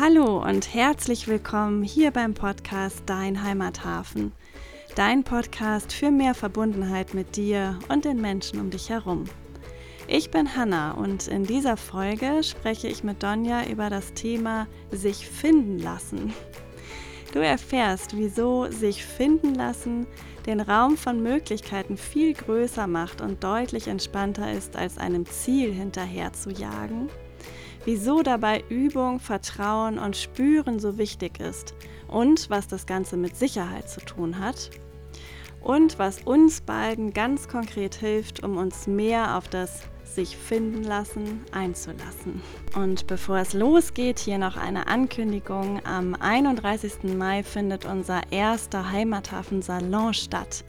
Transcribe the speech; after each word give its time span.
Hallo 0.00 0.40
und 0.40 0.74
herzlich 0.74 1.26
willkommen 1.26 1.82
hier 1.82 2.12
beim 2.12 2.32
Podcast 2.32 3.02
Dein 3.06 3.42
Heimathafen. 3.42 4.30
Dein 4.94 5.24
Podcast 5.24 5.92
für 5.92 6.12
mehr 6.12 6.34
Verbundenheit 6.34 7.14
mit 7.14 7.34
dir 7.34 7.80
und 7.88 8.04
den 8.04 8.20
Menschen 8.20 8.60
um 8.60 8.70
dich 8.70 8.90
herum. 8.90 9.24
Ich 10.06 10.30
bin 10.30 10.54
Hanna 10.54 10.92
und 10.92 11.26
in 11.26 11.42
dieser 11.42 11.76
Folge 11.76 12.44
spreche 12.44 12.86
ich 12.86 13.02
mit 13.02 13.24
Donja 13.24 13.66
über 13.66 13.90
das 13.90 14.12
Thema 14.12 14.68
sich 14.92 15.26
finden 15.26 15.80
lassen. 15.80 16.32
Du 17.32 17.40
erfährst, 17.40 18.16
wieso 18.16 18.70
sich 18.70 19.04
finden 19.04 19.56
lassen 19.56 20.06
den 20.46 20.60
Raum 20.60 20.96
von 20.96 21.20
Möglichkeiten 21.20 21.96
viel 21.96 22.34
größer 22.34 22.86
macht 22.86 23.20
und 23.20 23.42
deutlich 23.42 23.88
entspannter 23.88 24.52
ist, 24.52 24.76
als 24.76 24.96
einem 24.96 25.26
Ziel 25.26 25.72
hinterher 25.72 26.32
zu 26.32 26.50
jagen 26.50 27.08
wieso 27.88 28.22
dabei 28.22 28.62
Übung, 28.68 29.18
Vertrauen 29.18 29.98
und 29.98 30.14
Spüren 30.14 30.78
so 30.78 30.98
wichtig 30.98 31.40
ist 31.40 31.72
und 32.06 32.50
was 32.50 32.68
das 32.68 32.84
Ganze 32.84 33.16
mit 33.16 33.34
Sicherheit 33.34 33.88
zu 33.88 34.00
tun 34.00 34.38
hat 34.38 34.68
und 35.62 35.98
was 35.98 36.20
uns 36.20 36.60
beiden 36.60 37.14
ganz 37.14 37.48
konkret 37.48 37.94
hilft, 37.94 38.42
um 38.42 38.58
uns 38.58 38.86
mehr 38.86 39.38
auf 39.38 39.48
das 39.48 39.84
sich 40.04 40.36
finden 40.36 40.84
lassen 40.84 41.40
einzulassen. 41.52 42.42
Und 42.76 43.06
bevor 43.06 43.38
es 43.38 43.54
losgeht, 43.54 44.18
hier 44.18 44.36
noch 44.36 44.58
eine 44.58 44.86
Ankündigung. 44.86 45.80
Am 45.86 46.14
31. 46.14 47.16
Mai 47.16 47.42
findet 47.42 47.86
unser 47.86 48.20
erster 48.30 48.90
Heimathafen 48.90 49.62
Salon 49.62 50.12
statt. 50.12 50.62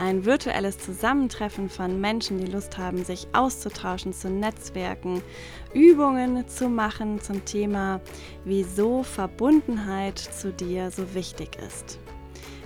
Ein 0.00 0.24
virtuelles 0.24 0.78
Zusammentreffen 0.78 1.68
von 1.68 2.00
Menschen, 2.00 2.38
die 2.38 2.50
Lust 2.50 2.78
haben, 2.78 3.04
sich 3.04 3.28
auszutauschen, 3.34 4.14
zu 4.14 4.30
Netzwerken, 4.30 5.20
Übungen 5.74 6.48
zu 6.48 6.70
machen 6.70 7.20
zum 7.20 7.44
Thema, 7.44 8.00
wieso 8.46 9.02
Verbundenheit 9.02 10.18
zu 10.18 10.54
dir 10.54 10.90
so 10.90 11.14
wichtig 11.14 11.58
ist. 11.66 11.98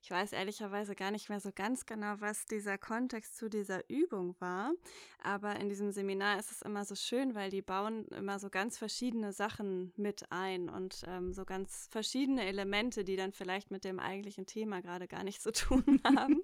ich 0.04 0.10
weiß 0.10 0.34
ehrlicherweise 0.34 0.94
gar 0.94 1.10
nicht 1.10 1.30
mehr 1.30 1.40
so 1.40 1.48
ganz 1.50 1.86
genau, 1.86 2.16
was 2.18 2.44
dieser 2.44 2.76
Kontext 2.76 3.38
zu 3.38 3.48
dieser 3.48 3.88
Übung 3.88 4.36
war. 4.38 4.74
Aber 5.22 5.56
in 5.56 5.70
diesem 5.70 5.92
Seminar 5.92 6.38
ist 6.38 6.50
es 6.50 6.60
immer 6.60 6.84
so 6.84 6.94
schön, 6.94 7.34
weil 7.34 7.48
die 7.48 7.62
bauen 7.62 8.06
immer 8.08 8.38
so 8.38 8.50
ganz 8.50 8.76
verschiedene 8.76 9.32
Sachen 9.32 9.94
mit 9.96 10.30
ein 10.30 10.68
und 10.68 11.04
ähm, 11.08 11.32
so 11.32 11.46
ganz 11.46 11.88
verschiedene 11.90 12.44
Elemente, 12.44 13.02
die 13.02 13.16
dann 13.16 13.32
vielleicht 13.32 13.70
mit 13.70 13.84
dem 13.84 13.98
eigentlichen 13.98 14.44
Thema 14.44 14.82
gerade 14.82 15.08
gar 15.08 15.24
nichts 15.24 15.42
zu 15.42 15.52
tun 15.52 16.02
haben. 16.04 16.42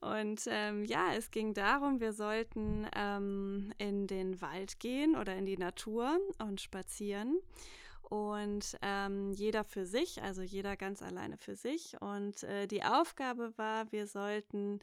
und 0.00 0.42
ähm, 0.48 0.84
ja, 0.84 1.14
es 1.14 1.30
ging 1.30 1.54
darum, 1.54 2.00
wir 2.00 2.12
sollten 2.12 2.88
ähm, 2.96 3.72
in 3.78 4.08
den 4.08 4.40
Wald 4.40 4.80
gehen 4.80 5.14
oder 5.14 5.36
in 5.36 5.46
die 5.46 5.58
Natur 5.58 6.18
und 6.40 6.60
spazieren 6.60 7.38
und 8.10 8.76
ähm, 8.82 9.32
jeder 9.32 9.64
für 9.64 9.86
sich, 9.86 10.22
also 10.22 10.42
jeder 10.42 10.76
ganz 10.76 11.02
alleine 11.02 11.36
für 11.36 11.56
sich. 11.56 12.00
Und 12.00 12.42
äh, 12.44 12.66
die 12.66 12.84
Aufgabe 12.84 13.52
war, 13.56 13.90
wir 13.92 14.06
sollten 14.06 14.80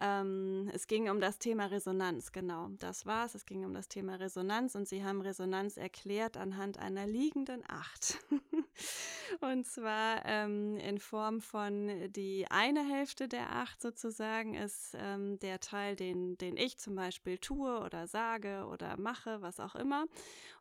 ähm, 0.00 0.70
es 0.72 0.86
ging 0.86 1.10
um 1.10 1.20
das 1.20 1.38
Thema 1.38 1.66
Resonanz, 1.66 2.30
genau. 2.30 2.68
Das 2.78 3.04
war 3.04 3.26
es. 3.26 3.34
Es 3.34 3.46
ging 3.46 3.64
um 3.64 3.74
das 3.74 3.88
Thema 3.88 4.14
Resonanz 4.14 4.76
und 4.76 4.86
sie 4.86 5.04
haben 5.04 5.20
Resonanz 5.20 5.76
erklärt 5.76 6.36
anhand 6.36 6.78
einer 6.78 7.06
liegenden 7.06 7.64
Acht. 7.68 8.18
und 9.40 9.66
zwar 9.66 10.24
ähm, 10.24 10.76
in 10.76 10.98
Form 10.98 11.40
von 11.40 12.12
die 12.12 12.46
eine 12.48 12.88
Hälfte 12.88 13.26
der 13.26 13.56
Acht 13.56 13.82
sozusagen 13.82 14.54
ist 14.54 14.96
ähm, 14.96 15.38
der 15.40 15.58
Teil, 15.58 15.96
den, 15.96 16.38
den 16.38 16.56
ich 16.56 16.78
zum 16.78 16.94
Beispiel 16.94 17.38
tue 17.38 17.80
oder 17.80 18.06
sage 18.06 18.66
oder 18.70 18.96
mache, 18.98 19.42
was 19.42 19.58
auch 19.58 19.74
immer. 19.74 20.04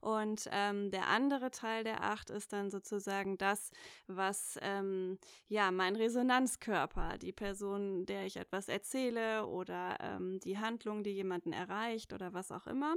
Und 0.01 0.47
ähm, 0.51 0.89
der 0.89 1.07
andere 1.07 1.51
Teil 1.51 1.83
der 1.83 2.03
Acht 2.03 2.29
ist 2.29 2.53
dann 2.53 2.71
sozusagen 2.71 3.37
das, 3.37 3.71
was 4.07 4.57
ähm, 4.61 5.19
ja 5.47 5.71
mein 5.71 5.95
Resonanzkörper, 5.95 7.17
die 7.19 7.33
Person, 7.33 8.05
der 8.05 8.25
ich 8.25 8.37
etwas 8.37 8.67
erzähle, 8.67 9.26
oder 9.47 9.97
ähm, 9.99 10.39
die 10.39 10.57
Handlung, 10.57 11.03
die 11.03 11.11
jemanden 11.11 11.53
erreicht 11.53 12.13
oder 12.13 12.33
was 12.33 12.51
auch 12.51 12.67
immer, 12.67 12.95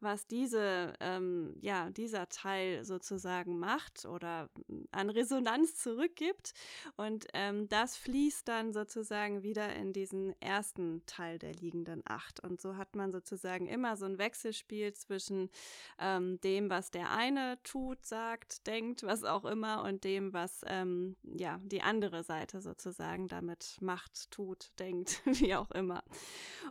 was 0.00 0.26
diese, 0.26 0.94
ähm, 1.00 1.54
ja, 1.60 1.90
dieser 1.90 2.28
Teil 2.28 2.84
sozusagen 2.84 3.58
macht 3.58 4.04
oder 4.04 4.48
hm, 4.68 4.86
an 4.90 5.10
Resonanz 5.10 5.76
zurückgibt. 5.76 6.52
Und 6.96 7.26
ähm, 7.34 7.68
das 7.68 7.96
fließt 7.96 8.48
dann 8.48 8.72
sozusagen 8.72 9.42
wieder 9.42 9.74
in 9.74 9.92
diesen 9.92 10.34
ersten 10.40 11.02
Teil 11.06 11.38
der 11.38 11.54
liegenden 11.54 12.02
Acht. 12.06 12.40
Und 12.40 12.60
so 12.60 12.76
hat 12.76 12.96
man 12.96 13.12
sozusagen 13.12 13.66
immer 13.66 13.96
so 13.96 14.06
ein 14.06 14.18
Wechselspiel 14.18 14.92
zwischen 14.94 15.50
ähm, 15.98 16.40
dem, 16.40 16.70
was 16.70 16.90
der 16.90 17.10
eine 17.10 17.58
tut, 17.62 18.04
sagt, 18.04 18.66
denkt, 18.66 19.02
was 19.02 19.24
auch 19.24 19.44
immer, 19.44 19.82
und 19.84 20.04
dem, 20.04 20.32
was 20.32 20.62
ähm, 20.66 21.16
ja 21.22 21.58
die 21.62 21.82
andere 21.82 22.22
Seite 22.24 22.60
sozusagen 22.60 23.28
damit 23.28 23.76
macht, 23.80 24.30
tut, 24.30 24.72
denkt, 24.78 25.20
wie 25.24 25.54
auch 25.54 25.69
immer. 25.72 26.02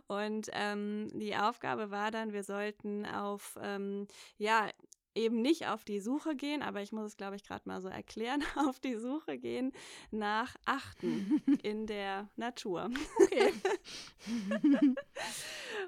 Und 0.06 0.48
ähm, 0.52 1.08
die 1.14 1.36
Aufgabe 1.36 1.90
war 1.90 2.10
dann, 2.10 2.32
wir 2.32 2.44
sollten 2.44 3.06
auf 3.06 3.58
ähm, 3.62 4.06
ja 4.38 4.68
eben 5.14 5.42
nicht 5.42 5.66
auf 5.66 5.84
die 5.84 6.00
Suche 6.00 6.36
gehen, 6.36 6.62
aber 6.62 6.82
ich 6.82 6.92
muss 6.92 7.06
es, 7.06 7.16
glaube 7.16 7.36
ich, 7.36 7.44
gerade 7.44 7.68
mal 7.68 7.80
so 7.80 7.88
erklären, 7.88 8.42
auf 8.68 8.80
die 8.80 8.96
Suche 8.96 9.38
gehen 9.38 9.72
nach 10.10 10.56
Achten 10.64 11.42
in 11.62 11.86
der 11.86 12.28
Natur. 12.36 12.90
Okay. 13.22 13.52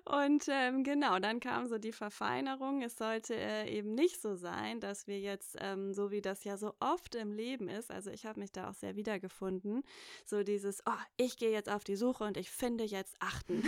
Und 0.04 0.46
ähm, 0.48 0.84
genau, 0.84 1.18
dann 1.18 1.38
kam 1.38 1.66
so 1.66 1.78
die 1.78 1.92
Verfeinerung. 1.92 2.82
Es 2.82 2.96
sollte 2.96 3.34
äh, 3.34 3.70
eben 3.70 3.94
nicht 3.94 4.20
so 4.20 4.34
sein, 4.34 4.80
dass 4.80 5.06
wir 5.06 5.20
jetzt, 5.20 5.56
ähm, 5.60 5.92
so 5.92 6.10
wie 6.10 6.20
das 6.20 6.44
ja 6.44 6.56
so 6.56 6.74
oft 6.80 7.14
im 7.14 7.32
Leben 7.32 7.68
ist, 7.68 7.90
also 7.90 8.10
ich 8.10 8.26
habe 8.26 8.40
mich 8.40 8.52
da 8.52 8.70
auch 8.70 8.74
sehr 8.74 8.96
wiedergefunden, 8.96 9.82
so 10.24 10.42
dieses, 10.42 10.82
oh, 10.86 11.02
ich 11.16 11.36
gehe 11.36 11.52
jetzt 11.52 11.68
auf 11.70 11.84
die 11.84 11.96
Suche 11.96 12.24
und 12.24 12.36
ich 12.36 12.50
finde 12.50 12.84
jetzt 12.84 13.14
Achten. 13.20 13.62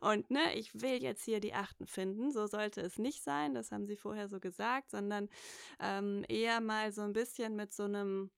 und 0.00 0.30
ne, 0.30 0.54
ich 0.54 0.80
will 0.80 1.02
jetzt 1.02 1.24
hier 1.24 1.40
die 1.40 1.54
Achten 1.54 1.86
finden. 1.86 2.30
So 2.30 2.46
sollte 2.46 2.80
es 2.80 2.98
nicht 2.98 3.22
sein. 3.22 3.54
Das 3.54 3.69
haben 3.70 3.86
sie 3.86 3.96
vorher 3.96 4.28
so 4.28 4.40
gesagt, 4.40 4.90
sondern 4.90 5.28
ähm, 5.80 6.24
eher 6.28 6.60
mal 6.60 6.92
so 6.92 7.02
ein 7.02 7.12
bisschen 7.12 7.56
mit 7.56 7.72
so 7.72 7.84
einem 7.84 8.30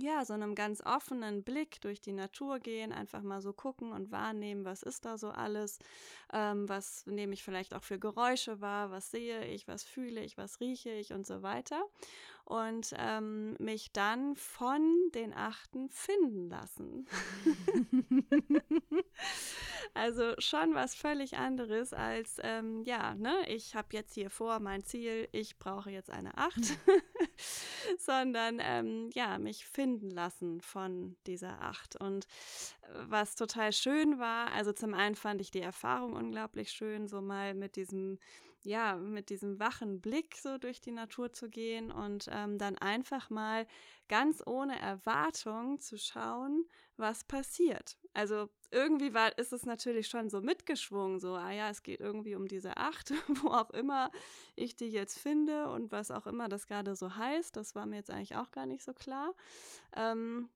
ja, 0.00 0.24
so 0.24 0.32
einem 0.32 0.54
ganz 0.54 0.80
offenen 0.84 1.42
Blick 1.42 1.80
durch 1.80 2.00
die 2.00 2.12
Natur 2.12 2.60
gehen, 2.60 2.92
einfach 2.92 3.22
mal 3.22 3.40
so 3.40 3.52
gucken 3.52 3.92
und 3.92 4.12
wahrnehmen, 4.12 4.64
was 4.64 4.82
ist 4.82 5.04
da 5.04 5.18
so 5.18 5.30
alles, 5.30 5.78
ähm, 6.32 6.68
was 6.68 7.04
nehme 7.06 7.34
ich 7.34 7.42
vielleicht 7.42 7.74
auch 7.74 7.82
für 7.82 7.98
Geräusche 7.98 8.60
wahr, 8.60 8.90
was 8.90 9.10
sehe 9.10 9.44
ich, 9.46 9.66
was 9.66 9.82
fühle 9.82 10.22
ich, 10.22 10.38
was 10.38 10.60
rieche 10.60 10.90
ich 10.90 11.12
und 11.12 11.26
so 11.26 11.42
weiter 11.42 11.82
und 12.44 12.94
ähm, 12.96 13.56
mich 13.58 13.92
dann 13.92 14.36
von 14.36 15.10
den 15.14 15.34
Achten 15.34 15.88
finden 15.90 16.48
lassen. 16.48 17.06
also 19.98 20.34
schon 20.38 20.74
was 20.74 20.94
völlig 20.94 21.36
anderes 21.36 21.92
als, 21.92 22.36
ähm, 22.42 22.84
ja, 22.84 23.16
ne, 23.16 23.34
ich 23.48 23.74
habe 23.74 23.88
jetzt 23.92 24.14
hier 24.14 24.30
vor 24.30 24.60
mein 24.60 24.84
Ziel, 24.84 25.28
ich 25.32 25.58
brauche 25.58 25.90
jetzt 25.90 26.10
eine 26.10 26.38
Acht, 26.38 26.60
sondern 27.98 28.58
ähm, 28.60 29.10
ja, 29.12 29.38
mich 29.38 29.66
finden 29.66 30.10
lassen 30.10 30.60
von 30.60 31.16
dieser 31.26 31.60
Acht. 31.60 32.00
Und 32.00 32.26
äh, 32.82 32.86
was 33.08 33.34
total 33.34 33.72
schön 33.72 34.20
war, 34.20 34.52
also 34.52 34.72
zum 34.72 34.94
einen 34.94 35.16
fand 35.16 35.40
ich 35.40 35.50
die 35.50 35.62
Erfahrung 35.62 36.12
unglaublich 36.12 36.70
schön, 36.70 37.08
so 37.08 37.20
mal 37.20 37.54
mit 37.54 37.74
diesem 37.74 38.18
ja, 38.62 38.96
mit 38.96 39.30
diesem 39.30 39.58
wachen 39.60 40.00
Blick 40.00 40.36
so 40.36 40.58
durch 40.58 40.80
die 40.80 40.90
Natur 40.90 41.32
zu 41.32 41.48
gehen 41.48 41.90
und 41.90 42.28
ähm, 42.30 42.58
dann 42.58 42.76
einfach 42.76 43.30
mal 43.30 43.66
ganz 44.08 44.42
ohne 44.46 44.78
Erwartung 44.78 45.80
zu 45.80 45.96
schauen, 45.96 46.66
was 46.96 47.24
passiert. 47.24 47.96
Also 48.14 48.50
irgendwie 48.70 49.14
war, 49.14 49.36
ist 49.38 49.52
es 49.52 49.64
natürlich 49.64 50.08
schon 50.08 50.28
so 50.30 50.40
mitgeschwungen, 50.40 51.20
so, 51.20 51.34
ah 51.34 51.50
ja, 51.50 51.70
es 51.70 51.82
geht 51.82 52.00
irgendwie 52.00 52.34
um 52.34 52.48
diese 52.48 52.76
Acht, 52.76 53.12
wo 53.42 53.48
auch 53.48 53.70
immer 53.70 54.10
ich 54.56 54.76
die 54.76 54.90
jetzt 54.90 55.18
finde 55.18 55.68
und 55.68 55.92
was 55.92 56.10
auch 56.10 56.26
immer 56.26 56.48
das 56.48 56.66
gerade 56.66 56.94
so 56.96 57.16
heißt. 57.16 57.56
Das 57.56 57.74
war 57.74 57.86
mir 57.86 57.96
jetzt 57.96 58.10
eigentlich 58.10 58.36
auch 58.36 58.50
gar 58.50 58.66
nicht 58.66 58.84
so 58.84 58.92
klar. 58.92 59.34
Ähm, 59.96 60.48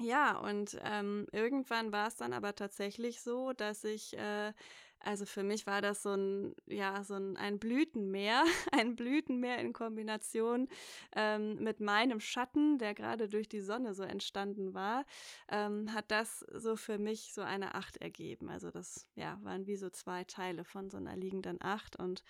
ja, 0.00 0.38
und 0.38 0.78
ähm, 0.84 1.26
irgendwann 1.32 1.90
war 1.92 2.06
es 2.06 2.16
dann 2.16 2.32
aber 2.32 2.54
tatsächlich 2.54 3.20
so, 3.20 3.52
dass 3.52 3.82
ich 3.82 4.16
äh, 4.16 4.52
also 5.00 5.26
für 5.26 5.42
mich 5.42 5.66
war 5.66 5.80
das 5.80 6.02
so 6.02 6.10
ein, 6.10 6.54
ja, 6.66 7.02
so 7.04 7.14
ein, 7.14 7.36
ein 7.36 7.58
Blütenmeer, 7.58 8.44
ein 8.72 8.96
Blütenmeer 8.96 9.58
in 9.58 9.72
Kombination 9.72 10.68
ähm, 11.14 11.56
mit 11.62 11.80
meinem 11.80 12.20
Schatten, 12.20 12.78
der 12.78 12.94
gerade 12.94 13.28
durch 13.28 13.48
die 13.48 13.60
Sonne 13.60 13.94
so 13.94 14.02
entstanden 14.02 14.74
war, 14.74 15.04
ähm, 15.48 15.92
hat 15.92 16.10
das 16.10 16.40
so 16.52 16.76
für 16.76 16.98
mich 16.98 17.32
so 17.32 17.42
eine 17.42 17.74
Acht 17.74 17.96
ergeben. 17.98 18.50
Also 18.50 18.70
das, 18.70 19.08
ja, 19.14 19.38
waren 19.42 19.66
wie 19.66 19.76
so 19.76 19.90
zwei 19.90 20.24
Teile 20.24 20.64
von 20.64 20.90
so 20.90 20.96
einer 20.96 21.16
liegenden 21.16 21.62
Acht 21.62 21.96
und 21.96 22.22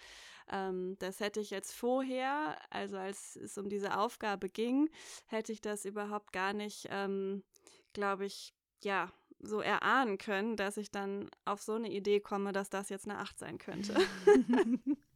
ähm, 0.51 0.97
das 0.99 1.21
hätte 1.21 1.41
ich 1.41 1.51
jetzt 1.51 1.75
vorher, 1.75 2.59
also 2.71 2.97
als 2.97 3.37
es 3.37 3.59
um 3.59 3.69
diese 3.69 3.99
Aufgabe 3.99 4.49
ging, 4.49 4.89
hätte 5.27 5.53
ich 5.53 5.61
das 5.61 5.85
überhaupt 5.85 6.33
gar 6.33 6.53
nicht, 6.53 6.89
ähm, 6.91 7.43
glaube 7.93 8.27
ich, 8.27 8.55
ja, 8.83 9.13
so 9.41 9.61
erahnen 9.61 10.19
können, 10.19 10.57
dass 10.57 10.77
ich 10.77 10.91
dann 10.91 11.31
auf 11.45 11.63
so 11.63 11.75
eine 11.75 11.91
Idee 11.91 12.21
komme, 12.21 12.53
dass 12.53 12.71
das 12.71 12.89
jetzt 12.89 13.09
eine 13.09 13.19
Acht 13.19 13.39
sein 13.39 13.59
könnte. 13.59 13.95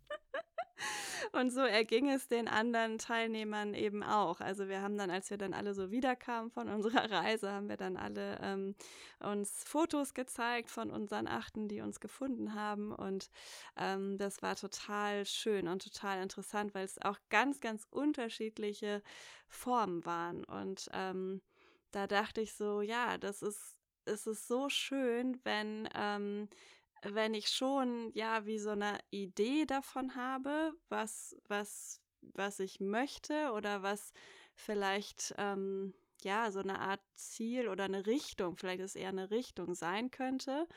Und 1.32 1.50
so 1.50 1.60
erging 1.60 2.10
es 2.10 2.28
den 2.28 2.46
anderen 2.46 2.98
Teilnehmern 2.98 3.72
eben 3.72 4.02
auch. 4.02 4.40
Also 4.40 4.68
wir 4.68 4.82
haben 4.82 4.98
dann, 4.98 5.10
als 5.10 5.30
wir 5.30 5.38
dann 5.38 5.54
alle 5.54 5.72
so 5.72 5.90
wiederkamen 5.90 6.50
von 6.50 6.68
unserer 6.68 7.10
Reise, 7.10 7.50
haben 7.50 7.70
wir 7.70 7.78
dann 7.78 7.96
alle 7.96 8.38
ähm, 8.42 8.74
uns 9.18 9.64
Fotos 9.64 10.12
gezeigt 10.12 10.68
von 10.68 10.90
unseren 10.90 11.26
Achten, 11.26 11.68
die 11.68 11.80
uns 11.80 12.00
gefunden 12.00 12.54
haben. 12.54 12.92
Und 12.92 13.30
ähm, 13.78 14.18
das 14.18 14.42
war 14.42 14.56
total 14.56 15.24
schön 15.24 15.68
und 15.68 15.82
total 15.82 16.22
interessant, 16.22 16.74
weil 16.74 16.84
es 16.84 17.00
auch 17.00 17.18
ganz, 17.30 17.60
ganz 17.60 17.86
unterschiedliche 17.90 19.02
Formen 19.48 20.04
waren. 20.04 20.44
Und 20.44 20.90
ähm, 20.92 21.40
da 21.92 22.06
dachte 22.06 22.42
ich 22.42 22.52
so, 22.54 22.82
ja, 22.82 23.16
das 23.16 23.40
ist 23.40 23.78
ist 24.06 24.26
es 24.26 24.46
so 24.46 24.68
schön, 24.68 25.40
wenn, 25.44 25.88
ähm, 25.94 26.48
wenn 27.02 27.34
ich 27.34 27.48
schon 27.48 28.10
ja 28.14 28.46
wie 28.46 28.58
so 28.58 28.70
eine 28.70 28.98
Idee 29.10 29.64
davon 29.66 30.14
habe, 30.14 30.72
was, 30.88 31.36
was, 31.48 32.00
was 32.20 32.60
ich 32.60 32.80
möchte 32.80 33.52
oder 33.52 33.82
was 33.82 34.12
vielleicht 34.54 35.34
ähm, 35.38 35.94
ja 36.22 36.50
so 36.50 36.60
eine 36.60 36.80
Art 36.80 37.00
Ziel 37.14 37.68
oder 37.68 37.84
eine 37.84 38.06
Richtung, 38.06 38.56
vielleicht 38.56 38.80
ist 38.80 38.96
eher 38.96 39.08
eine 39.08 39.30
Richtung 39.30 39.74
sein 39.74 40.10
könnte. 40.10 40.68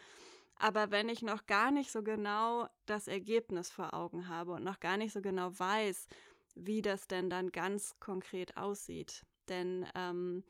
Aber 0.58 0.90
wenn 0.90 1.10
ich 1.10 1.22
noch 1.22 1.46
gar 1.48 1.72
nicht 1.72 1.92
so 1.92 2.02
genau 2.02 2.70
das 2.86 3.08
Ergebnis 3.08 3.70
vor 3.70 3.94
Augen 3.94 4.30
habe 4.30 4.54
und 4.54 4.64
noch 4.64 4.80
gar 4.80 4.98
nicht 4.98 5.12
so 5.12 5.22
genau 5.22 5.52
weiß, 5.58 6.08
wie 6.56 6.82
das 6.82 7.08
denn 7.08 7.30
dann 7.30 7.52
ganz 7.52 8.00
konkret 8.00 8.56
aussieht. 8.56 9.26
Denn 9.50 9.86
ähm, 9.96 10.44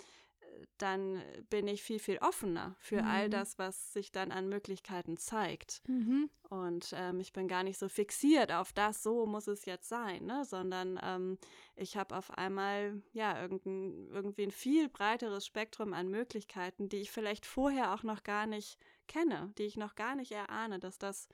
dann 0.78 1.22
bin 1.50 1.68
ich 1.68 1.84
viel, 1.84 2.00
viel 2.00 2.18
offener 2.20 2.76
für 2.80 3.02
mhm. 3.02 3.08
all 3.08 3.30
das, 3.30 3.58
was 3.58 3.94
sich 3.94 4.12
dann 4.12 4.32
an 4.32 4.50
Möglichkeiten 4.50 5.18
zeigt. 5.18 5.82
Mhm. 5.88 6.30
Und 6.50 6.94
ähm, 6.96 7.20
ich 7.20 7.34
bin 7.34 7.48
gar 7.48 7.64
nicht 7.64 7.80
so 7.80 7.90
fixiert 7.90 8.52
auf 8.52 8.72
das, 8.74 9.02
so 9.02 9.26
muss 9.26 9.48
es 9.48 9.66
jetzt 9.66 9.90
sein, 9.90 10.26
ne? 10.26 10.46
sondern 10.46 11.00
ähm, 11.02 11.38
ich 11.76 11.98
habe 11.98 12.16
auf 12.16 12.32
einmal 12.38 13.02
ja 13.14 13.42
irgendein, 13.42 14.10
irgendwie 14.12 14.44
ein 14.44 14.52
viel 14.52 14.90
breiteres 14.90 15.46
Spektrum 15.46 15.94
an 15.94 16.10
Möglichkeiten, 16.10 16.88
die 16.90 16.98
ich 16.98 17.12
vielleicht 17.12 17.46
vorher 17.46 17.94
auch 17.94 18.04
noch 18.04 18.24
gar 18.24 18.46
nicht 18.46 18.78
kenne, 19.08 19.54
die 19.58 19.64
ich 19.64 19.78
noch 19.78 19.96
gar 19.96 20.16
nicht 20.16 20.32
erahne, 20.32 20.80
dass 20.80 20.98
das 20.98 21.28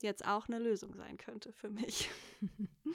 jetzt 0.00 0.26
auch 0.26 0.48
eine 0.48 0.58
Lösung 0.58 0.94
sein 0.94 1.16
könnte 1.18 1.52
für 1.52 1.70
mich. 1.70 2.10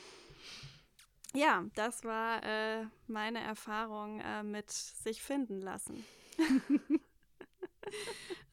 ja, 1.35 1.65
das 1.75 2.03
war 2.03 2.43
äh, 2.43 2.85
meine 3.07 3.39
Erfahrung 3.39 4.19
äh, 4.19 4.43
mit 4.43 4.71
sich 4.71 5.21
finden 5.21 5.61
lassen. 5.61 6.05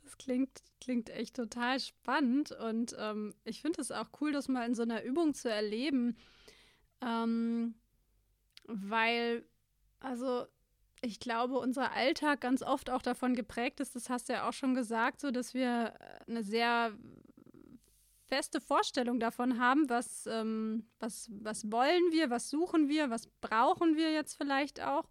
das 0.03 0.17
klingt, 0.19 0.62
klingt 0.81 1.11
echt 1.11 1.37
total 1.37 1.79
spannend 1.81 2.53
und 2.53 2.97
ähm, 2.99 3.35
ich 3.44 3.61
finde 3.61 3.81
es 3.82 3.91
auch 3.91 4.09
cool, 4.21 4.32
das 4.32 4.49
mal 4.49 4.67
in 4.67 4.75
so 4.75 4.82
einer 4.82 5.03
Übung 5.03 5.35
zu 5.35 5.50
erleben, 5.50 6.17
ähm, 7.00 7.75
weil, 8.67 9.44
also 10.00 10.47
ich 11.03 11.19
glaube, 11.19 11.59
unser 11.59 11.93
Alltag 11.93 12.41
ganz 12.41 12.62
oft 12.62 12.91
auch 12.91 13.03
davon 13.03 13.35
geprägt 13.35 13.81
ist, 13.81 13.97
das 13.97 14.11
hast 14.11 14.29
du 14.29 14.35
ja 14.35 14.49
auch 14.49 14.53
schon 14.53 14.75
gesagt, 14.75 15.21
so 15.21 15.31
dass 15.31 15.55
wir 15.55 15.94
eine 16.27 16.43
sehr 16.43 16.93
feste 18.31 18.61
Vorstellung 18.61 19.19
davon 19.19 19.59
haben, 19.59 19.91
was, 19.91 20.27
ähm, 20.27 20.87
was, 21.00 21.29
was 21.32 21.71
wollen 21.71 22.12
wir, 22.12 22.31
was 22.31 22.49
suchen 22.49 22.88
wir, 22.88 23.11
was 23.11 23.27
brauchen 23.41 23.97
wir 23.97 24.12
jetzt 24.12 24.37
vielleicht 24.37 24.81
auch. 24.81 25.09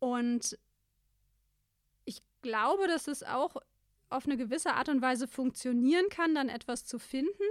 Und 0.00 0.58
ich 2.04 2.20
glaube, 2.42 2.88
dass 2.88 3.06
es 3.06 3.22
auch 3.22 3.56
auf 4.10 4.26
eine 4.26 4.36
gewisse 4.36 4.74
Art 4.74 4.88
und 4.88 5.00
Weise 5.00 5.28
funktionieren 5.28 6.08
kann, 6.10 6.34
dann 6.34 6.48
etwas 6.48 6.84
zu 6.84 6.98
finden. 6.98 7.44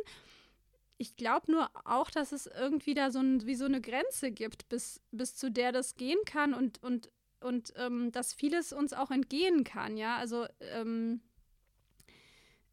Ich 0.97 1.15
glaube 1.15 1.49
nur 1.51 1.69
auch, 1.85 2.09
dass 2.09 2.33
es 2.33 2.47
irgendwie 2.47 2.93
da 2.93 3.09
so 3.11 3.19
ein, 3.19 3.45
wie 3.45 3.55
so 3.55 3.65
eine 3.65 3.79
Grenze 3.79 4.31
gibt, 4.31 4.67
bis, 4.67 4.99
bis 5.11 5.35
zu 5.35 5.49
der 5.49 5.71
das 5.71 5.95
gehen 5.95 6.19
kann 6.25 6.53
und, 6.53 6.83
und, 6.83 7.09
und 7.39 7.71
ähm, 7.77 8.11
dass 8.11 8.33
vieles 8.33 8.73
uns 8.73 8.91
auch 8.93 9.11
entgehen 9.11 9.63
kann, 9.63 9.95
ja. 9.95 10.17
Also 10.17 10.45
ähm, 10.59 11.21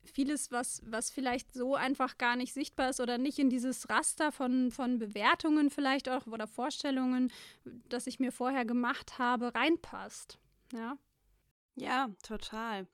vieles, 0.05 0.53
was, 0.53 0.83
was 0.87 1.11
vielleicht 1.11 1.53
so 1.53 1.75
einfach 1.75 2.19
gar 2.19 2.37
nicht 2.37 2.53
sichtbar 2.53 2.91
ist 2.91 3.01
oder 3.01 3.19
nicht 3.19 3.39
in 3.39 3.51
dieses 3.51 3.89
Raster 3.89 4.33
von, 4.33 4.71
von 4.71 4.99
Bewertungen 4.99 5.71
vielleicht 5.71 6.09
auch 6.09 6.27
oder 6.27 6.47
Vorstellungen, 6.47 7.33
das 7.89 8.07
ich 8.07 8.21
mir 8.21 8.33
vorher 8.33 8.65
gemacht 8.65 9.19
habe, 9.19 9.55
reinpasst. 9.55 10.39
Ja, 10.73 10.97
ja 11.77 12.11
total. 12.23 12.87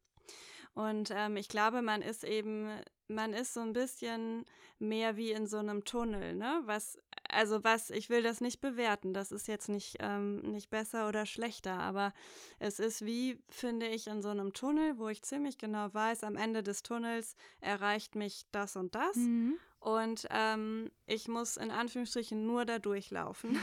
Und 0.75 1.11
ähm, 1.13 1.37
ich 1.37 1.49
glaube, 1.49 1.83
man 1.83 2.03
ist 2.03 2.25
eben, 2.25 2.69
man 3.11 3.33
ist 3.33 3.55
so 3.55 3.61
ein 3.61 3.73
bisschen 3.73 4.45
mehr 4.79 5.17
wie 5.17 5.33
in 5.33 5.47
so 5.47 5.59
einem 5.59 5.85
Tunnel, 5.85 6.35
ne? 6.35 6.63
Was, 6.65 6.99
also 7.29 7.63
was, 7.65 7.91
ich 7.91 8.09
will 8.09 8.23
das 8.23 8.41
nicht 8.41 8.61
bewerten, 8.61 9.13
das 9.13 9.33
ist 9.33 9.49
jetzt 9.49 9.69
nicht, 9.69 9.97
ähm, 10.01 10.41
nicht 10.53 10.71
besser 10.71 11.09
oder 11.09 11.27
schlechter, 11.27 11.79
aber 11.79 12.13
es 12.59 12.79
ist 12.79 13.05
wie, 13.05 13.39
finde 13.49 13.87
ich, 13.89 14.07
in 14.07 14.23
so 14.23 14.31
einem 14.31 14.53
Tunnel, 14.53 14.99
wo 14.99 15.09
ich 15.09 15.23
ziemlich 15.23 15.59
genau 15.59 15.93
weiß, 15.93 16.25
am 16.25 16.37
Ende 16.37 16.63
des 16.63 16.83
Tunnels 16.83 17.37
erreicht 17.61 18.15
mich 18.15 18.47
das 18.53 18.77
und 18.77 18.95
das. 18.95 19.17
Mhm. 19.17 19.59
Und 19.81 20.27
ähm, 20.31 20.91
ich 21.07 21.29
muss 21.29 21.57
in 21.57 21.71
Anführungsstrichen 21.71 22.47
nur 22.47 22.65
da 22.65 22.79
durchlaufen. 22.79 23.59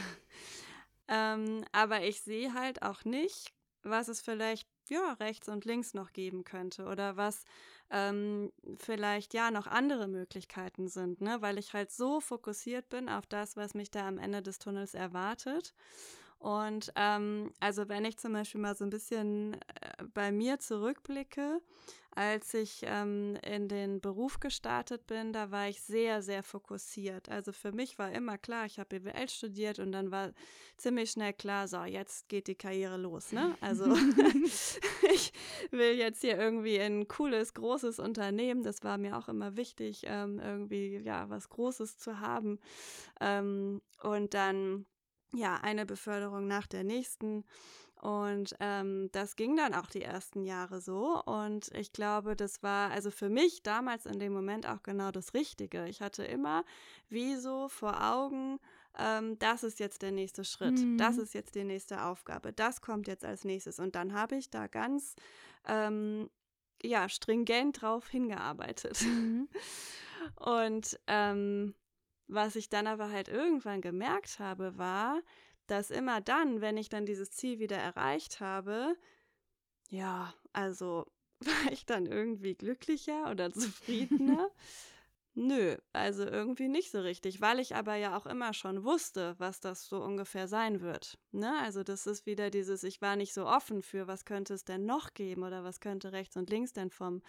ähm, 1.08 1.64
aber 1.72 2.02
ich 2.02 2.20
sehe 2.22 2.54
halt 2.54 2.82
auch 2.82 3.04
nicht, 3.04 3.52
was 3.82 4.08
es 4.08 4.20
vielleicht 4.20 4.68
ja, 4.90 5.12
rechts 5.14 5.48
und 5.48 5.64
links 5.64 5.94
noch 5.94 6.12
geben 6.12 6.44
könnte 6.44 6.86
oder 6.86 7.16
was 7.16 7.44
ähm, 7.90 8.52
vielleicht 8.76 9.34
ja 9.34 9.50
noch 9.50 9.66
andere 9.66 10.08
Möglichkeiten 10.08 10.88
sind, 10.88 11.20
ne? 11.20 11.40
weil 11.40 11.58
ich 11.58 11.72
halt 11.72 11.90
so 11.90 12.20
fokussiert 12.20 12.88
bin 12.88 13.08
auf 13.08 13.26
das, 13.26 13.56
was 13.56 13.74
mich 13.74 13.90
da 13.90 14.06
am 14.06 14.18
Ende 14.18 14.42
des 14.42 14.58
Tunnels 14.58 14.94
erwartet. 14.94 15.74
Und 16.38 16.92
ähm, 16.94 17.52
also 17.60 17.88
wenn 17.88 18.04
ich 18.04 18.16
zum 18.16 18.32
Beispiel 18.32 18.60
mal 18.60 18.76
so 18.76 18.84
ein 18.84 18.90
bisschen 18.90 19.54
äh, 19.54 20.04
bei 20.14 20.30
mir 20.30 20.60
zurückblicke, 20.60 21.60
als 22.18 22.52
ich 22.52 22.80
ähm, 22.84 23.36
in 23.44 23.68
den 23.68 24.00
Beruf 24.00 24.40
gestartet 24.40 25.06
bin, 25.06 25.32
da 25.32 25.52
war 25.52 25.68
ich 25.68 25.80
sehr, 25.80 26.20
sehr 26.20 26.42
fokussiert. 26.42 27.28
Also 27.28 27.52
für 27.52 27.70
mich 27.70 27.96
war 27.98 28.10
immer 28.10 28.38
klar, 28.38 28.66
ich 28.66 28.80
habe 28.80 28.98
BWL 28.98 29.28
studiert 29.28 29.78
und 29.78 29.92
dann 29.92 30.10
war 30.10 30.32
ziemlich 30.76 31.12
schnell 31.12 31.32
klar, 31.32 31.68
so, 31.68 31.84
jetzt 31.84 32.28
geht 32.28 32.48
die 32.48 32.56
Karriere 32.56 32.96
los. 32.96 33.30
Ne? 33.30 33.56
Also 33.60 33.84
ich 35.12 35.32
will 35.70 35.92
jetzt 35.92 36.22
hier 36.22 36.36
irgendwie 36.36 36.80
ein 36.80 37.06
cooles, 37.06 37.54
großes 37.54 38.00
Unternehmen. 38.00 38.64
Das 38.64 38.82
war 38.82 38.98
mir 38.98 39.16
auch 39.16 39.28
immer 39.28 39.56
wichtig, 39.56 40.02
ähm, 40.06 40.40
irgendwie 40.40 40.98
ja 40.98 41.30
was 41.30 41.48
Großes 41.48 41.98
zu 41.98 42.18
haben. 42.18 42.58
Ähm, 43.20 43.80
und 44.02 44.34
dann 44.34 44.86
ja 45.32 45.56
eine 45.56 45.86
Beförderung 45.86 46.46
nach 46.46 46.66
der 46.66 46.84
nächsten. 46.84 47.44
Und 48.00 48.54
ähm, 48.60 49.08
das 49.10 49.34
ging 49.34 49.56
dann 49.56 49.74
auch 49.74 49.86
die 49.86 50.02
ersten 50.02 50.44
Jahre 50.44 50.80
so. 50.80 51.20
Und 51.24 51.68
ich 51.74 51.92
glaube, 51.92 52.36
das 52.36 52.62
war 52.62 52.90
also 52.90 53.10
für 53.10 53.28
mich 53.28 53.62
damals 53.62 54.06
in 54.06 54.20
dem 54.20 54.32
Moment 54.32 54.68
auch 54.68 54.82
genau 54.82 55.10
das 55.10 55.34
Richtige. 55.34 55.88
Ich 55.88 56.00
hatte 56.00 56.24
immer 56.24 56.64
wie 57.08 57.34
so 57.36 57.68
vor 57.68 58.00
Augen, 58.00 58.60
ähm, 58.96 59.38
das 59.38 59.64
ist 59.64 59.80
jetzt 59.80 60.02
der 60.02 60.12
nächste 60.12 60.44
Schritt, 60.44 60.78
mhm. 60.78 60.96
das 60.96 61.18
ist 61.18 61.34
jetzt 61.34 61.54
die 61.56 61.64
nächste 61.64 62.04
Aufgabe, 62.04 62.52
das 62.52 62.80
kommt 62.80 63.08
jetzt 63.08 63.24
als 63.24 63.44
nächstes. 63.44 63.80
Und 63.80 63.96
dann 63.96 64.12
habe 64.12 64.36
ich 64.36 64.50
da 64.50 64.68
ganz 64.68 65.16
ähm, 65.66 66.30
ja, 66.82 67.08
stringent 67.08 67.82
drauf 67.82 68.08
hingearbeitet. 68.08 69.02
Mhm. 69.02 69.48
Und 70.36 70.98
ähm, 71.06 71.74
was 72.28 72.56
ich 72.56 72.68
dann 72.68 72.86
aber 72.86 73.10
halt 73.10 73.28
irgendwann 73.28 73.80
gemerkt 73.80 74.38
habe, 74.38 74.78
war, 74.78 75.20
dass 75.66 75.90
immer 75.90 76.20
dann, 76.20 76.60
wenn 76.60 76.76
ich 76.76 76.88
dann 76.88 77.06
dieses 77.06 77.30
Ziel 77.30 77.58
wieder 77.58 77.76
erreicht 77.76 78.40
habe, 78.40 78.96
ja, 79.90 80.32
also 80.52 81.06
war 81.40 81.72
ich 81.72 81.86
dann 81.86 82.06
irgendwie 82.06 82.54
glücklicher 82.54 83.30
oder 83.30 83.52
zufriedener. 83.52 84.50
Nö, 85.40 85.76
also 85.92 86.24
irgendwie 86.24 86.66
nicht 86.66 86.90
so 86.90 86.98
richtig, 86.98 87.40
weil 87.40 87.60
ich 87.60 87.76
aber 87.76 87.94
ja 87.94 88.16
auch 88.16 88.26
immer 88.26 88.52
schon 88.54 88.82
wusste, 88.82 89.36
was 89.38 89.60
das 89.60 89.88
so 89.88 90.02
ungefähr 90.02 90.48
sein 90.48 90.80
wird. 90.80 91.16
Ne? 91.30 91.56
Also 91.62 91.84
das 91.84 92.08
ist 92.08 92.26
wieder 92.26 92.50
dieses, 92.50 92.82
ich 92.82 93.00
war 93.00 93.14
nicht 93.14 93.32
so 93.32 93.46
offen 93.46 93.82
für, 93.82 94.08
was 94.08 94.24
könnte 94.24 94.52
es 94.54 94.64
denn 94.64 94.84
noch 94.84 95.14
geben 95.14 95.44
oder 95.44 95.62
was 95.62 95.78
könnte 95.78 96.10
rechts 96.10 96.36
und 96.36 96.50
links 96.50 96.72
denn 96.72 96.90
vom, 96.90 97.22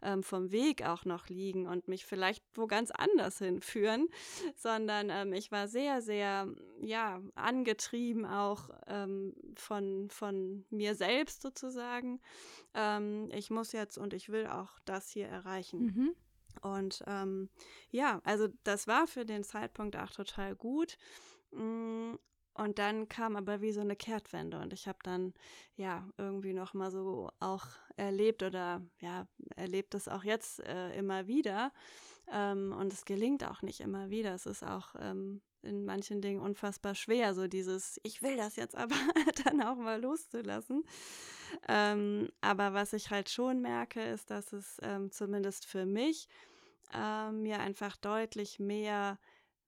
ähm, 0.00 0.22
vom 0.22 0.52
Weg 0.52 0.86
auch 0.86 1.04
noch 1.04 1.28
liegen 1.28 1.66
und 1.66 1.88
mich 1.88 2.06
vielleicht 2.06 2.44
wo 2.54 2.68
ganz 2.68 2.92
anders 2.92 3.38
hinführen, 3.38 4.06
sondern 4.54 5.10
ähm, 5.10 5.32
ich 5.32 5.50
war 5.50 5.66
sehr, 5.66 6.02
sehr, 6.02 6.46
ja, 6.80 7.20
angetrieben 7.34 8.26
auch 8.26 8.70
ähm, 8.86 9.34
von, 9.56 10.08
von 10.08 10.64
mir 10.70 10.94
selbst 10.94 11.42
sozusagen. 11.42 12.20
Ähm, 12.74 13.28
ich 13.32 13.50
muss 13.50 13.72
jetzt 13.72 13.98
und 13.98 14.14
ich 14.14 14.28
will 14.28 14.46
auch 14.46 14.78
das 14.84 15.10
hier 15.10 15.26
erreichen. 15.26 15.86
Mhm. 15.86 16.14
Und 16.62 17.02
ähm, 17.06 17.48
ja, 17.90 18.20
also 18.24 18.48
das 18.64 18.86
war 18.86 19.06
für 19.06 19.24
den 19.24 19.44
Zeitpunkt 19.44 19.96
auch 19.96 20.10
total 20.10 20.54
gut. 20.54 20.96
Mm, 21.52 22.14
und 22.56 22.78
dann 22.78 23.08
kam 23.08 23.36
aber 23.36 23.60
wie 23.60 23.72
so 23.72 23.80
eine 23.80 23.96
Kehrtwende 23.96 24.58
und 24.58 24.72
ich 24.72 24.88
habe 24.88 24.98
dann 25.02 25.34
ja 25.74 26.08
irgendwie 26.16 26.54
noch 26.54 26.72
mal 26.72 26.90
so 26.90 27.30
auch 27.38 27.66
erlebt 27.96 28.42
oder 28.42 28.80
ja 29.00 29.26
erlebt 29.56 29.92
das 29.92 30.08
auch 30.08 30.24
jetzt 30.24 30.60
äh, 30.60 30.96
immer 30.96 31.26
wieder 31.26 31.70
ähm, 32.32 32.74
und 32.78 32.92
es 32.92 33.04
gelingt 33.04 33.44
auch 33.44 33.60
nicht 33.60 33.80
immer 33.80 34.08
wieder. 34.08 34.34
Es 34.34 34.46
ist 34.46 34.62
auch 34.62 34.94
ähm, 34.98 35.42
in 35.62 35.84
manchen 35.84 36.22
Dingen 36.22 36.40
unfassbar 36.40 36.94
schwer, 36.94 37.34
so 37.34 37.46
dieses 37.46 38.00
ich 38.02 38.22
will 38.22 38.36
das 38.36 38.56
jetzt 38.56 38.74
aber 38.74 38.94
dann 39.44 39.60
auch 39.62 39.76
mal 39.76 40.00
loszulassen. 40.00 40.84
Ähm, 41.68 42.30
aber 42.40 42.74
was 42.74 42.92
ich 42.92 43.10
halt 43.10 43.28
schon 43.28 43.60
merke, 43.60 44.02
ist, 44.02 44.30
dass 44.30 44.52
es 44.52 44.78
ähm, 44.82 45.10
zumindest 45.10 45.66
für 45.66 45.86
mich 45.86 46.28
äh, 46.92 47.30
mir 47.30 47.60
einfach 47.60 47.96
deutlich 47.96 48.58
mehr 48.58 49.18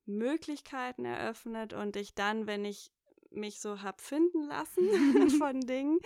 Möglichkeiten 0.06 1.04
eröffnet 1.04 1.72
und 1.72 1.96
ich 1.96 2.14
dann, 2.14 2.46
wenn 2.46 2.64
ich 2.64 2.90
mich 3.30 3.60
so 3.60 3.82
hab 3.82 4.00
finden 4.00 4.42
lassen 4.42 4.88
von 5.38 5.60
Dingen, 5.60 5.98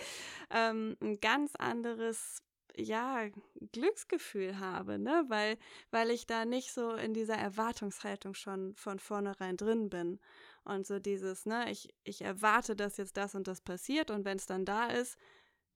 ähm, 0.50 0.96
ein 1.00 1.20
ganz 1.20 1.54
anderes 1.56 2.42
ja, 2.76 3.28
Glücksgefühl 3.72 4.58
habe, 4.58 4.98
ne? 4.98 5.24
Weil, 5.28 5.58
weil 5.90 6.10
ich 6.10 6.26
da 6.26 6.44
nicht 6.44 6.72
so 6.72 6.92
in 6.92 7.12
dieser 7.12 7.36
Erwartungshaltung 7.36 8.34
schon 8.34 8.74
von 8.76 8.98
vornherein 8.98 9.56
drin 9.56 9.90
bin. 9.90 10.20
Und 10.64 10.86
so 10.86 10.98
dieses, 10.98 11.44
ne, 11.44 11.70
ich, 11.70 11.92
ich 12.04 12.22
erwarte, 12.22 12.76
dass 12.76 12.96
jetzt 12.96 13.16
das 13.16 13.34
und 13.34 13.48
das 13.48 13.60
passiert 13.60 14.10
und 14.10 14.24
wenn 14.24 14.38
es 14.38 14.46
dann 14.46 14.64
da 14.64 14.86
ist, 14.86 15.18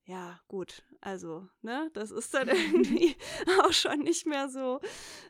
ja, 0.06 0.40
gut, 0.46 0.84
also, 1.00 1.48
ne, 1.62 1.90
das 1.92 2.12
ist 2.12 2.32
dann 2.32 2.48
irgendwie 2.48 3.16
auch 3.62 3.72
schon 3.72 4.00
nicht 4.00 4.24
mehr 4.26 4.48
so, 4.48 4.80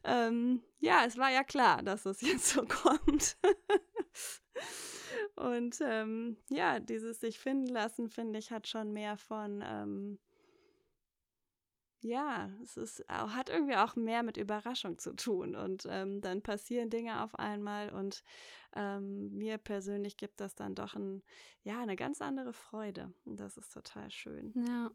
ähm, 0.05 0.63
ja, 0.79 1.05
es 1.07 1.17
war 1.17 1.31
ja 1.31 1.45
klar, 1.45 1.83
dass 1.83 2.05
es 2.07 2.21
jetzt 2.21 2.49
so 2.49 2.65
kommt. 2.69 3.39
Und 5.35 5.79
ähm, 5.81 6.37
ja, 6.51 6.79
dieses 6.79 7.21
sich 7.21 7.39
finden 7.39 7.69
lassen, 7.69 8.09
finde 8.09 8.39
ich, 8.39 8.51
hat 8.51 8.69
schon 8.69 8.93
mehr 8.93 9.17
von, 9.17 9.63
ähm, 9.67 10.19
ja, 12.07 12.51
es 12.63 12.77
ist, 12.77 13.05
hat 13.09 13.51
irgendwie 13.51 13.77
auch 13.77 13.97
mehr 13.97 14.23
mit 14.23 14.37
Überraschung 14.37 14.99
zu 14.99 15.15
tun. 15.15 15.55
Und 15.57 15.87
ähm, 15.91 16.21
dann 16.21 16.43
passieren 16.43 16.89
Dinge 16.89 17.23
auf 17.23 17.39
einmal 17.39 17.91
und 17.91 18.23
ähm, 18.75 19.37
mir 19.37 19.59
persönlich 19.59 20.17
gibt 20.17 20.41
das 20.41 20.55
dann 20.55 20.75
doch 20.75 20.95
ein, 20.95 21.23
ja, 21.65 21.81
eine 21.81 21.97
ganz 21.97 22.23
andere 22.23 22.53
Freude. 22.53 23.13
Und 23.25 23.41
das 23.41 23.57
ist 23.57 23.73
total 23.73 24.11
schön. 24.11 24.53
Ja. 24.67 24.91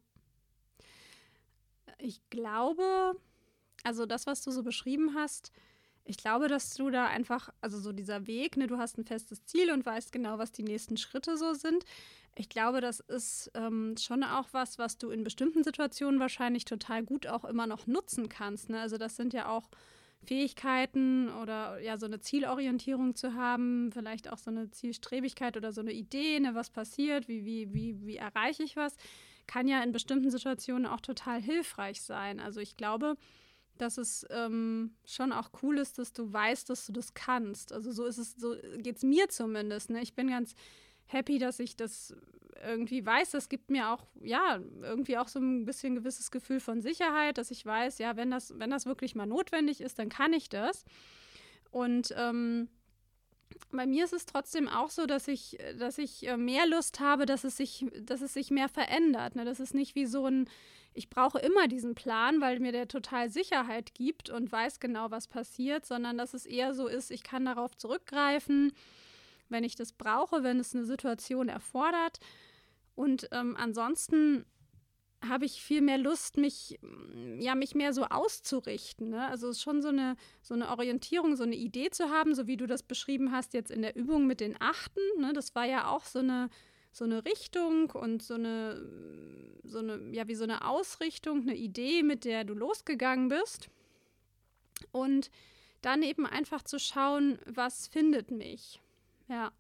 Ich 1.98 2.22
glaube, 2.30 3.20
also 3.84 4.06
das, 4.06 4.25
was 4.25 4.41
du 4.41 4.51
so 4.51 4.63
beschrieben 4.63 5.13
hast, 5.13 5.51
ich 6.03 6.17
glaube, 6.17 6.48
dass 6.48 6.74
du 6.74 6.89
da 6.89 7.08
einfach, 7.08 7.50
also 7.62 7.79
so 7.79 7.91
dieser 7.91 8.27
Weg, 8.27 8.58
ne, 8.58 8.67
du 8.67 8.77
hast 8.77 8.98
ein 8.98 9.05
festes 9.05 9.46
Ziel 9.46 9.72
und 9.72 9.86
weißt 9.86 10.12
genau, 10.12 10.38
was 10.38 10.51
die 10.51 10.63
nächsten 10.63 10.98
Schritte 10.98 11.38
so 11.38 11.53
sind. 11.53 11.86
Ich 12.36 12.50
glaube, 12.50 12.81
das 12.81 13.01
ist 13.01 13.51
ähm, 13.53 13.96
schon 14.00 14.24
auch 14.24 14.48
was, 14.51 14.79
was 14.79 14.98
du 14.98 15.10
in 15.10 15.24
bestimmten 15.24 15.63
Situationen 15.63 16.20
wahrscheinlich 16.20 16.65
total 16.65 17.03
gut 17.03 17.27
auch 17.27 17.46
immer 17.46 17.67
noch 17.67 17.88
nutzen 17.88 18.29
kannst. 18.29 18.70
Ne? 18.70 18.79
Also 18.79 18.98
das 18.98 19.15
sind 19.15 19.34
ja 19.34 19.50
auch 19.50 19.70
Fähigkeiten 20.24 21.29
oder 21.29 21.79
ja 21.79 21.98
so 21.98 22.05
eine 22.05 22.20
Zielorientierung 22.20 23.15
zu 23.15 23.34
haben, 23.34 23.91
vielleicht 23.91 24.31
auch 24.31 24.38
so 24.38 24.51
eine 24.51 24.70
Zielstrebigkeit 24.70 25.58
oder 25.58 25.72
so 25.72 25.81
eine 25.81 25.93
Idee, 25.93 26.39
ne, 26.39 26.53
was 26.53 26.70
passiert, 26.70 27.27
wie, 27.27 27.43
wie, 27.43 27.74
wie, 27.74 28.05
wie 28.05 28.17
erreiche 28.17 28.63
ich 28.63 28.75
was, 28.75 28.96
kann 29.48 29.67
ja 29.67 29.81
in 29.84 29.91
bestimmten 29.91 30.29
Situationen 30.29 30.86
auch 30.86 31.01
total 31.01 31.41
hilfreich 31.41 32.01
sein. 32.01 32.39
Also 32.39 32.60
ich 32.60 32.77
glaube, 32.77 33.17
dass 33.77 33.97
es 33.97 34.25
ähm, 34.29 34.95
schon 35.05 35.31
auch 35.31 35.49
cool 35.63 35.77
ist, 35.79 35.97
dass 35.97 36.13
du 36.13 36.31
weißt, 36.31 36.69
dass 36.69 36.85
du 36.85 36.93
das 36.93 37.13
kannst. 37.13 37.73
Also 37.73 37.91
so 37.91 38.05
ist 38.05 38.17
es, 38.17 38.33
so 38.33 38.55
geht 38.77 38.97
es 38.97 39.03
mir 39.03 39.29
zumindest. 39.29 39.89
Ne? 39.89 40.01
Ich 40.01 40.13
bin 40.13 40.29
ganz 40.29 40.55
happy, 41.05 41.39
dass 41.39 41.59
ich 41.59 41.75
das 41.75 42.15
irgendwie 42.63 43.05
weiß. 43.05 43.31
Das 43.31 43.49
gibt 43.49 43.69
mir 43.69 43.89
auch, 43.89 44.05
ja, 44.21 44.59
irgendwie 44.81 45.17
auch 45.17 45.27
so 45.27 45.39
ein 45.39 45.65
bisschen 45.65 45.95
gewisses 45.95 46.31
Gefühl 46.31 46.59
von 46.59 46.81
Sicherheit, 46.81 47.37
dass 47.37 47.51
ich 47.51 47.65
weiß, 47.65 47.97
ja, 47.97 48.15
wenn 48.15 48.31
das, 48.31 48.57
wenn 48.59 48.69
das 48.69 48.85
wirklich 48.85 49.15
mal 49.15 49.25
notwendig 49.25 49.81
ist, 49.81 49.99
dann 49.99 50.09
kann 50.09 50.33
ich 50.33 50.49
das. 50.49 50.85
Und 51.71 52.13
ähm, 52.17 52.69
bei 53.72 53.86
mir 53.86 54.05
ist 54.05 54.13
es 54.13 54.25
trotzdem 54.25 54.67
auch 54.67 54.89
so, 54.89 55.05
dass 55.05 55.27
ich, 55.27 55.58
dass 55.77 55.98
ich 55.98 56.27
äh, 56.27 56.38
mehr 56.38 56.67
Lust 56.67 57.00
habe, 57.00 57.25
dass 57.25 57.43
es 57.43 57.58
sich, 57.58 57.86
dass 58.01 58.22
es 58.22 58.34
sich 58.34 58.51
mehr 58.51 58.70
verändert. 58.70 59.36
Ne? 59.36 59.46
Das 59.46 59.60
ist 59.60 59.74
nicht 59.74 59.96
wie 59.96 60.05
so 60.05 60.27
ein 60.27 60.50
ich 60.93 61.10
brauche 61.10 61.39
immer 61.39 61.67
diesen 61.67 61.96
Plan, 61.96 62.41
weil 62.41 62.60
mir 62.60 62.72
der 62.72 62.88
total 62.88 63.29
Sicherheit 63.29 63.93
gibt 63.93 64.29
und 64.29 64.51
weiß 64.51 64.79
genau, 64.79 65.10
was 65.10 65.27
passiert, 65.27 65.86
sondern 65.86 66.17
dass 66.17 66.34
es 66.34 66.46
eher 66.46 66.74
so 66.74 66.88
ist, 66.88 67.12
ich 67.12 67.24
kann 67.24 67.46
darauf 67.46 67.77
zurückgreifen, 67.77 68.74
wenn 69.50 69.63
ich 69.63 69.75
das 69.75 69.93
brauche, 69.93 70.43
wenn 70.43 70.60
es 70.60 70.75
eine 70.75 70.86
Situation 70.86 71.48
erfordert. 71.48 72.20
Und 72.96 73.29
ähm, 73.31 73.55
ansonsten 73.58 74.46
habe 75.27 75.45
ich 75.45 75.61
viel 75.61 75.81
mehr 75.81 75.97
Lust, 75.97 76.37
mich, 76.37 76.79
ja, 77.37 77.55
mich 77.55 77.75
mehr 77.75 77.93
so 77.93 78.05
auszurichten. 78.05 79.09
Ne? 79.09 79.27
Also 79.27 79.49
es 79.49 79.57
ist 79.57 79.63
schon 79.63 79.81
so 79.81 79.89
eine, 79.89 80.15
so 80.41 80.53
eine 80.53 80.69
Orientierung, 80.69 81.35
so 81.35 81.43
eine 81.43 81.55
Idee 81.55 81.89
zu 81.91 82.09
haben, 82.09 82.33
so 82.33 82.47
wie 82.47 82.57
du 82.57 82.65
das 82.65 82.83
beschrieben 82.83 83.31
hast 83.31 83.53
jetzt 83.53 83.71
in 83.71 83.81
der 83.81 83.95
Übung 83.95 84.25
mit 84.25 84.39
den 84.39 84.59
Achten. 84.59 85.01
Ne? 85.19 85.33
Das 85.33 85.53
war 85.53 85.65
ja 85.65 85.87
auch 85.87 86.05
so 86.05 86.19
eine, 86.19 86.49
so 86.91 87.05
eine 87.05 87.23
Richtung 87.23 87.91
und 87.91 88.23
so 88.23 88.33
eine, 88.33 88.81
so 89.63 89.79
eine, 89.79 90.09
ja, 90.11 90.27
wie 90.27 90.35
so 90.35 90.43
eine 90.43 90.67
Ausrichtung, 90.67 91.41
eine 91.41 91.55
Idee, 91.55 92.03
mit 92.03 92.25
der 92.25 92.43
du 92.43 92.53
losgegangen 92.53 93.29
bist. 93.29 93.69
Und 94.91 95.29
dann 95.81 96.03
eben 96.03 96.25
einfach 96.25 96.63
zu 96.63 96.79
schauen, 96.79 97.39
was 97.45 97.87
findet 97.87 98.31
mich. 98.31 98.81
Ja. 99.27 99.51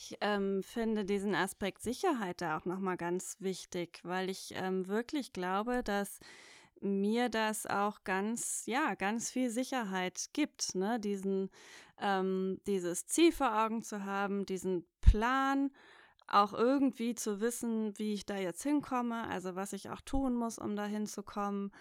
Ich 0.00 0.16
ähm, 0.20 0.62
finde 0.62 1.04
diesen 1.04 1.34
Aspekt 1.34 1.82
Sicherheit 1.82 2.40
da 2.40 2.56
auch 2.56 2.64
nochmal 2.64 2.96
ganz 2.96 3.34
wichtig, 3.40 3.98
weil 4.04 4.30
ich 4.30 4.52
ähm, 4.54 4.86
wirklich 4.86 5.32
glaube, 5.32 5.82
dass 5.82 6.20
mir 6.80 7.28
das 7.28 7.66
auch 7.66 8.04
ganz, 8.04 8.62
ja, 8.66 8.94
ganz 8.94 9.28
viel 9.32 9.50
Sicherheit 9.50 10.26
gibt, 10.32 10.76
ne? 10.76 11.00
Diesen, 11.00 11.50
ähm, 12.00 12.60
dieses 12.68 13.06
Ziel 13.06 13.32
vor 13.32 13.64
Augen 13.64 13.82
zu 13.82 14.04
haben, 14.04 14.46
diesen 14.46 14.86
Plan 15.00 15.72
auch 16.28 16.52
irgendwie 16.52 17.16
zu 17.16 17.40
wissen, 17.40 17.98
wie 17.98 18.14
ich 18.14 18.24
da 18.24 18.36
jetzt 18.36 18.62
hinkomme, 18.62 19.26
also 19.26 19.56
was 19.56 19.72
ich 19.72 19.90
auch 19.90 20.00
tun 20.02 20.36
muss, 20.36 20.58
um 20.58 20.76
da 20.76 20.84
hinzukommen. 20.84 21.72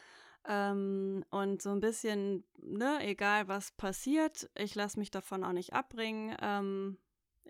Ähm, 0.48 1.24
und 1.30 1.62
so 1.62 1.70
ein 1.70 1.82
bisschen, 1.82 2.46
ne, 2.58 2.98
egal 3.02 3.48
was 3.48 3.74
passiert, 3.74 4.50
ich 4.56 4.74
lasse 4.74 4.98
mich 4.98 5.12
davon 5.12 5.44
auch 5.44 5.54
nicht 5.54 5.74
abbringen. 5.74 6.36
Ähm, 6.42 6.98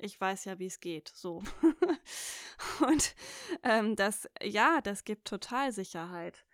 ich 0.02 0.20
weiß 0.20 0.46
ja, 0.46 0.60
wie 0.60 0.68
es 0.68 0.80
geht, 0.80 1.12
so. 1.14 1.44
und 2.88 3.16
ähm, 3.64 3.96
das, 3.96 4.30
ja, 4.42 4.82
das 4.82 5.04
gibt 5.04 5.28
total 5.28 5.72
Sicherheit. 5.72 6.46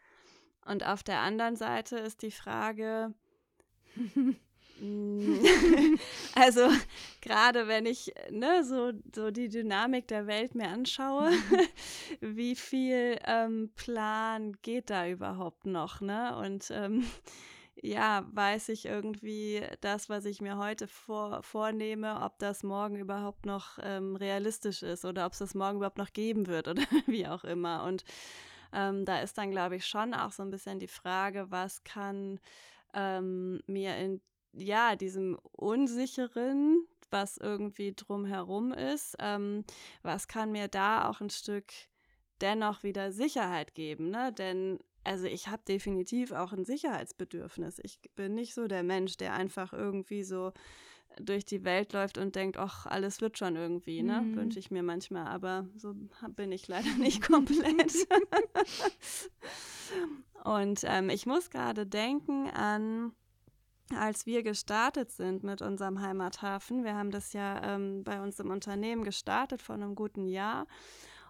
Und 0.66 0.86
auf 0.86 1.04
der 1.04 1.20
anderen 1.20 1.56
Seite 1.56 1.98
ist 1.98 2.22
die 2.22 2.32
Frage, 2.32 3.14
also 6.36 6.68
gerade 7.22 7.68
wenn 7.68 7.86
ich 7.86 8.14
ne, 8.32 8.64
so, 8.64 8.92
so 9.16 9.32
die 9.32 9.48
Dynamik 9.48 10.08
der 10.08 10.28
Welt 10.28 10.56
mir 10.56 10.68
anschaue, 10.68 11.32
wie 12.22 12.56
viel 12.56 13.18
ähm, 13.26 13.72
Plan 13.76 14.54
geht 14.62 14.90
da 14.90 15.08
überhaupt 15.08 15.66
noch? 15.66 16.02
Ne? 16.02 16.36
Und 16.36 16.70
ähm, 16.72 17.06
ja, 17.84 18.26
weiß 18.32 18.70
ich 18.70 18.86
irgendwie 18.86 19.62
das, 19.82 20.08
was 20.08 20.24
ich 20.24 20.40
mir 20.40 20.58
heute 20.58 20.88
vor, 20.88 21.44
vornehme, 21.44 22.22
ob 22.22 22.40
das 22.40 22.64
morgen 22.64 22.96
überhaupt 22.96 23.46
noch 23.46 23.78
ähm, 23.82 24.16
realistisch 24.16 24.84
ist 24.84 25.04
oder 25.04 25.26
ob 25.26 25.34
es 25.34 25.40
das 25.40 25.54
morgen 25.54 25.78
überhaupt 25.78 25.98
noch 25.98 26.14
geben 26.14 26.48
wird 26.48 26.70
oder 26.70 26.82
wie 27.08 27.28
auch 27.28 27.44
immer. 27.44 27.84
Und 27.84 28.06
ähm, 28.72 29.04
da 29.04 29.20
ist 29.20 29.38
dann, 29.38 29.52
glaube 29.52 29.76
ich, 29.76 29.86
schon 29.86 30.14
auch 30.14 30.32
so 30.32 30.44
ein 30.44 30.50
bisschen 30.50 30.80
die 30.80 30.88
Frage, 30.88 31.48
was 31.52 31.84
kann 31.84 32.40
ähm, 32.94 33.62
mir 33.68 33.98
in 33.98 34.22
ja, 34.54 34.96
diesem 34.96 35.38
Unsicheren, 35.52 36.88
was 37.10 37.36
irgendwie 37.36 37.94
drumherum 37.94 38.72
ist, 38.72 39.18
ähm, 39.20 39.66
was 40.04 40.30
kann 40.30 40.54
mir 40.54 40.70
da 40.70 41.10
auch 41.10 41.20
ein 41.20 41.30
Stück 41.30 41.66
dennoch 42.40 42.84
wieder 42.84 43.12
Sicherheit 43.12 43.76
geben, 43.76 44.10
ne? 44.10 44.32
Denn 44.32 44.80
also 45.04 45.26
ich 45.26 45.48
habe 45.48 45.62
definitiv 45.68 46.32
auch 46.32 46.54
ein 46.54 46.66
Sicherheitsbedürfnis. 46.66 47.80
Ich 47.84 48.00
bin 48.16 48.36
nicht 48.36 48.54
so 48.54 48.68
der 48.68 48.84
Mensch, 48.84 49.18
der 49.18 49.34
einfach 49.34 49.74
irgendwie 49.74 50.24
so 50.24 50.54
durch 51.20 51.46
die 51.46 51.64
Welt 51.64 51.94
läuft 51.94 52.18
und 52.18 52.36
denkt, 52.36 52.58
ach, 52.58 52.86
alles 52.86 53.22
wird 53.22 53.38
schon 53.38 53.56
irgendwie, 53.56 54.02
ne? 54.02 54.22
Mhm. 54.22 54.36
Wünsche 54.36 54.60
ich 54.60 54.72
mir 54.72 54.84
manchmal, 54.84 55.28
aber 55.28 55.68
so 55.76 55.94
bin 56.30 56.52
ich 56.52 56.68
leider 56.68 56.90
nicht 56.98 57.22
komplett. 57.22 58.08
und 60.44 60.82
ähm, 60.86 61.10
ich 61.10 61.26
muss 61.26 61.50
gerade 61.50 61.86
denken 61.86 62.50
an, 62.50 63.14
als 63.96 64.26
wir 64.26 64.44
gestartet 64.44 65.12
sind 65.12 65.44
mit 65.44 65.62
unserem 65.62 66.02
Heimathafen. 66.02 66.84
Wir 66.84 66.96
haben 66.96 67.12
das 67.12 67.34
ja 67.34 67.76
ähm, 67.76 68.04
bei 68.04 68.22
uns 68.22 68.40
im 68.40 68.50
Unternehmen 68.50 69.04
gestartet 69.04 69.62
vor 69.62 69.76
einem 69.76 69.94
guten 69.94 70.26
Jahr 70.26 70.66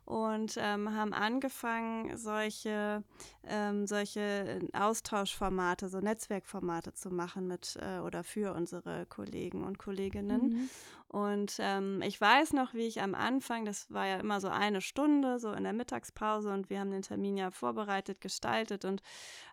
und 0.05 0.57
ähm, 0.57 0.93
haben 0.93 1.13
angefangen, 1.13 2.17
solche, 2.17 3.03
ähm, 3.47 3.87
solche 3.87 4.59
Austauschformate, 4.73 5.89
so 5.89 5.99
Netzwerkformate 5.99 6.93
zu 6.93 7.09
machen 7.09 7.47
mit 7.47 7.77
äh, 7.81 7.99
oder 7.99 8.23
für 8.23 8.53
unsere 8.53 9.05
Kollegen 9.05 9.63
und 9.63 9.79
Kolleginnen. 9.79 10.43
Mhm. 10.43 10.69
Und 11.13 11.57
ähm, 11.59 12.01
ich 12.01 12.19
weiß 12.19 12.53
noch, 12.53 12.73
wie 12.73 12.87
ich 12.87 12.99
am 12.99 13.13
Anfang, 13.13 13.65
das 13.65 13.93
war 13.93 14.07
ja 14.07 14.15
immer 14.15 14.41
so 14.41 14.47
eine 14.47 14.81
Stunde, 14.81 15.37
so 15.37 15.51
in 15.51 15.63
der 15.63 15.71
Mittagspause 15.71 16.51
und 16.51 16.71
wir 16.71 16.79
haben 16.79 16.89
den 16.89 17.03
Termin 17.03 17.37
ja 17.37 17.51
vorbereitet, 17.51 18.19
gestaltet 18.19 18.83
und 18.83 19.03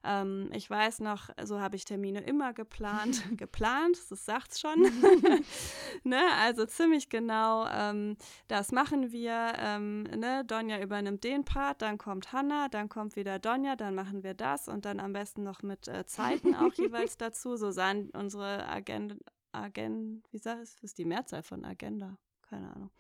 ähm, 0.02 0.48
ich 0.54 0.70
weiß 0.70 1.00
noch, 1.00 1.28
so 1.44 1.60
habe 1.60 1.76
ich 1.76 1.84
Termine 1.84 2.20
immer 2.22 2.54
geplant, 2.54 3.22
geplant, 3.36 3.98
das 4.08 4.24
sagt 4.24 4.52
es 4.52 4.60
schon. 4.60 4.80
ne? 6.02 6.22
Also 6.40 6.64
ziemlich 6.64 7.10
genau, 7.10 7.66
ähm, 7.66 8.16
das 8.48 8.72
machen 8.72 9.12
wir. 9.12 9.52
Ähm, 9.58 10.04
ne? 10.04 10.46
Donja 10.46 10.80
übernimmt 10.80 11.24
den 11.24 11.44
Part, 11.44 11.82
dann 11.82 11.98
kommt 11.98 12.32
Hanna, 12.32 12.68
dann 12.70 12.88
kommt 12.88 13.16
wieder 13.16 13.38
Donja, 13.38 13.76
dann 13.76 13.94
machen 13.94 14.22
wir 14.22 14.32
das 14.32 14.66
und 14.66 14.86
dann 14.86 14.98
am 14.98 15.12
besten 15.12 15.42
noch 15.42 15.62
mit 15.62 15.88
äh, 15.88 16.06
Zeiten 16.06 16.54
auch 16.54 16.72
jeweils 16.72 17.18
dazu. 17.18 17.56
So 17.56 17.70
sahen 17.70 18.08
unsere 18.14 18.66
Agenden 18.66 19.20
Agenda, 19.52 20.26
wie 20.30 20.38
sagt 20.38 20.62
es, 20.62 20.76
ist 20.82 20.98
die 20.98 21.04
Mehrzahl 21.04 21.42
von 21.42 21.64
Agenda? 21.64 22.16
Keine 22.42 22.74
Ahnung. 22.74 22.90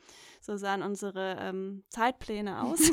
So 0.40 0.56
sahen 0.56 0.82
unsere 0.82 1.36
ähm, 1.40 1.82
Zeitpläne 1.88 2.62
aus. 2.62 2.80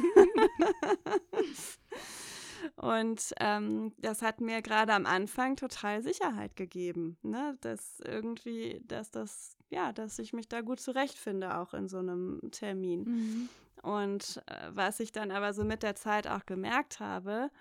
Und 2.76 3.34
ähm, 3.40 3.94
das 3.98 4.22
hat 4.22 4.42
mir 4.42 4.62
gerade 4.62 4.94
am 4.94 5.06
Anfang 5.06 5.56
total 5.56 6.02
Sicherheit 6.02 6.56
gegeben, 6.56 7.18
ne? 7.22 7.58
dass 7.62 8.00
irgendwie, 8.00 8.82
dass 8.86 9.12
das, 9.12 9.56
ja, 9.70 9.94
dass 9.94 10.20
ich 10.20 10.34
mich 10.34 10.50
da 10.50 10.62
gut 10.62 10.80
zurechtfinde, 10.80 11.58
auch 11.58 11.74
in 11.74 11.88
so 11.88 12.00
einem 12.00 12.42
Termin. 12.52 13.04
Mhm. 13.04 13.50
Und 13.84 14.42
äh, 14.48 14.70
was 14.72 15.00
ich 15.00 15.12
dann 15.12 15.32
aber 15.32 15.54
so 15.54 15.64
mit 15.64 15.84
der 15.84 15.96
Zeit 15.96 16.28
auch 16.28 16.46
gemerkt 16.46 17.00
habe, 17.00 17.52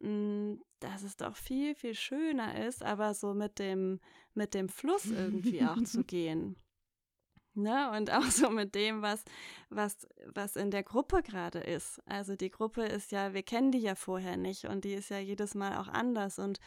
dass 0.00 1.02
es 1.02 1.16
doch 1.16 1.36
viel, 1.36 1.74
viel 1.74 1.94
schöner 1.94 2.66
ist, 2.66 2.82
aber 2.82 3.14
so 3.14 3.34
mit 3.34 3.58
dem, 3.58 4.00
mit 4.34 4.54
dem 4.54 4.68
Fluss 4.68 5.06
irgendwie 5.06 5.62
auch 5.62 5.82
zu 5.82 6.04
gehen. 6.04 6.56
Ne? 7.62 7.90
Und 7.96 8.10
auch 8.10 8.24
so 8.24 8.50
mit 8.50 8.74
dem, 8.74 9.02
was, 9.02 9.24
was, 9.70 10.06
was 10.26 10.56
in 10.56 10.70
der 10.70 10.82
Gruppe 10.82 11.22
gerade 11.22 11.60
ist. 11.60 12.00
Also 12.06 12.36
die 12.36 12.50
Gruppe 12.50 12.82
ist 12.82 13.12
ja, 13.12 13.34
wir 13.34 13.42
kennen 13.42 13.72
die 13.72 13.78
ja 13.78 13.94
vorher 13.94 14.36
nicht 14.36 14.64
und 14.64 14.84
die 14.84 14.94
ist 14.94 15.10
ja 15.10 15.18
jedes 15.18 15.54
Mal 15.54 15.78
auch 15.78 15.88
anders. 15.88 16.38
Und 16.38 16.60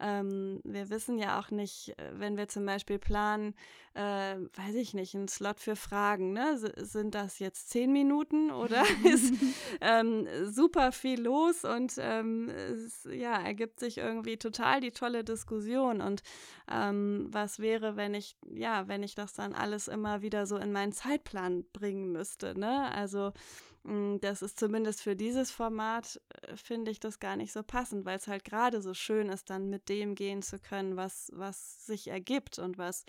ähm, 0.00 0.60
wir 0.64 0.90
wissen 0.90 1.18
ja 1.18 1.40
auch 1.40 1.50
nicht, 1.50 1.98
äh, 1.98 2.12
wenn 2.12 2.36
wir 2.36 2.48
zum 2.48 2.64
Beispiel 2.64 2.98
planen, 2.98 3.54
äh, 3.94 4.36
weiß 4.54 4.76
ich 4.76 4.94
nicht, 4.94 5.16
einen 5.16 5.26
Slot 5.26 5.58
für 5.58 5.74
Fragen, 5.74 6.32
ne? 6.32 6.52
S 6.52 6.92
sind 6.92 7.16
das 7.16 7.40
jetzt 7.40 7.70
zehn 7.70 7.92
Minuten 7.92 8.52
oder 8.52 8.84
ist 9.04 9.34
ähm, 9.80 10.28
super 10.44 10.92
viel 10.92 11.20
los 11.20 11.64
und 11.64 11.94
ähm, 11.98 12.48
es 12.48 13.08
ja, 13.10 13.40
ergibt 13.40 13.80
sich 13.80 13.98
irgendwie 13.98 14.36
total 14.36 14.80
die 14.80 14.92
tolle 14.92 15.24
Diskussion. 15.24 16.00
Und 16.00 16.22
ähm, 16.70 17.26
was 17.30 17.58
wäre, 17.58 17.96
wenn 17.96 18.14
ich, 18.14 18.36
ja, 18.54 18.86
wenn 18.86 19.02
ich 19.02 19.16
das 19.16 19.32
dann 19.32 19.52
alles 19.52 19.88
immer 19.88 20.22
wieder 20.22 20.37
so 20.46 20.56
in 20.56 20.72
meinen 20.72 20.92
Zeitplan 20.92 21.64
bringen 21.72 22.12
müsste, 22.12 22.58
ne? 22.58 22.92
Also 22.92 23.32
hm, 23.84 24.20
das 24.20 24.42
ist 24.42 24.58
zumindest 24.58 25.02
für 25.02 25.16
dieses 25.16 25.50
Format, 25.50 26.20
äh, 26.42 26.56
finde 26.56 26.90
ich 26.90 27.00
das 27.00 27.20
gar 27.20 27.36
nicht 27.36 27.52
so 27.52 27.62
passend, 27.62 28.04
weil 28.04 28.18
es 28.18 28.26
halt 28.26 28.44
gerade 28.44 28.82
so 28.82 28.94
schön 28.94 29.28
ist, 29.28 29.50
dann 29.50 29.70
mit 29.70 29.88
dem 29.88 30.14
gehen 30.14 30.42
zu 30.42 30.58
können, 30.58 30.96
was, 30.96 31.30
was 31.34 31.86
sich 31.86 32.08
ergibt 32.08 32.58
und 32.58 32.76
was, 32.76 33.04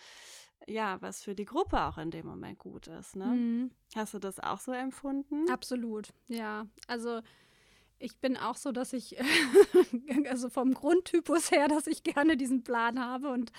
ja, 0.67 1.01
was 1.01 1.23
für 1.23 1.35
die 1.35 1.45
Gruppe 1.45 1.81
auch 1.81 1.97
in 1.97 2.11
dem 2.11 2.25
Moment 2.25 2.59
gut 2.59 2.87
ist. 2.87 3.15
Ne? 3.15 3.25
Mhm. 3.25 3.71
Hast 3.95 4.13
du 4.13 4.19
das 4.19 4.39
auch 4.39 4.59
so 4.59 4.71
empfunden? 4.71 5.49
Absolut, 5.49 6.13
ja. 6.27 6.65
Also 6.87 7.21
ich 7.97 8.17
bin 8.19 8.37
auch 8.37 8.55
so, 8.55 8.71
dass 8.71 8.93
ich, 8.93 9.17
also 10.29 10.49
vom 10.49 10.73
Grundtypus 10.73 11.51
her, 11.51 11.67
dass 11.67 11.87
ich 11.87 12.03
gerne 12.03 12.37
diesen 12.37 12.63
Plan 12.63 13.03
habe 13.03 13.29
und 13.29 13.51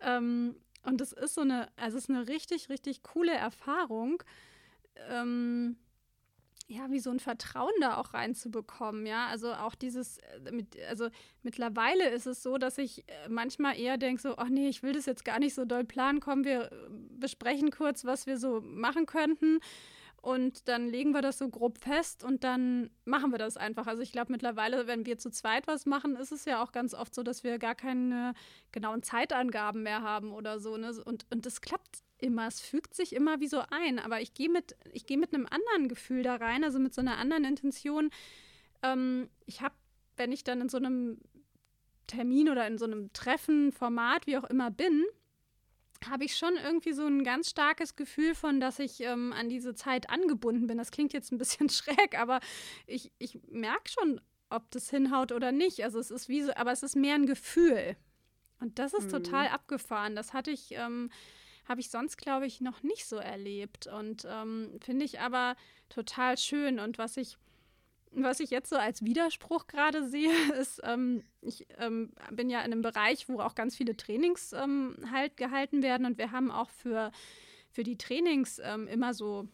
ähm, 0.00 0.54
und 0.84 1.00
es 1.00 1.12
ist 1.12 1.34
so 1.34 1.40
eine, 1.40 1.68
also 1.76 1.98
es 1.98 2.04
ist 2.04 2.10
eine 2.10 2.28
richtig, 2.28 2.68
richtig 2.68 3.02
coole 3.02 3.32
Erfahrung. 3.32 4.22
Ähm, 5.10 5.76
ja, 6.66 6.90
wie 6.90 6.98
so 6.98 7.10
ein 7.10 7.20
Vertrauen 7.20 7.72
da 7.80 7.96
auch 7.96 8.14
reinzubekommen, 8.14 9.06
ja. 9.06 9.26
Also 9.26 9.52
auch 9.52 9.74
dieses, 9.74 10.18
äh, 10.18 10.50
mit, 10.50 10.76
also 10.88 11.08
mittlerweile 11.42 12.08
ist 12.08 12.26
es 12.26 12.42
so, 12.42 12.56
dass 12.56 12.78
ich 12.78 13.06
äh, 13.08 13.28
manchmal 13.28 13.78
eher 13.78 13.98
denke, 13.98 14.22
so, 14.22 14.36
ach 14.38 14.48
nee, 14.48 14.68
ich 14.68 14.82
will 14.82 14.94
das 14.94 15.06
jetzt 15.06 15.24
gar 15.24 15.38
nicht 15.38 15.54
so 15.54 15.64
doll 15.64 15.84
planen, 15.84 16.20
komm, 16.20 16.44
wir 16.44 16.72
äh, 16.72 16.76
besprechen 17.18 17.70
kurz, 17.70 18.04
was 18.04 18.26
wir 18.26 18.38
so 18.38 18.60
machen 18.62 19.06
könnten. 19.06 19.60
Und 20.24 20.68
dann 20.68 20.88
legen 20.88 21.12
wir 21.12 21.20
das 21.20 21.36
so 21.36 21.50
grob 21.50 21.76
fest 21.76 22.24
und 22.24 22.44
dann 22.44 22.88
machen 23.04 23.30
wir 23.30 23.36
das 23.36 23.58
einfach. 23.58 23.86
Also 23.86 24.00
ich 24.00 24.10
glaube 24.10 24.32
mittlerweile, 24.32 24.86
wenn 24.86 25.04
wir 25.04 25.18
zu 25.18 25.28
zweit 25.28 25.66
was 25.66 25.84
machen, 25.84 26.16
ist 26.16 26.32
es 26.32 26.46
ja 26.46 26.62
auch 26.62 26.72
ganz 26.72 26.94
oft 26.94 27.14
so, 27.14 27.22
dass 27.22 27.44
wir 27.44 27.58
gar 27.58 27.74
keine 27.74 28.32
genauen 28.72 29.02
Zeitangaben 29.02 29.82
mehr 29.82 30.00
haben 30.00 30.32
oder 30.32 30.60
so. 30.60 30.78
Ne? 30.78 30.94
Und, 31.04 31.26
und 31.30 31.44
das 31.44 31.60
klappt 31.60 31.98
immer, 32.16 32.46
es 32.46 32.62
fügt 32.62 32.94
sich 32.94 33.14
immer 33.14 33.40
wie 33.40 33.48
so 33.48 33.64
ein. 33.68 33.98
Aber 33.98 34.22
ich 34.22 34.32
gehe 34.32 34.48
mit, 34.48 34.74
ich 34.94 35.04
mit 35.10 35.34
einem 35.34 35.46
anderen 35.46 35.88
Gefühl 35.88 36.22
da 36.22 36.36
rein, 36.36 36.64
also 36.64 36.78
mit 36.78 36.94
so 36.94 37.02
einer 37.02 37.18
anderen 37.18 37.44
Intention. 37.44 38.08
Ähm, 38.82 39.28
ich 39.44 39.60
habe, 39.60 39.74
wenn 40.16 40.32
ich 40.32 40.42
dann 40.42 40.62
in 40.62 40.70
so 40.70 40.78
einem 40.78 41.20
Termin 42.06 42.48
oder 42.48 42.66
in 42.66 42.78
so 42.78 42.86
einem 42.86 43.12
Treffen, 43.12 43.72
Format, 43.72 44.26
wie 44.26 44.38
auch 44.38 44.44
immer 44.44 44.70
bin, 44.70 45.04
habe 46.08 46.24
ich 46.24 46.36
schon 46.36 46.56
irgendwie 46.56 46.92
so 46.92 47.06
ein 47.06 47.24
ganz 47.24 47.50
starkes 47.50 47.96
Gefühl 47.96 48.34
von, 48.34 48.60
dass 48.60 48.78
ich 48.78 49.00
ähm, 49.00 49.32
an 49.32 49.48
diese 49.48 49.74
Zeit 49.74 50.10
angebunden 50.10 50.66
bin. 50.66 50.78
Das 50.78 50.90
klingt 50.90 51.12
jetzt 51.12 51.32
ein 51.32 51.38
bisschen 51.38 51.68
schräg, 51.70 52.18
aber 52.18 52.40
ich, 52.86 53.12
ich 53.18 53.38
merke 53.48 53.90
schon, 53.90 54.20
ob 54.50 54.70
das 54.70 54.90
hinhaut 54.90 55.32
oder 55.32 55.52
nicht. 55.52 55.82
Also 55.82 55.98
es 55.98 56.10
ist 56.10 56.28
wie 56.28 56.42
so, 56.42 56.54
aber 56.54 56.72
es 56.72 56.82
ist 56.82 56.96
mehr 56.96 57.14
ein 57.14 57.26
Gefühl. 57.26 57.96
Und 58.60 58.78
das 58.78 58.94
ist 58.94 59.06
mhm. 59.06 59.10
total 59.24 59.48
abgefahren. 59.48 60.14
Das 60.16 60.32
hatte 60.32 60.50
ich 60.50 60.72
ähm, 60.72 61.10
habe 61.66 61.80
ich 61.80 61.90
sonst, 61.90 62.16
glaube 62.16 62.46
ich, 62.46 62.60
noch 62.60 62.82
nicht 62.82 63.06
so 63.06 63.16
erlebt. 63.16 63.86
Und 63.86 64.26
ähm, 64.28 64.78
finde 64.82 65.04
ich 65.04 65.20
aber 65.20 65.56
total 65.88 66.36
schön. 66.36 66.78
Und 66.78 66.98
was 66.98 67.16
ich, 67.16 67.36
was 68.16 68.40
ich 68.40 68.50
jetzt 68.50 68.70
so 68.70 68.76
als 68.76 69.04
Widerspruch 69.04 69.66
gerade 69.66 70.06
sehe, 70.06 70.32
ist, 70.60 70.80
ähm, 70.84 71.22
ich 71.40 71.66
ähm, 71.78 72.12
bin 72.30 72.50
ja 72.50 72.60
in 72.60 72.72
einem 72.72 72.82
Bereich, 72.82 73.28
wo 73.28 73.40
auch 73.40 73.54
ganz 73.54 73.76
viele 73.76 73.96
Trainings 73.96 74.52
ähm, 74.52 74.96
halt 75.10 75.36
gehalten 75.36 75.82
werden. 75.82 76.06
Und 76.06 76.18
wir 76.18 76.32
haben 76.32 76.50
auch 76.50 76.70
für, 76.70 77.10
für 77.70 77.82
die 77.82 77.98
Trainings 77.98 78.60
ähm, 78.62 78.86
immer 78.88 79.14
so 79.14 79.48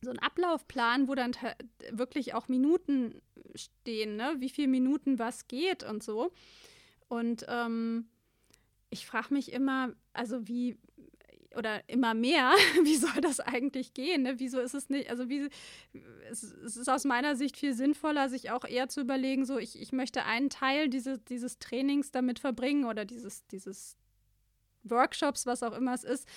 so 0.00 0.10
ein 0.10 0.18
Ablaufplan, 0.18 1.08
wo 1.08 1.14
dann 1.14 1.32
wirklich 1.90 2.34
auch 2.34 2.48
Minuten 2.48 3.20
stehen, 3.54 4.16
ne? 4.16 4.36
wie 4.38 4.48
viele 4.48 4.68
Minuten 4.68 5.18
was 5.18 5.48
geht 5.48 5.82
und 5.82 6.02
so. 6.02 6.32
Und 7.08 7.46
ähm, 7.48 8.08
ich 8.90 9.06
frage 9.06 9.34
mich 9.34 9.52
immer, 9.52 9.92
also 10.12 10.46
wie, 10.46 10.76
oder 11.58 11.86
immer 11.88 12.14
mehr, 12.14 12.52
wie 12.84 12.96
soll 12.96 13.20
das 13.20 13.40
eigentlich 13.40 13.92
gehen? 13.92 14.22
Ne? 14.22 14.38
Wieso 14.38 14.60
ist 14.60 14.74
es 14.74 14.88
nicht, 14.88 15.10
also 15.10 15.28
wie, 15.28 15.48
es, 16.30 16.42
es, 16.42 16.76
ist 16.76 16.88
aus 16.88 17.04
meiner 17.04 17.36
Sicht 17.36 17.56
viel 17.56 17.74
sinnvoller, 17.74 18.28
sich 18.28 18.50
auch 18.50 18.64
eher 18.64 18.88
zu 18.88 19.00
überlegen, 19.00 19.44
so 19.44 19.58
ich, 19.58 19.80
ich 19.80 19.92
möchte 19.92 20.24
einen 20.24 20.48
Teil 20.48 20.88
diese, 20.88 21.18
dieses 21.18 21.58
Trainings 21.58 22.10
damit 22.10 22.38
verbringen 22.38 22.84
oder 22.84 23.04
dieses, 23.04 23.46
dieses 23.48 23.96
Workshops, 24.84 25.44
was 25.44 25.62
auch 25.62 25.76
immer 25.76 25.94
es 25.94 26.04
ist, 26.04 26.28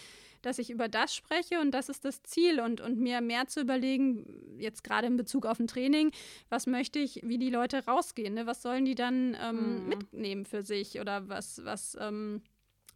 dass 0.42 0.60
ich 0.60 0.72
über 0.72 0.88
das 0.88 1.16
spreche 1.16 1.60
und 1.60 1.72
das 1.72 1.90
ist 1.90 2.04
das 2.06 2.24
Ziel 2.24 2.60
und, 2.60 2.82
und 2.82 3.00
mir 3.00 3.22
mehr 3.22 3.48
zu 3.48 3.62
überlegen, 3.62 4.58
jetzt 4.58 4.84
gerade 4.84 5.08
in 5.08 5.18
Bezug 5.18 5.46
auf 5.46 5.60
ein 5.60 5.68
Training, 5.68 6.12
was 6.50 6.68
möchte 6.68 7.00
ich, 7.00 7.22
wie 7.24 7.38
die 7.38 7.50
Leute 7.50 7.86
rausgehen, 7.86 8.34
ne? 8.34 8.48
was 8.48 8.62
sollen 8.62 8.86
die 8.86 8.96
dann 8.96 9.38
ähm, 9.40 9.84
mhm. 9.84 9.90
mitnehmen 9.90 10.46
für 10.46 10.64
sich 10.64 11.00
oder 11.00 11.30
was, 11.30 11.64
was, 11.64 11.96
ähm, 12.00 12.42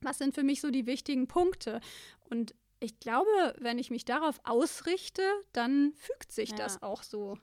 was 0.02 0.18
sind 0.18 0.34
für 0.34 0.44
mich 0.44 0.62
so 0.62 0.72
die 0.72 0.86
wichtigen 0.86 1.28
Punkte? 1.28 1.82
Und 2.30 2.56
ich 2.80 3.00
glaube, 3.00 3.56
wenn 3.60 3.80
ich 3.80 3.90
mich 3.90 4.06
darauf 4.06 4.40
ausrichte, 4.44 5.24
dann 5.54 5.94
fügt 5.94 6.32
sich 6.32 6.52
ja. 6.52 6.56
das 6.58 6.82
auch 6.82 7.04
so. 7.04 7.38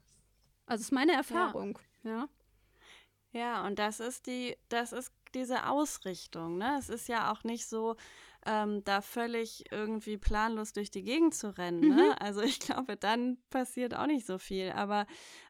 Also 0.66 0.82
ist 0.82 0.92
meine 0.92 1.12
Erfahrung, 1.12 1.78
ja. 2.02 2.10
ja. 2.10 2.28
Ja, 3.34 3.66
und 3.66 3.78
das 3.78 3.98
ist 3.98 4.26
die, 4.26 4.56
das 4.68 4.92
ist 4.92 5.10
diese 5.34 5.66
Ausrichtung. 5.66 6.58
Ne? 6.58 6.76
Es 6.78 6.90
ist 6.90 7.08
ja 7.08 7.32
auch 7.32 7.44
nicht 7.44 7.66
so, 7.66 7.96
ähm, 8.44 8.82
da 8.84 9.00
völlig 9.00 9.70
irgendwie 9.70 10.18
planlos 10.18 10.72
durch 10.72 10.90
die 10.90 11.02
Gegend 11.02 11.34
zu 11.34 11.56
rennen. 11.56 11.80
Ne? 11.80 12.10
Mhm. 12.10 12.14
Also 12.18 12.42
ich 12.42 12.60
glaube, 12.60 12.96
dann 12.96 13.38
passiert 13.50 13.94
auch 13.94 14.06
nicht 14.06 14.26
so 14.26 14.38
viel. 14.38 14.72
Aber 14.72 15.06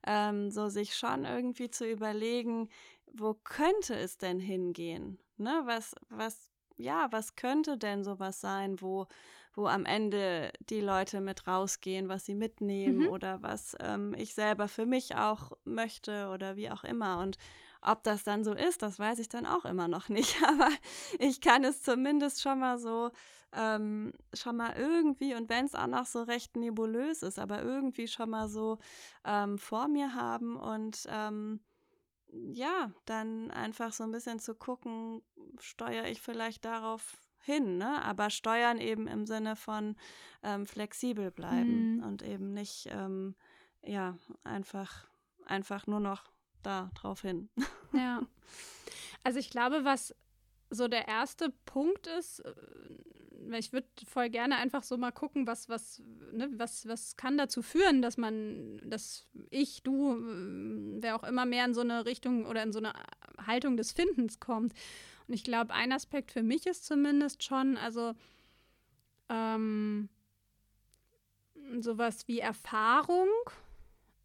ähm, 0.07 0.51
so 0.51 0.68
sich 0.68 0.95
schon 0.95 1.25
irgendwie 1.25 1.71
zu 1.71 1.88
überlegen, 1.88 2.68
wo 3.12 3.35
könnte 3.35 3.95
es 3.97 4.18
denn 4.18 4.38
hingehen? 4.38 5.18
Ne? 5.37 5.62
Was, 5.64 5.95
was, 6.09 6.51
ja, 6.83 7.09
was 7.11 7.37
könnte 7.37 7.79
denn 7.79 8.05
sowas 8.05 8.40
sein, 8.40 8.81
wo 8.81 9.07
wo 9.55 9.66
am 9.66 9.85
Ende 9.85 10.51
die 10.71 10.81
Leute 10.81 11.21
mit 11.21 11.47
rausgehen, 11.47 12.09
was 12.09 12.25
sie 12.25 12.35
mitnehmen 12.35 13.01
mhm. 13.01 13.09
oder 13.09 13.42
was 13.42 13.77
ähm, 13.81 14.14
ich 14.16 14.35
selber 14.35 14.68
für 14.68 14.87
mich 14.87 15.14
auch 15.16 15.53
möchte 15.64 16.31
oder 16.33 16.57
wie 16.57 16.71
auch 16.71 16.85
immer. 16.85 17.18
Und 17.18 17.37
ob 17.83 18.03
das 18.03 18.25
dann 18.25 18.45
so 18.45 18.53
ist, 18.53 18.83
das 18.83 18.99
weiß 18.99 19.18
ich 19.18 19.29
dann 19.29 19.45
auch 19.47 19.64
immer 19.64 19.88
noch 19.88 20.09
nicht. 20.09 20.37
Aber 20.42 20.71
ich 21.18 21.40
kann 21.40 21.64
es 21.64 21.83
zumindest 21.83 22.40
schon 22.40 22.61
mal 22.61 22.79
so, 22.79 23.11
ähm, 23.55 24.12
schon 24.33 24.57
mal 24.57 24.75
irgendwie, 24.77 25.35
und 25.35 25.51
wenn 25.51 25.66
es 25.66 25.75
auch 25.75 25.87
noch 25.87 26.07
so 26.07 26.23
recht 26.23 26.57
nebulös 26.57 27.23
ist, 27.23 27.38
aber 27.38 27.62
irgendwie 27.62 28.09
schon 28.09 28.31
mal 28.31 28.49
so 28.49 28.79
ähm, 29.25 29.59
vor 29.59 29.88
mir 29.88 30.14
haben 30.14 30.57
und 30.57 31.07
ähm, 31.11 31.61
ja, 32.33 32.92
dann 33.05 33.51
einfach 33.51 33.92
so 33.92 34.05
ein 34.05 34.12
bisschen 34.12 34.38
zu 34.38 34.55
gucken, 34.55 35.23
steuere 35.59 36.09
ich 36.09 36.21
vielleicht 36.21 36.64
darauf 36.64 37.18
hin, 37.40 37.79
ne? 37.79 38.03
aber 38.03 38.31
steuern 38.31 38.79
eben 38.79 39.07
im 39.07 39.27
Sinne 39.27 39.57
von 39.57 39.97
ähm, 40.42 40.66
flexibel 40.66 41.31
bleiben 41.31 41.97
mhm. 41.97 42.03
und 42.05 42.23
eben 42.23 42.53
nicht, 42.53 42.88
ähm, 42.90 43.35
ja, 43.83 44.16
einfach, 44.45 45.07
einfach 45.45 45.87
nur 45.87 46.01
noch 46.01 46.25
da 46.62 46.90
drauf 46.95 47.23
hin. 47.23 47.49
Ja. 47.95 48.23
Also 49.23 49.38
ich 49.38 49.51
glaube, 49.51 49.85
was 49.85 50.14
so 50.71 50.88
der 50.88 51.09
erste 51.09 51.51
Punkt 51.66 52.07
ist, 52.07 52.38
äh, 52.38 52.55
ich 53.50 53.72
würde 53.72 53.88
voll 54.07 54.31
gerne 54.31 54.57
einfach 54.57 54.83
so 54.83 54.96
mal 54.96 55.11
gucken, 55.11 55.46
was, 55.46 55.68
was, 55.68 56.02
ne, 56.33 56.48
was, 56.57 56.87
was 56.87 57.16
kann 57.16 57.37
dazu 57.37 57.62
führen, 57.62 58.02
dass 58.02 58.16
man, 58.16 58.81
dass 58.85 59.26
ich, 59.50 59.83
du, 59.83 60.14
äh, 60.14 61.02
wer 61.02 61.16
auch 61.16 61.24
immer 61.24 61.46
mehr 61.46 61.64
in 61.64 61.74
so 61.74 61.81
eine 61.81 62.07
Richtung 62.07 62.46
oder 62.46 62.62
in 62.62 62.72
so 62.72 62.78
eine 62.78 62.92
Haltung 63.46 63.76
des 63.76 63.92
Findens 63.92 64.40
kommt. 64.40 64.72
Und 65.28 65.35
ich 65.35 65.44
glaube, 65.44 65.72
ein 65.74 65.92
Aspekt 65.92 66.33
für 66.33 66.42
mich 66.42 66.66
ist 66.66 66.85
zumindest 66.85 67.42
schon, 67.42 67.76
also 67.76 68.14
ähm, 69.28 70.09
sowas 71.81 72.28
wie 72.28 72.40
Erfahrung. 72.40 73.28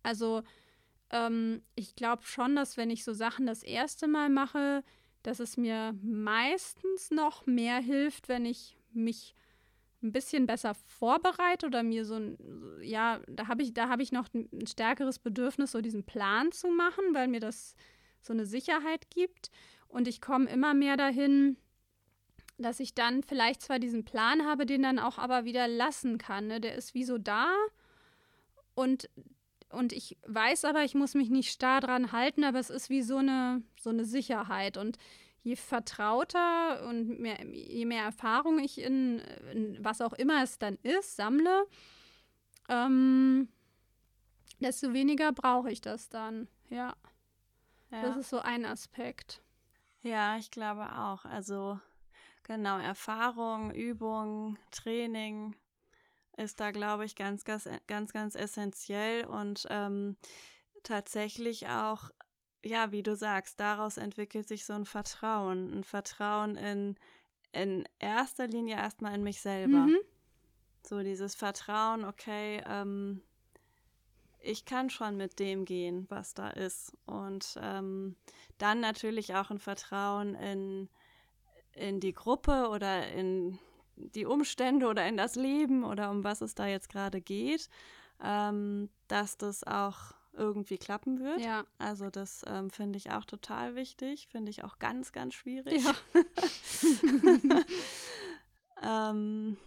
Also 0.03 0.43
ähm, 1.09 1.61
ich 1.75 1.95
glaube 1.95 2.23
schon, 2.23 2.55
dass 2.55 2.77
wenn 2.77 2.89
ich 2.89 3.03
so 3.03 3.13
Sachen 3.13 3.45
das 3.45 3.63
erste 3.63 4.07
Mal 4.07 4.29
mache, 4.29 4.83
dass 5.23 5.39
es 5.39 5.57
mir 5.57 5.93
meistens 6.01 7.11
noch 7.11 7.45
mehr 7.45 7.79
hilft, 7.79 8.29
wenn 8.29 8.45
ich 8.45 8.76
mich 8.97 9.35
ein 10.03 10.11
bisschen 10.11 10.45
besser 10.45 10.75
vorbereite 10.75 11.65
oder 11.65 11.83
mir 11.83 12.05
so 12.05 12.15
ein, 12.15 12.37
ja, 12.81 13.19
da 13.27 13.47
habe 13.47 13.63
ich, 13.63 13.73
da 13.73 13.89
habe 13.89 14.03
ich 14.03 14.11
noch 14.11 14.27
ein 14.33 14.67
stärkeres 14.67 15.19
Bedürfnis, 15.19 15.71
so 15.71 15.81
diesen 15.81 16.03
Plan 16.03 16.51
zu 16.51 16.67
machen, 16.67 17.03
weil 17.13 17.27
mir 17.27 17.39
das 17.39 17.75
so 18.21 18.33
eine 18.33 18.45
Sicherheit 18.45 19.09
gibt. 19.09 19.49
Und 19.87 20.07
ich 20.07 20.21
komme 20.21 20.49
immer 20.49 20.73
mehr 20.73 20.97
dahin, 20.97 21.57
dass 22.57 22.79
ich 22.79 22.93
dann 22.93 23.23
vielleicht 23.23 23.61
zwar 23.61 23.79
diesen 23.79 24.05
Plan 24.05 24.45
habe, 24.45 24.65
den 24.65 24.83
dann 24.83 24.99
auch 24.99 25.17
aber 25.17 25.45
wieder 25.45 25.67
lassen 25.67 26.17
kann. 26.17 26.47
Ne? 26.47 26.59
Der 26.61 26.75
ist 26.75 26.93
wie 26.93 27.03
so 27.03 27.17
da 27.17 27.51
und, 28.77 29.09
und 29.69 29.91
ich 29.91 30.17
weiß 30.27 30.65
aber, 30.65 30.83
ich 30.83 30.93
muss 30.93 31.15
mich 31.15 31.31
nicht 31.31 31.51
starr 31.51 31.81
dran 31.81 32.11
halten, 32.11 32.43
aber 32.43 32.59
es 32.59 32.69
ist 32.69 32.91
wie 32.91 33.01
so 33.01 33.17
eine, 33.17 33.63
so 33.79 33.89
eine 33.89 34.05
Sicherheit. 34.05 34.77
Und 34.77 34.99
je 35.47 35.55
vertrauter 35.55 36.85
und 36.87 37.19
mehr, 37.19 37.41
je 37.45 37.85
mehr 37.85 38.03
Erfahrung 38.03 38.59
ich 38.59 38.81
in, 38.81 39.19
in, 39.53 39.77
was 39.83 40.01
auch 40.01 40.11
immer 40.11 40.43
es 40.43 40.59
dann 40.59 40.75
ist, 40.83 41.15
sammle, 41.15 41.65
ähm, 42.67 43.47
desto 44.59 44.91
weniger 44.91 45.31
brauche 45.31 45.71
ich 45.71 45.79
das 45.79 46.09
dann. 46.09 46.49
Ja. 46.69 46.95
ja. 47.91 48.01
Das 48.01 48.17
ist 48.17 48.29
so 48.29 48.39
ein 48.39 48.65
Aspekt. 48.65 49.41
Ja, 50.01 50.37
ich 50.37 50.51
glaube 50.51 50.91
auch. 50.97 51.23
Also 51.23 51.79
genau, 52.43 52.77
Erfahrung, 52.77 53.73
Übung, 53.73 54.57
Training 54.71 55.55
ist 56.35 56.59
da, 56.59 56.71
glaube 56.71 57.05
ich, 57.05 57.15
ganz, 57.15 57.45
ganz, 57.45 57.69
ganz, 57.87 58.11
ganz 58.11 58.35
essentiell 58.35 59.25
und 59.25 59.65
ähm, 59.69 60.17
tatsächlich 60.83 61.67
auch, 61.67 62.11
ja, 62.63 62.91
wie 62.91 63.03
du 63.03 63.15
sagst, 63.15 63.59
daraus 63.59 63.97
entwickelt 63.97 64.47
sich 64.47 64.65
so 64.65 64.73
ein 64.73 64.85
Vertrauen, 64.85 65.79
ein 65.79 65.83
Vertrauen 65.83 66.55
in, 66.55 66.95
in 67.51 67.87
erster 67.99 68.47
Linie 68.47 68.75
erstmal 68.75 69.15
in 69.15 69.23
mich 69.23 69.41
selber. 69.41 69.85
Mhm. 69.87 69.97
So 70.85 71.01
dieses 71.01 71.35
Vertrauen, 71.35 72.05
okay, 72.05 72.63
ähm, 72.65 73.21
ich 74.39 74.65
kann 74.65 74.89
schon 74.89 75.17
mit 75.17 75.39
dem 75.39 75.65
gehen, 75.65 76.05
was 76.09 76.33
da 76.33 76.49
ist. 76.49 76.93
Und 77.05 77.57
ähm, 77.61 78.15
dann 78.57 78.79
natürlich 78.79 79.35
auch 79.35 79.49
ein 79.49 79.59
Vertrauen 79.59 80.35
in, 80.35 80.89
in 81.73 81.99
die 81.99 82.13
Gruppe 82.13 82.69
oder 82.69 83.07
in 83.11 83.59
die 83.95 84.25
Umstände 84.25 84.87
oder 84.87 85.07
in 85.07 85.17
das 85.17 85.35
Leben 85.35 85.83
oder 85.83 86.11
um 86.11 86.23
was 86.23 86.41
es 86.41 86.55
da 86.55 86.67
jetzt 86.67 86.89
gerade 86.89 87.19
geht, 87.19 87.69
ähm, 88.23 88.89
dass 89.07 89.37
das 89.37 89.65
auch 89.65 90.13
irgendwie 90.37 90.77
klappen 90.77 91.19
wird. 91.19 91.41
Ja. 91.41 91.65
Also 91.77 92.09
das 92.09 92.43
ähm, 92.47 92.69
finde 92.69 92.97
ich 92.97 93.11
auch 93.11 93.25
total 93.25 93.75
wichtig, 93.75 94.27
finde 94.29 94.49
ich 94.49 94.63
auch 94.63 94.79
ganz, 94.79 95.11
ganz 95.11 95.33
schwierig. 95.33 95.83
Ja, 95.83 95.95
ähm, 99.11 99.57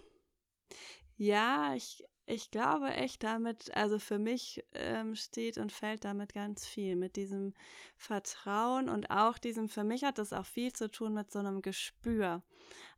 ja 1.16 1.74
ich, 1.74 2.04
ich 2.30 2.50
glaube 2.50 2.88
echt 2.90 3.22
damit, 3.22 3.74
also 3.76 3.98
für 3.98 4.18
mich 4.18 4.64
ähm, 4.74 5.14
steht 5.14 5.58
und 5.58 5.72
fällt 5.72 6.04
damit 6.04 6.32
ganz 6.32 6.66
viel, 6.66 6.96
mit 6.96 7.16
diesem 7.16 7.54
Vertrauen 7.96 8.88
und 8.88 9.10
auch 9.10 9.38
diesem, 9.38 9.68
für 9.68 9.84
mich 9.84 10.04
hat 10.04 10.18
das 10.18 10.32
auch 10.32 10.46
viel 10.46 10.72
zu 10.72 10.90
tun 10.90 11.12
mit 11.12 11.30
so 11.30 11.40
einem 11.40 11.60
Gespür. 11.60 12.42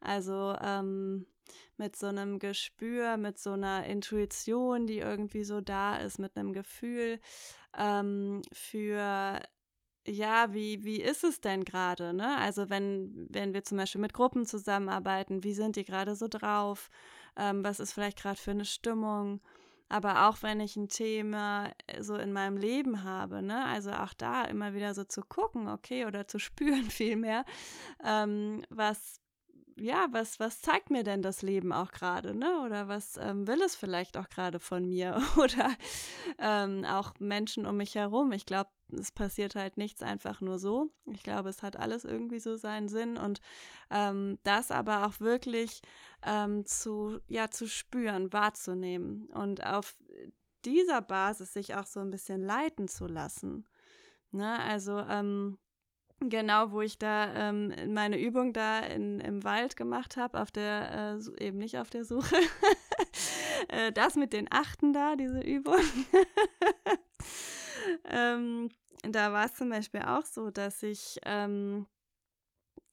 Also 0.01 0.55
ähm, 0.61 1.27
mit 1.77 1.97
so 1.97 2.07
einem 2.07 2.39
Gespür, 2.39 3.17
mit 3.17 3.39
so 3.39 3.53
einer 3.53 3.87
Intuition, 3.87 4.87
die 4.87 4.99
irgendwie 4.99 5.45
so 5.45 5.61
da 5.61 5.97
ist, 5.97 6.19
mit 6.19 6.37
einem 6.37 6.53
Gefühl 6.53 7.19
ähm, 7.77 8.43
für 8.53 9.41
ja, 10.07 10.53
wie, 10.53 10.83
wie 10.85 11.01
ist 11.01 11.23
es 11.23 11.41
denn 11.41 11.65
gerade? 11.65 12.13
Ne? 12.13 12.37
Also 12.39 12.69
wenn, 12.71 13.29
wenn 13.31 13.55
wir 13.55 13.63
zum 13.63 13.79
Beispiel 13.79 14.01
mit 14.01 14.13
Gruppen 14.13 14.47
zusammenarbeiten, 14.47 15.45
wie 15.45 15.55
sind 15.55 15.77
die 15.77 15.85
gerade 15.85 16.17
so 16.17 16.27
drauf? 16.29 16.91
Ähm, 17.37 17.65
was 17.65 17.81
ist 17.81 17.93
vielleicht 17.93 18.19
gerade 18.19 18.39
für 18.39 18.53
eine 18.53 18.65
Stimmung. 18.65 19.41
Aber 19.89 20.27
auch 20.29 20.43
wenn 20.43 20.59
ich 20.61 20.75
ein 20.77 20.89
Thema 20.89 21.71
äh, 21.87 22.03
so 22.03 22.17
in 22.17 22.33
meinem 22.33 22.57
Leben 22.57 23.05
habe, 23.05 23.43
ne, 23.43 23.67
also 23.67 23.93
auch 23.93 24.15
da 24.15 24.45
immer 24.45 24.73
wieder 24.73 24.95
so 24.95 25.05
zu 25.05 25.21
gucken, 25.21 25.69
okay, 25.69 26.07
oder 26.07 26.27
zu 26.27 26.39
spüren 26.39 26.85
vielmehr, 26.91 27.45
ähm, 28.03 28.65
was, 28.71 29.21
ja, 29.77 30.07
was, 30.11 30.41
was 30.41 30.63
zeigt 30.63 30.91
mir 30.91 31.03
denn 31.03 31.21
das 31.21 31.43
Leben 31.43 31.73
auch 31.73 31.93
gerade, 31.93 32.35
ne? 32.35 32.63
Oder 32.65 32.89
was 32.89 33.19
ähm, 33.19 33.47
will 33.47 33.61
es 33.63 33.75
vielleicht 33.75 34.17
auch 34.17 34.29
gerade 34.29 34.61
von 34.61 34.87
mir? 34.87 35.21
Oder 35.37 35.71
ähm, 36.39 36.85
auch 36.85 37.13
Menschen 37.19 37.67
um 37.67 37.77
mich 37.77 37.95
herum. 37.95 38.33
Ich 38.33 38.47
glaube, 38.47 38.71
es 38.93 39.13
passiert 39.13 39.55
halt 39.55 39.77
nichts 39.77 40.03
einfach 40.03 40.41
nur 40.41 40.59
so. 40.59 40.91
Ich 41.13 41.23
glaube, 41.23 41.49
es 41.49 41.63
hat 41.63 41.77
alles 41.77 42.05
irgendwie 42.05 42.41
so 42.41 42.57
seinen 42.57 42.89
Sinn 42.89 43.17
und 43.17 43.41
ähm, 43.91 44.39
das 44.43 44.71
aber 44.71 45.07
auch 45.07 45.21
wirklich 45.21 45.83
ähm, 46.25 46.67
zu, 46.67 47.21
ja, 47.29 47.51
zu 47.51 47.67
spüren, 47.69 48.33
wahrzunehmen 48.33 49.27
und 49.29 49.65
auf 49.65 49.97
dieser 50.65 51.03
Basis 51.03 51.53
sich 51.53 51.75
auch 51.75 51.87
so 51.87 52.01
ein 52.01 52.11
bisschen 52.11 52.43
leiten 52.43 52.89
zu 52.89 53.07
lassen. 53.07 53.67
Ne? 54.31 54.59
Also 54.61 54.99
ähm, 54.99 55.59
Genau, 56.29 56.71
wo 56.71 56.81
ich 56.83 56.99
da 56.99 57.35
ähm, 57.35 57.73
meine 57.93 58.21
Übung 58.21 58.53
da 58.53 58.81
in, 58.81 59.21
im 59.21 59.43
Wald 59.45 59.77
gemacht 59.77 60.17
habe, 60.17 60.41
auf 60.41 60.51
der, 60.51 61.19
äh, 61.39 61.45
eben 61.45 61.59
nicht 61.59 61.79
auf 61.79 61.91
der 61.91 62.05
Suche. 62.05 62.37
äh, 63.69 63.93
das 63.93 64.15
mit 64.15 64.33
den 64.33 64.47
Achten 64.51 64.93
da, 64.93 65.17
diese 65.17 65.41
Übung. 65.41 65.81
ähm, 68.05 68.71
da 69.03 69.33
war 69.33 69.47
es 69.47 69.55
zum 69.55 69.71
Beispiel 69.71 70.03
auch 70.03 70.25
so, 70.25 70.51
dass 70.51 70.83
ich, 70.83 71.19
ähm, 71.25 71.87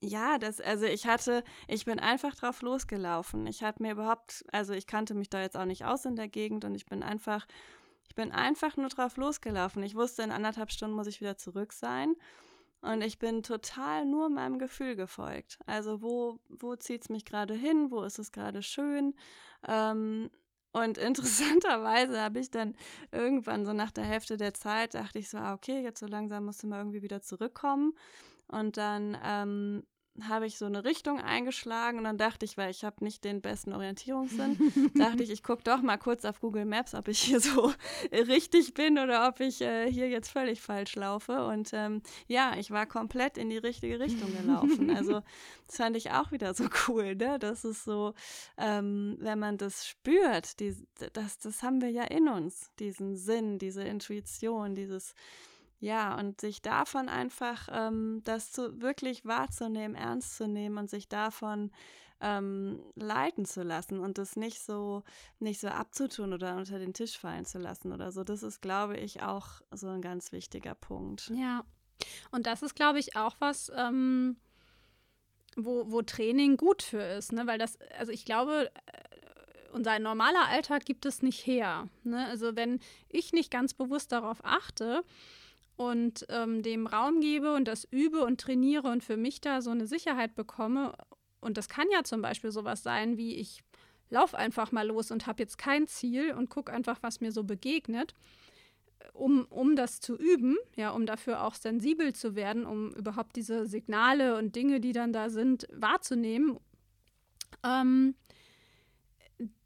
ja, 0.00 0.38
das, 0.38 0.60
also 0.60 0.86
ich 0.86 1.06
hatte, 1.06 1.44
ich 1.68 1.84
bin 1.84 2.00
einfach 2.00 2.34
drauf 2.34 2.62
losgelaufen. 2.62 3.46
Ich 3.46 3.62
hatte 3.62 3.82
mir 3.82 3.92
überhaupt, 3.92 4.44
also 4.52 4.72
ich 4.72 4.86
kannte 4.86 5.14
mich 5.14 5.30
da 5.30 5.40
jetzt 5.40 5.56
auch 5.56 5.66
nicht 5.66 5.84
aus 5.84 6.04
in 6.04 6.16
der 6.16 6.28
Gegend 6.28 6.64
und 6.64 6.74
ich 6.74 6.86
bin 6.86 7.02
einfach, 7.02 7.46
ich 8.08 8.14
bin 8.14 8.32
einfach 8.32 8.76
nur 8.76 8.88
drauf 8.88 9.16
losgelaufen. 9.16 9.82
Ich 9.82 9.94
wusste, 9.94 10.22
in 10.22 10.32
anderthalb 10.32 10.70
Stunden 10.72 10.96
muss 10.96 11.06
ich 11.06 11.20
wieder 11.20 11.36
zurück 11.36 11.72
sein. 11.72 12.16
Und 12.82 13.02
ich 13.02 13.18
bin 13.18 13.42
total 13.42 14.06
nur 14.06 14.30
meinem 14.30 14.58
Gefühl 14.58 14.96
gefolgt. 14.96 15.58
Also 15.66 16.00
wo, 16.00 16.40
wo 16.48 16.76
zieht 16.76 17.02
es 17.02 17.08
mich 17.10 17.26
gerade 17.26 17.54
hin? 17.54 17.90
Wo 17.90 18.02
ist 18.02 18.18
es 18.18 18.32
gerade 18.32 18.62
schön? 18.62 19.14
Ähm, 19.68 20.30
und 20.72 20.98
interessanterweise 20.98 22.20
habe 22.20 22.38
ich 22.38 22.50
dann 22.50 22.74
irgendwann 23.12 23.64
so 23.64 23.72
nach 23.72 23.90
der 23.90 24.04
Hälfte 24.04 24.36
der 24.36 24.54
Zeit, 24.54 24.94
dachte 24.94 25.18
ich 25.18 25.28
so, 25.28 25.38
ah, 25.38 25.54
okay, 25.54 25.82
jetzt 25.82 26.00
so 26.00 26.06
langsam 26.06 26.44
musst 26.44 26.62
du 26.62 26.66
mal 26.66 26.78
irgendwie 26.78 27.02
wieder 27.02 27.20
zurückkommen. 27.22 27.94
Und 28.48 28.76
dann 28.76 29.16
ähm, 29.24 29.84
habe 30.28 30.46
ich 30.46 30.58
so 30.58 30.66
eine 30.66 30.84
Richtung 30.84 31.20
eingeschlagen 31.20 31.98
und 31.98 32.04
dann 32.04 32.18
dachte 32.18 32.44
ich, 32.44 32.56
weil 32.56 32.70
ich 32.70 32.84
habe 32.84 33.04
nicht 33.04 33.24
den 33.24 33.40
besten 33.40 33.72
Orientierungssinn, 33.72 34.58
dachte 34.94 35.22
ich, 35.22 35.30
ich 35.30 35.42
gucke 35.42 35.62
doch 35.62 35.82
mal 35.82 35.96
kurz 35.96 36.24
auf 36.24 36.40
Google 36.40 36.64
Maps, 36.64 36.94
ob 36.94 37.08
ich 37.08 37.20
hier 37.20 37.40
so 37.40 37.72
richtig 38.12 38.74
bin 38.74 38.98
oder 38.98 39.28
ob 39.28 39.40
ich 39.40 39.60
äh, 39.60 39.90
hier 39.90 40.08
jetzt 40.08 40.30
völlig 40.30 40.60
falsch 40.60 40.96
laufe. 40.96 41.44
Und 41.46 41.70
ähm, 41.72 42.02
ja, 42.26 42.54
ich 42.56 42.70
war 42.70 42.86
komplett 42.86 43.38
in 43.38 43.50
die 43.50 43.58
richtige 43.58 44.00
Richtung 44.00 44.30
gelaufen. 44.36 44.90
Also 44.90 45.22
das 45.66 45.76
fand 45.76 45.96
ich 45.96 46.10
auch 46.10 46.32
wieder 46.32 46.54
so 46.54 46.64
cool, 46.88 47.14
ne? 47.14 47.38
Das 47.38 47.64
ist 47.64 47.84
so, 47.84 48.14
ähm, 48.56 49.16
wenn 49.20 49.38
man 49.38 49.56
das 49.56 49.86
spürt, 49.86 50.60
die, 50.60 50.76
das, 51.12 51.38
das 51.38 51.62
haben 51.62 51.80
wir 51.80 51.90
ja 51.90 52.04
in 52.04 52.28
uns, 52.28 52.70
diesen 52.78 53.16
Sinn, 53.16 53.58
diese 53.58 53.82
Intuition, 53.82 54.74
dieses 54.74 55.14
ja, 55.80 56.16
und 56.18 56.40
sich 56.40 56.62
davon 56.62 57.08
einfach 57.08 57.68
ähm, 57.72 58.20
das 58.24 58.52
zu, 58.52 58.80
wirklich 58.80 59.24
wahrzunehmen, 59.24 59.96
ernst 59.96 60.36
zu 60.36 60.46
nehmen 60.46 60.78
und 60.78 60.90
sich 60.90 61.08
davon 61.08 61.72
ähm, 62.20 62.80
leiten 62.94 63.46
zu 63.46 63.62
lassen 63.62 63.98
und 63.98 64.18
das 64.18 64.36
nicht 64.36 64.60
so, 64.60 65.02
nicht 65.38 65.58
so 65.58 65.68
abzutun 65.68 66.34
oder 66.34 66.56
unter 66.56 66.78
den 66.78 66.92
Tisch 66.92 67.18
fallen 67.18 67.46
zu 67.46 67.58
lassen 67.58 67.92
oder 67.92 68.12
so. 68.12 68.24
Das 68.24 68.42
ist, 68.42 68.60
glaube 68.60 68.98
ich, 68.98 69.22
auch 69.22 69.62
so 69.70 69.88
ein 69.88 70.02
ganz 70.02 70.32
wichtiger 70.32 70.74
Punkt. 70.74 71.32
Ja, 71.34 71.64
und 72.30 72.46
das 72.46 72.62
ist, 72.62 72.74
glaube 72.76 72.98
ich, 72.98 73.16
auch 73.16 73.36
was, 73.38 73.72
ähm, 73.74 74.36
wo, 75.56 75.90
wo 75.90 76.02
Training 76.02 76.58
gut 76.58 76.82
für 76.82 77.02
ist, 77.02 77.32
ne? 77.32 77.46
Weil 77.46 77.58
das, 77.58 77.78
also 77.98 78.12
ich 78.12 78.26
glaube, 78.26 78.70
äh, 78.86 79.72
unser 79.72 79.98
normaler 79.98 80.46
Alltag 80.48 80.84
gibt 80.84 81.06
es 81.06 81.22
nicht 81.22 81.46
her. 81.46 81.88
Ne? 82.02 82.26
Also 82.26 82.56
wenn 82.56 82.80
ich 83.08 83.32
nicht 83.32 83.50
ganz 83.50 83.72
bewusst 83.72 84.10
darauf 84.12 84.44
achte, 84.44 85.04
und 85.80 86.26
ähm, 86.28 86.62
dem 86.62 86.86
Raum 86.86 87.22
gebe 87.22 87.54
und 87.54 87.66
das 87.66 87.88
übe 87.90 88.22
und 88.22 88.38
trainiere 88.38 88.88
und 88.88 89.02
für 89.02 89.16
mich 89.16 89.40
da 89.40 89.62
so 89.62 89.70
eine 89.70 89.86
Sicherheit 89.86 90.34
bekomme. 90.34 90.92
Und 91.40 91.56
das 91.56 91.70
kann 91.70 91.86
ja 91.90 92.04
zum 92.04 92.20
Beispiel 92.20 92.50
sowas 92.50 92.82
sein, 92.82 93.16
wie 93.16 93.36
ich 93.36 93.62
laufe 94.10 94.36
einfach 94.36 94.72
mal 94.72 94.86
los 94.86 95.10
und 95.10 95.26
habe 95.26 95.42
jetzt 95.42 95.56
kein 95.56 95.86
Ziel 95.86 96.34
und 96.34 96.50
gucke 96.50 96.70
einfach, 96.70 96.98
was 97.00 97.22
mir 97.22 97.32
so 97.32 97.44
begegnet, 97.44 98.12
um, 99.14 99.46
um 99.48 99.74
das 99.74 100.00
zu 100.00 100.18
üben, 100.18 100.58
ja, 100.76 100.90
um 100.90 101.06
dafür 101.06 101.44
auch 101.44 101.54
sensibel 101.54 102.12
zu 102.12 102.34
werden, 102.34 102.66
um 102.66 102.90
überhaupt 102.90 103.34
diese 103.36 103.66
Signale 103.66 104.36
und 104.36 104.56
Dinge, 104.56 104.80
die 104.80 104.92
dann 104.92 105.14
da 105.14 105.30
sind, 105.30 105.66
wahrzunehmen. 105.72 106.58
Ähm, 107.64 108.16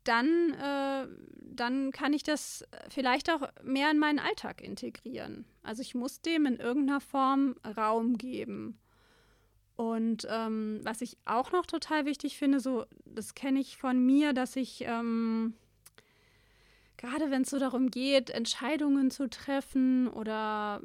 dann, 0.04 0.52
äh, 0.52 1.06
dann 1.40 1.90
kann 1.90 2.12
ich 2.12 2.22
das 2.22 2.64
vielleicht 2.88 3.30
auch 3.30 3.42
mehr 3.62 3.90
in 3.90 3.98
meinen 3.98 4.18
Alltag 4.18 4.62
integrieren. 4.62 5.44
Also 5.62 5.82
ich 5.82 5.94
muss 5.94 6.20
dem 6.20 6.46
in 6.46 6.56
irgendeiner 6.56 7.00
Form 7.00 7.56
Raum 7.76 8.18
geben. 8.18 8.78
Und 9.76 10.26
ähm, 10.30 10.80
was 10.84 11.00
ich 11.00 11.16
auch 11.24 11.50
noch 11.50 11.66
total 11.66 12.04
wichtig 12.04 12.38
finde, 12.38 12.60
so 12.60 12.84
das 13.04 13.34
kenne 13.34 13.58
ich 13.58 13.76
von 13.76 14.04
mir, 14.04 14.32
dass 14.32 14.54
ich 14.54 14.84
ähm, 14.86 15.54
gerade 17.04 17.30
wenn 17.30 17.42
es 17.42 17.50
so 17.50 17.58
darum 17.58 17.90
geht, 17.90 18.30
Entscheidungen 18.30 19.10
zu 19.10 19.28
treffen 19.28 20.08
oder 20.08 20.80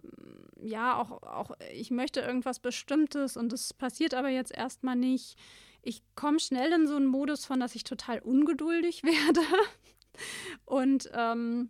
ja, 0.61 0.99
auch, 0.99 1.23
auch 1.23 1.51
ich 1.71 1.91
möchte 1.91 2.19
irgendwas 2.19 2.59
Bestimmtes 2.59 3.37
und 3.37 3.53
das 3.53 3.73
passiert 3.73 4.13
aber 4.13 4.29
jetzt 4.29 4.51
erstmal 4.51 4.95
nicht, 4.95 5.37
ich 5.81 6.03
komme 6.15 6.39
schnell 6.39 6.71
in 6.73 6.87
so 6.87 6.95
einen 6.95 7.05
Modus 7.05 7.45
von, 7.45 7.59
dass 7.59 7.75
ich 7.75 7.83
total 7.83 8.19
ungeduldig 8.19 9.03
werde. 9.03 9.41
und, 10.65 11.09
ähm, 11.13 11.69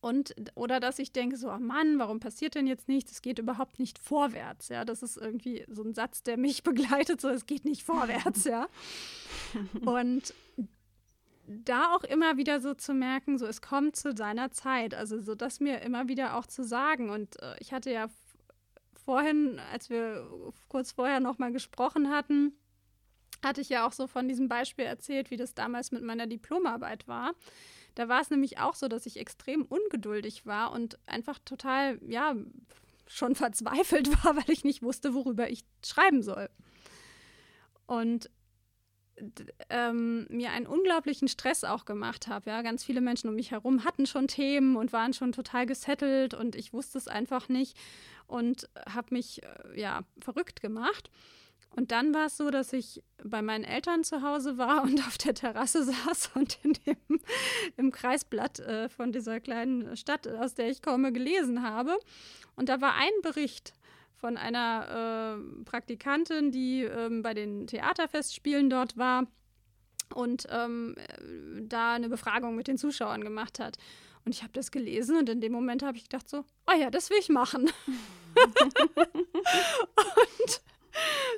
und 0.00 0.34
oder 0.54 0.80
dass 0.80 0.98
ich 0.98 1.12
denke, 1.12 1.36
so, 1.36 1.50
oh 1.50 1.58
Mann, 1.58 1.98
warum 1.98 2.20
passiert 2.20 2.54
denn 2.54 2.66
jetzt 2.66 2.88
nichts? 2.88 3.12
Es 3.12 3.22
geht 3.22 3.38
überhaupt 3.38 3.78
nicht 3.78 3.98
vorwärts. 3.98 4.68
Ja, 4.68 4.84
das 4.84 5.02
ist 5.02 5.18
irgendwie 5.18 5.64
so 5.68 5.82
ein 5.82 5.94
Satz, 5.94 6.22
der 6.22 6.38
mich 6.38 6.62
begleitet, 6.64 7.20
so 7.20 7.28
es 7.28 7.46
geht 7.46 7.64
nicht 7.64 7.82
vorwärts, 7.82 8.44
ja. 8.44 8.68
Und 9.84 10.34
da 11.46 11.94
auch 11.94 12.04
immer 12.04 12.36
wieder 12.36 12.60
so 12.60 12.74
zu 12.74 12.94
merken, 12.94 13.36
so 13.36 13.46
es 13.46 13.60
kommt 13.60 13.96
zu 13.96 14.16
seiner 14.16 14.52
Zeit, 14.52 14.94
also 14.94 15.20
so 15.20 15.34
das 15.34 15.58
mir 15.58 15.80
immer 15.82 16.08
wieder 16.08 16.36
auch 16.36 16.46
zu 16.46 16.62
sagen. 16.62 17.10
Und 17.10 17.42
äh, 17.42 17.56
ich 17.58 17.72
hatte 17.72 17.90
ja 17.90 18.08
vorhin, 19.04 19.60
als 19.72 19.90
wir 19.90 20.30
kurz 20.68 20.92
vorher 20.92 21.20
noch 21.20 21.38
mal 21.38 21.52
gesprochen 21.52 22.10
hatten, 22.10 22.54
hatte 23.44 23.60
ich 23.60 23.68
ja 23.68 23.86
auch 23.86 23.92
so 23.92 24.06
von 24.06 24.28
diesem 24.28 24.48
Beispiel 24.48 24.84
erzählt, 24.84 25.30
wie 25.30 25.36
das 25.36 25.54
damals 25.54 25.92
mit 25.92 26.02
meiner 26.02 26.26
Diplomarbeit 26.26 27.08
war. 27.08 27.32
Da 27.94 28.08
war 28.08 28.20
es 28.20 28.30
nämlich 28.30 28.58
auch 28.58 28.74
so, 28.74 28.88
dass 28.88 29.06
ich 29.06 29.18
extrem 29.18 29.64
ungeduldig 29.64 30.46
war 30.46 30.72
und 30.72 30.98
einfach 31.06 31.38
total, 31.44 31.98
ja, 32.06 32.34
schon 33.06 33.34
verzweifelt 33.36 34.24
war, 34.24 34.36
weil 34.36 34.50
ich 34.50 34.64
nicht 34.64 34.82
wusste, 34.82 35.14
worüber 35.14 35.50
ich 35.50 35.64
schreiben 35.84 36.22
soll. 36.22 36.48
Und 37.86 38.30
ähm, 39.68 40.26
mir 40.30 40.50
einen 40.52 40.66
unglaublichen 40.66 41.28
Stress 41.28 41.64
auch 41.64 41.84
gemacht 41.84 42.28
habe. 42.28 42.50
Ja, 42.50 42.62
ganz 42.62 42.84
viele 42.84 43.00
Menschen 43.00 43.28
um 43.28 43.34
mich 43.34 43.50
herum 43.50 43.84
hatten 43.84 44.06
schon 44.06 44.28
Themen 44.28 44.76
und 44.76 44.92
waren 44.92 45.12
schon 45.12 45.32
total 45.32 45.66
gesettelt 45.66 46.34
und 46.34 46.54
ich 46.54 46.72
wusste 46.72 46.98
es 46.98 47.08
einfach 47.08 47.48
nicht 47.48 47.76
und 48.26 48.68
habe 48.88 49.14
mich 49.14 49.42
äh, 49.42 49.80
ja 49.80 50.02
verrückt 50.20 50.60
gemacht. 50.60 51.10
Und 51.76 51.92
dann 51.92 52.12
war 52.12 52.26
es 52.26 52.36
so, 52.36 52.50
dass 52.50 52.72
ich 52.72 53.02
bei 53.22 53.42
meinen 53.42 53.64
Eltern 53.64 54.04
zu 54.04 54.22
Hause 54.22 54.58
war 54.58 54.82
und 54.82 55.00
auf 55.06 55.18
der 55.18 55.34
Terrasse 55.34 55.84
saß 55.84 56.30
und 56.34 56.58
in 56.62 56.72
dem, 56.86 57.20
im 57.76 57.92
Kreisblatt 57.92 58.60
äh, 58.60 58.88
von 58.88 59.12
dieser 59.12 59.40
kleinen 59.40 59.96
Stadt, 59.96 60.26
aus 60.26 60.54
der 60.54 60.68
ich 60.68 60.82
komme, 60.82 61.12
gelesen 61.12 61.62
habe. 61.62 61.96
Und 62.56 62.68
da 62.68 62.80
war 62.80 62.94
ein 62.94 63.12
Bericht 63.22 63.72
von 64.16 64.36
einer 64.36 65.38
äh, 65.38 65.64
Praktikantin, 65.64 66.50
die 66.50 66.82
ähm, 66.82 67.22
bei 67.22 67.32
den 67.32 67.66
Theaterfestspielen 67.66 68.68
dort 68.68 68.98
war 68.98 69.26
und 70.14 70.46
ähm, 70.50 70.96
da 71.62 71.94
eine 71.94 72.08
Befragung 72.08 72.56
mit 72.56 72.68
den 72.68 72.76
Zuschauern 72.76 73.24
gemacht 73.24 73.58
hat. 73.58 73.78
Und 74.24 74.34
ich 74.34 74.42
habe 74.42 74.52
das 74.52 74.70
gelesen 74.70 75.16
und 75.16 75.28
in 75.28 75.40
dem 75.40 75.52
Moment 75.52 75.82
habe 75.82 75.96
ich 75.96 76.04
gedacht 76.04 76.28
so, 76.28 76.44
oh 76.70 76.78
ja, 76.78 76.90
das 76.90 77.08
will 77.08 77.16
ich 77.18 77.30
machen. 77.30 77.70
und 78.34 80.60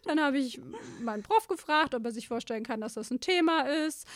dann 0.05 0.21
habe 0.21 0.39
ich 0.39 0.61
meinen 1.01 1.23
Prof 1.23 1.49
gefragt, 1.49 1.95
ob 1.95 2.05
er 2.05 2.13
sich 2.13 2.29
vorstellen 2.29 2.65
kann, 2.65 2.81
dass 2.81 2.95
das 2.95 3.11
ein 3.11 3.21
Thema 3.21 3.63
ist. 3.63 4.07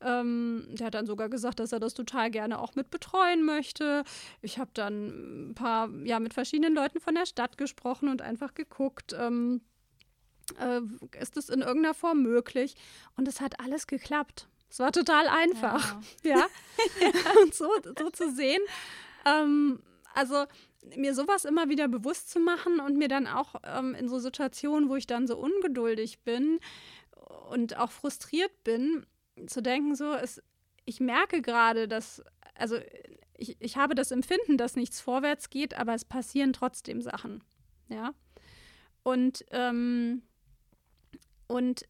Ähm, 0.00 0.66
der 0.70 0.88
hat 0.88 0.94
dann 0.94 1.06
sogar 1.06 1.28
gesagt, 1.28 1.60
dass 1.60 1.72
er 1.72 1.80
das 1.80 1.94
total 1.94 2.30
gerne 2.30 2.58
auch 2.58 2.74
mit 2.74 2.90
betreuen 2.90 3.44
möchte. 3.44 4.04
Ich 4.42 4.58
habe 4.58 4.70
dann 4.74 5.50
ein 5.50 5.54
paar, 5.54 5.88
ja, 6.04 6.20
mit 6.20 6.34
verschiedenen 6.34 6.74
Leuten 6.74 7.00
von 7.00 7.14
der 7.14 7.26
Stadt 7.26 7.58
gesprochen 7.58 8.08
und 8.08 8.22
einfach 8.22 8.54
geguckt, 8.54 9.14
ähm, 9.18 9.62
äh, 10.58 10.80
ist 11.20 11.36
es 11.36 11.48
in 11.48 11.60
irgendeiner 11.60 11.94
Form 11.94 12.22
möglich? 12.22 12.76
Und 13.16 13.28
es 13.28 13.40
hat 13.40 13.60
alles 13.60 13.86
geklappt. 13.86 14.48
Es 14.68 14.78
war 14.78 14.92
total 14.92 15.28
einfach. 15.28 16.00
Ja. 16.22 16.36
ja? 17.00 17.12
und 17.42 17.54
so, 17.54 17.68
so 17.98 18.10
zu 18.10 18.30
sehen. 18.34 18.60
Ähm, 19.24 19.80
also 20.14 20.46
mir 20.94 21.14
sowas 21.14 21.44
immer 21.44 21.68
wieder 21.68 21.88
bewusst 21.88 22.30
zu 22.30 22.38
machen 22.38 22.80
und 22.80 22.96
mir 22.96 23.08
dann 23.08 23.26
auch 23.26 23.56
ähm, 23.64 23.94
in 23.94 24.08
so 24.08 24.18
Situationen, 24.18 24.88
wo 24.88 24.96
ich 24.96 25.06
dann 25.06 25.26
so 25.26 25.36
ungeduldig 25.36 26.20
bin 26.20 26.60
und 27.50 27.76
auch 27.76 27.90
frustriert 27.90 28.52
bin, 28.64 29.06
zu 29.46 29.62
denken, 29.62 29.94
so, 29.94 30.12
es, 30.14 30.42
ich 30.84 31.00
merke 31.00 31.42
gerade, 31.42 31.88
dass, 31.88 32.22
also 32.54 32.78
ich, 33.36 33.56
ich 33.60 33.76
habe 33.76 33.94
das 33.94 34.10
Empfinden, 34.10 34.56
dass 34.56 34.76
nichts 34.76 35.00
vorwärts 35.00 35.50
geht, 35.50 35.74
aber 35.74 35.94
es 35.94 36.04
passieren 36.04 36.52
trotzdem 36.52 37.02
Sachen. 37.02 37.42
Ja. 37.88 38.14
Und, 39.02 39.44
ähm, 39.50 40.22
und 41.46 41.86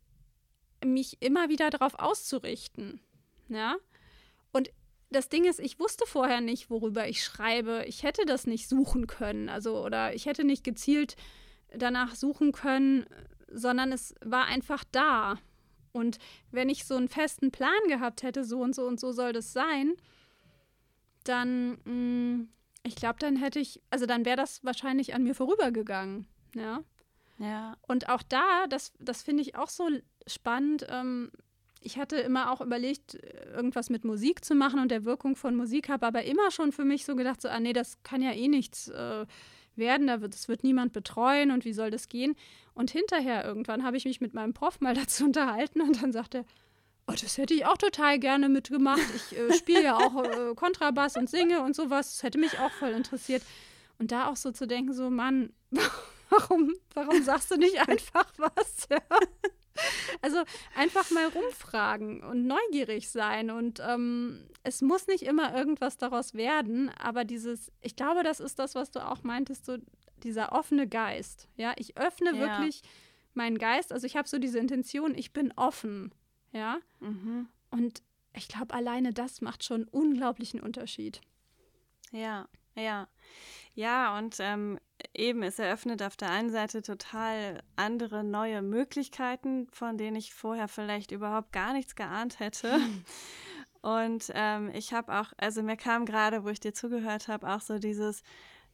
mich 0.85 1.23
immer 1.23 1.49
wieder 1.49 1.71
darauf 1.71 1.95
auszurichten. 1.99 3.01
Ja. 3.49 3.77
Das 5.11 5.29
Ding 5.29 5.45
ist, 5.45 5.61
ich 5.61 5.79
wusste 5.79 6.05
vorher 6.07 6.41
nicht, 6.41 6.69
worüber 6.69 7.09
ich 7.09 7.23
schreibe. 7.23 7.85
Ich 7.87 8.03
hätte 8.03 8.25
das 8.27 8.47
nicht 8.47 8.69
suchen 8.69 9.07
können, 9.07 9.49
also 9.49 9.85
oder 9.85 10.15
ich 10.15 10.27
hätte 10.27 10.45
nicht 10.45 10.65
gezielt 10.65 11.17
danach 11.73 12.15
suchen 12.15 12.53
können, 12.53 13.07
sondern 13.51 13.93
es 13.93 14.15
war 14.25 14.47
einfach 14.47 14.85
da. 14.91 15.39
Und 15.93 16.19
wenn 16.51 16.69
ich 16.69 16.85
so 16.85 16.97
einen 16.97 17.09
festen 17.09 17.51
Plan 17.51 17.71
gehabt 17.89 18.23
hätte, 18.23 18.45
so 18.45 18.61
und 18.61 18.75
so 18.75 18.87
und 18.87 19.01
so 19.01 19.13
soll 19.13 19.33
das 19.33 19.53
sein, 19.53 19.95
dann, 21.25 21.79
mh, 21.85 21.93
mm, 21.93 22.49
ich 22.83 22.97
glaube, 22.97 23.19
dann 23.19 23.37
hätte 23.37 23.59
ich, 23.59 23.83
also 23.91 24.07
dann 24.07 24.25
wäre 24.25 24.37
das 24.37 24.63
wahrscheinlich 24.65 25.15
an 25.15 25.25
mir 25.25 25.35
vorübergegangen. 25.35 26.27
Ja. 26.55 26.83
Ja. 27.39 27.77
Und 27.83 28.09
auch 28.09 28.23
da, 28.23 28.67
das, 28.69 28.93
das 28.99 29.23
finde 29.23 29.43
ich 29.43 29.57
auch 29.57 29.69
so 29.69 29.89
spannend. 30.27 30.87
Ähm, 30.89 31.31
ich 31.87 31.99
hatte 31.99 32.17
immer 32.17 32.51
auch 32.51 32.61
überlegt, 32.61 33.15
irgendwas 33.55 33.91
mit 33.91 34.05
Musik 34.05 34.45
zu 34.45 34.57
machen 34.57 34.81
und 34.81 34.91
der 34.91 35.05
Wirkung 35.05 35.37
von 35.37 35.55
Musik, 35.55 35.89
habe 35.89 36.05
aber 36.05 36.25
immer 36.25 36.51
schon 36.51 36.73
für 36.73 36.85
mich 36.85 37.05
so 37.05 37.15
gedacht, 37.15 37.41
so, 37.41 37.49
ah 37.49 37.61
nee, 37.61 37.73
das 37.73 38.03
kann 38.03 38.23
ja 38.23 38.33
eh 38.33 38.49
nichts 38.49 38.89
äh, 38.89 39.25
werden, 39.77 40.09
da 40.09 40.21
wird, 40.21 40.35
das 40.35 40.49
wird 40.49 40.65
niemand 40.65 40.93
betreuen 40.93 41.53
und 41.53 41.65
wie 41.65 41.73
soll 41.73 41.93
das 41.93 42.09
gehen? 42.09 42.35
Und 42.75 42.91
hinterher 42.91 43.45
irgendwann 43.45 43.85
habe 43.85 43.97
ich 43.97 44.05
mich 44.05 44.21
mit 44.21 44.35
meinem 44.35 44.53
Prof 44.53 44.81
mal 44.81 44.95
dazu 45.01 45.25
unterhalten 45.25 45.81
und 45.81 46.03
dann 46.03 46.13
sagte 46.13 46.39
er, 46.39 46.45
oh, 47.07 47.15
das 47.21 47.39
hätte 47.39 47.55
ich 47.55 47.65
auch 47.65 47.79
total 47.79 48.19
gerne 48.19 48.49
mitgemacht. 48.49 49.01
Ich 49.15 49.39
äh, 49.39 49.53
spiele 49.55 49.85
ja 49.85 49.97
auch 49.97 50.25
äh, 50.25 50.55
Kontrabass 50.57 51.17
und 51.17 51.31
singe 51.31 51.63
und 51.63 51.77
sowas. 51.77 52.11
Das 52.15 52.23
hätte 52.25 52.39
mich 52.39 52.59
auch 52.59 52.73
voll 52.73 52.91
interessiert. 52.91 53.43
Und 54.01 54.11
da 54.11 54.27
auch 54.27 54.37
so 54.37 54.51
zu 54.51 54.67
denken, 54.67 54.93
so, 54.93 55.09
Mann, 55.09 55.53
warum, 56.31 56.75
warum 56.95 57.23
sagst 57.23 57.53
du 57.53 57.57
nicht 57.57 57.89
einfach 57.89 58.27
was? 58.39 58.89
Ja. 58.91 58.99
Also 60.23 60.43
einfach 60.75 61.11
mal 61.11 61.27
rumfragen 61.27 62.23
und 62.23 62.47
neugierig 62.47 63.11
sein. 63.11 63.51
Und 63.51 63.81
ähm, 63.87 64.49
es 64.63 64.83
muss 64.83 65.07
nicht 65.07 65.23
immer 65.23 65.57
irgendwas 65.57 65.99
daraus 65.99 66.35
werden, 66.35 66.91
aber 66.99 67.25
dieses, 67.25 67.71
ich 67.81 67.97
glaube, 67.97 68.23
das 68.23 68.41
ist 68.41 68.59
das, 68.59 68.75
was 68.75 68.91
du 68.91 69.07
auch 69.07 69.23
meintest, 69.23 69.67
so 69.67 69.77
dieser 70.23 70.53
offene 70.53 70.89
Geist. 70.89 71.49
Ja, 71.57 71.75
ich 71.77 71.97
öffne 71.97 72.33
ja. 72.35 72.39
wirklich 72.39 72.83
meinen 73.35 73.59
Geist. 73.59 73.93
Also 73.93 74.07
ich 74.07 74.17
habe 74.17 74.29
so 74.29 74.39
diese 74.39 74.59
Intention, 74.59 75.15
ich 75.15 75.33
bin 75.33 75.53
offen. 75.57 76.13
Ja. 76.53 76.79
Mhm. 77.01 77.49
Und 77.71 78.03
ich 78.33 78.49
glaube, 78.49 78.75
alleine 78.75 79.13
das 79.13 79.41
macht 79.41 79.65
schon 79.65 79.83
einen 79.83 79.89
unglaublichen 79.89 80.61
Unterschied. 80.61 81.21
Ja, 82.13 82.49
ja. 82.75 83.09
Ja, 83.77 84.17
und 84.17 84.37
ähm, 84.41 84.79
eben, 85.13 85.43
es 85.43 85.59
eröffnet 85.59 86.03
auf 86.03 86.17
der 86.17 86.31
einen 86.31 86.51
Seite 86.51 86.81
total 86.81 87.63
andere 87.77 88.25
neue 88.25 88.63
Möglichkeiten, 88.63 89.69
von 89.71 89.99
denen 89.99 90.17
ich 90.17 90.35
vorher 90.35 90.67
vielleicht 90.67 91.13
überhaupt 91.13 91.53
gar 91.53 91.75
nichts 91.75 91.95
geahnt 91.95 92.41
hätte. 92.41 92.81
Und 93.83 94.33
ähm, 94.35 94.71
ich 94.75 94.93
habe 94.93 95.15
auch, 95.15 95.33
also 95.37 95.63
mir 95.63 95.77
kam 95.77 96.07
gerade, 96.07 96.43
wo 96.43 96.49
ich 96.49 96.59
dir 96.59 96.75
zugehört 96.75 97.29
habe, 97.29 97.49
auch 97.49 97.61
so 97.61 97.79
dieses, 97.79 98.23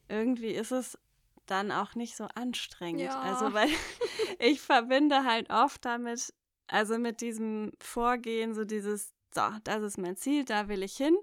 irgendwie 0.09 0.53
ist 0.53 0.71
es 0.71 0.97
dann 1.45 1.71
auch 1.71 1.97
nicht 1.97 2.17
so 2.17 2.29
anstrengend. 2.35 3.03
Ja. 3.03 3.21
Also, 3.21 3.53
weil 3.53 3.69
ich 4.38 4.62
verbinde 4.62 5.25
halt 5.25 5.51
oft 5.51 5.85
damit, 5.85 6.33
also 6.69 6.97
mit 6.97 7.21
diesem 7.21 7.73
Vorgehen, 7.79 8.55
so 8.55 8.65
dieses, 8.65 9.12
so, 9.35 9.43
das 9.65 9.83
ist 9.83 9.99
mein 9.99 10.17
Ziel, 10.17 10.45
da 10.45 10.69
will 10.69 10.83
ich 10.83 10.97
hin. 10.97 11.19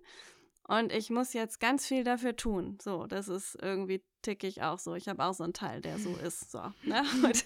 Und 0.69 0.93
ich 0.93 1.10
muss 1.10 1.34
jetzt 1.34 1.60
ganz 1.60 1.88
viel 1.88 2.03
dafür 2.03 2.36
tun. 2.36 2.77
So, 2.79 3.08
das 3.08 3.27
ist 3.27 3.58
irgendwie 3.60 4.03
tickig 4.21 4.62
auch 4.62 4.77
so. 4.77 4.93
Ich 4.93 5.10
habe 5.10 5.23
auch 5.23 5.34
so 5.34 5.43
einen 5.43 5.53
Teil, 5.53 5.82
der 5.82 5.97
so 5.97 6.12
ist. 6.15 6.51
So, 6.51 6.62
ne? 6.84 7.03
Und, 7.23 7.43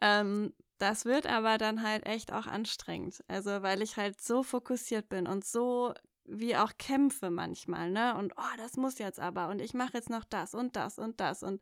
ähm, 0.00 0.54
das 0.78 1.04
wird 1.04 1.26
aber 1.26 1.58
dann 1.58 1.82
halt 1.82 2.06
echt 2.06 2.32
auch 2.32 2.46
anstrengend. 2.46 3.22
Also, 3.28 3.60
weil 3.60 3.82
ich 3.82 3.98
halt 3.98 4.22
so 4.22 4.42
fokussiert 4.42 5.10
bin 5.10 5.26
und 5.26 5.44
so 5.44 5.92
wie 6.24 6.56
auch 6.56 6.72
kämpfe 6.78 7.28
manchmal, 7.28 7.90
ne? 7.90 8.16
Und 8.16 8.32
oh, 8.38 8.56
das 8.56 8.78
muss 8.78 8.98
jetzt 8.98 9.20
aber 9.20 9.48
und 9.48 9.60
ich 9.60 9.74
mache 9.74 9.94
jetzt 9.94 10.08
noch 10.08 10.24
das 10.24 10.54
und 10.54 10.76
das 10.76 10.98
und 10.98 11.20
das 11.20 11.42
und 11.42 11.60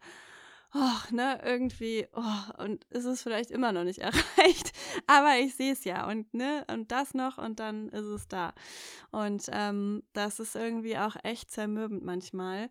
oh, 0.75 1.13
ne, 1.15 1.41
irgendwie, 1.45 2.07
oh, 2.13 2.63
und 2.63 2.85
ist 2.91 3.05
es 3.05 3.23
vielleicht 3.23 3.51
immer 3.51 3.73
noch 3.73 3.85
nicht 3.85 3.99
erreicht, 3.99 4.68
aber 5.07 5.39
ich 5.39 5.55
sehe 5.55 5.73
es 5.73 5.85
ja 5.85 6.09
und 6.09 6.33
ne, 6.35 6.65
und 6.71 6.93
das 6.93 7.15
noch 7.15 7.39
und 7.39 7.61
dann 7.61 7.89
ist 7.89 8.07
es 8.07 8.29
da. 8.29 8.53
Und 9.11 9.49
ähm, 9.53 10.03
das 10.13 10.41
ist 10.41 10.57
irgendwie 10.57 10.99
auch 10.99 11.17
echt 11.23 11.51
zermürbend 11.51 12.05
manchmal. 12.05 12.71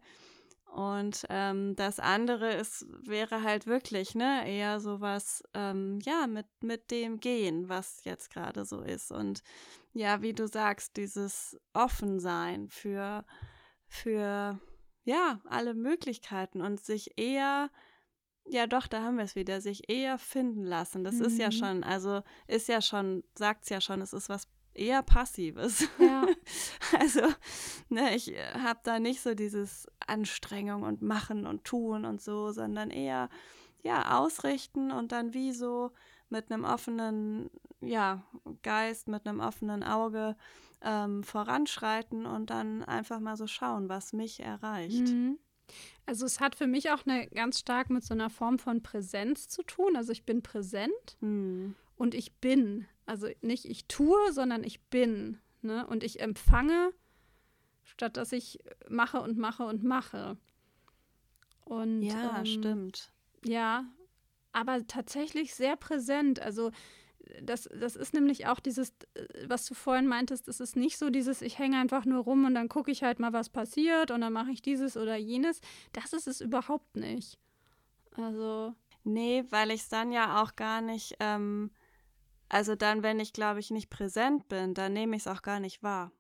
Und 0.78 1.26
ähm, 1.30 1.76
das 1.76 2.00
andere 2.00 2.54
ist, 2.54 2.86
wäre 3.02 3.42
halt 3.42 3.66
wirklich, 3.68 4.16
ne, 4.16 4.48
eher 4.48 4.80
sowas, 4.80 5.42
ähm, 5.54 6.00
ja, 6.04 6.28
mit, 6.28 6.46
mit 6.62 6.92
dem 6.92 7.20
Gehen, 7.20 7.68
was 7.70 8.04
jetzt 8.04 8.30
gerade 8.30 8.66
so 8.66 8.82
ist. 8.82 9.12
Und 9.12 9.42
ja, 9.94 10.22
wie 10.22 10.34
du 10.34 10.48
sagst, 10.48 10.98
dieses 10.98 11.58
Offensein 11.74 12.70
für, 12.70 13.26
für, 13.88 14.60
ja, 15.04 15.40
alle 15.46 15.74
Möglichkeiten 15.74 16.62
und 16.62 16.80
sich 16.80 17.18
eher 17.18 17.72
ja, 18.50 18.68
doch, 18.68 18.88
da 18.88 19.02
haben 19.02 19.18
wir 19.18 19.24
es 19.24 19.36
wieder, 19.36 19.62
sich 19.62 19.90
eher 19.90 20.18
finden 20.18 20.64
lassen. 20.64 21.04
Das 21.04 21.16
mhm. 21.16 21.26
ist 21.26 21.38
ja 21.38 21.48
mhm. 21.48 21.52
schon, 21.52 21.84
also 21.84 22.22
ist 22.48 22.68
ja 22.68 22.82
schon, 22.82 23.24
sagt 23.36 23.64
es 23.64 23.70
ja 23.70 23.82
schon, 23.82 24.02
es 24.02 24.14
ist 24.14 24.30
was 24.30 24.48
eher 24.74 25.04
Passives. 25.04 25.88
Ja. 26.00 26.26
also, 27.00 27.22
ne, 27.90 28.16
ich 28.16 28.34
äh, 28.34 28.54
habe 28.62 28.80
da 28.84 29.00
nicht 29.00 29.22
so 29.22 29.34
dieses 29.34 29.88
Anstrengung 30.06 30.84
und 30.84 31.02
Machen 31.02 31.46
und 31.46 31.64
Tun 31.64 32.06
und 32.06 32.22
so, 32.22 32.52
sondern 32.52 32.90
eher, 32.92 33.30
ja, 33.84 34.18
ausrichten 34.20 34.92
und 34.92 35.12
dann 35.12 35.34
wie 35.34 35.52
so 35.52 35.92
mit 36.30 36.52
einem 36.52 36.64
offenen, 36.64 37.50
ja, 37.82 38.24
Geist, 38.64 39.08
mit 39.08 39.28
einem 39.28 39.40
offenen 39.40 39.84
Auge 39.84 40.36
ähm, 40.82 41.24
voranschreiten 41.24 42.26
und 42.26 42.50
dann 42.50 42.84
einfach 42.84 43.20
mal 43.20 43.38
so 43.38 43.48
schauen, 43.48 43.90
was 43.90 44.14
mich 44.14 44.42
erreicht. 44.42 45.08
Mhm. 45.08 45.40
Also 46.06 46.26
es 46.26 46.40
hat 46.40 46.56
für 46.56 46.68
mich 46.68 46.92
auch 46.92 47.06
eine 47.06 47.28
ganz 47.28 47.60
stark 47.60 47.90
mit 47.90 48.04
so 48.04 48.14
einer 48.14 48.30
Form 48.30 48.60
von 48.60 48.82
Präsenz 48.82 49.50
zu 49.50 49.64
tun. 49.64 49.96
Also 49.96 50.12
ich 50.12 50.24
bin 50.24 50.42
präsent 50.42 51.18
hm. 51.20 51.76
und 51.96 52.16
ich 52.16 52.34
bin. 52.34 52.86
Also 53.06 53.28
nicht 53.42 53.66
ich 53.66 53.86
tue, 53.88 54.32
sondern 54.32 54.64
ich 54.64 54.82
bin. 54.82 55.40
Ne? 55.62 55.86
Und 55.88 56.04
ich 56.04 56.20
empfange, 56.20 56.94
statt 57.84 58.18
dass 58.18 58.32
ich 58.32 58.60
mache 58.90 59.22
und 59.22 59.38
mache 59.38 59.66
und 59.66 59.84
mache. 59.84 60.38
Und, 61.66 62.04
ja, 62.04 62.40
ähm, 62.40 62.46
stimmt. 62.46 63.12
Ja, 63.44 63.86
aber 64.54 64.88
tatsächlich 64.88 65.54
sehr 65.54 65.76
präsent. 65.76 66.40
Also 66.40 66.72
das, 67.42 67.70
das 67.74 67.96
ist 67.96 68.14
nämlich 68.14 68.48
auch 68.48 68.60
dieses, 68.60 68.90
äh, 69.14 69.26
was 69.48 69.66
du 69.66 69.74
vorhin 69.74 70.08
meintest, 70.08 70.48
es 70.48 70.60
ist 70.60 70.76
nicht 70.76 70.98
so 70.98 71.10
dieses, 71.10 71.42
ich 71.42 71.58
hänge 71.60 71.80
einfach 71.80 72.06
nur 72.06 72.24
rum 72.24 72.46
und 72.46 72.56
dann 72.56 72.70
gucke 72.70 72.92
ich 72.92 73.04
halt 73.04 73.20
mal, 73.20 73.34
was 73.34 73.50
passiert 73.50 74.12
und 74.12 74.22
dann 74.22 74.34
mache 74.34 74.52
ich 74.52 74.62
dieses 74.62 74.98
oder 74.98 75.16
jenes. 75.16 75.62
Das 75.94 76.14
ist 76.14 76.28
es 76.28 76.42
überhaupt 76.42 76.96
nicht. 76.96 77.38
Also. 78.16 78.74
Nee, 79.04 79.46
weil 79.52 79.72
ich 79.72 79.82
es 79.82 79.90
dann 79.90 80.12
ja 80.12 80.44
auch 80.44 80.58
gar 80.58 80.82
nicht, 80.82 81.16
ähm, 81.22 81.72
also 82.50 82.76
dann, 82.76 83.04
wenn 83.04 83.22
ich, 83.22 83.32
glaube 83.32 83.60
ich, 83.62 83.72
nicht 83.72 83.90
präsent 83.90 84.50
bin, 84.50 84.74
dann 84.74 84.94
nehme 84.94 85.16
ich 85.16 85.22
es 85.22 85.28
auch 85.28 85.42
gar 85.42 85.62
nicht 85.62 85.82
wahr. 85.82 86.12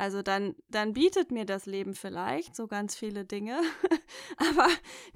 Also 0.00 0.22
dann, 0.22 0.54
dann 0.70 0.94
bietet 0.94 1.30
mir 1.30 1.44
das 1.44 1.66
Leben 1.66 1.94
vielleicht 1.94 2.56
so 2.56 2.66
ganz 2.66 2.96
viele 2.96 3.26
Dinge, 3.26 3.60
aber 4.38 4.66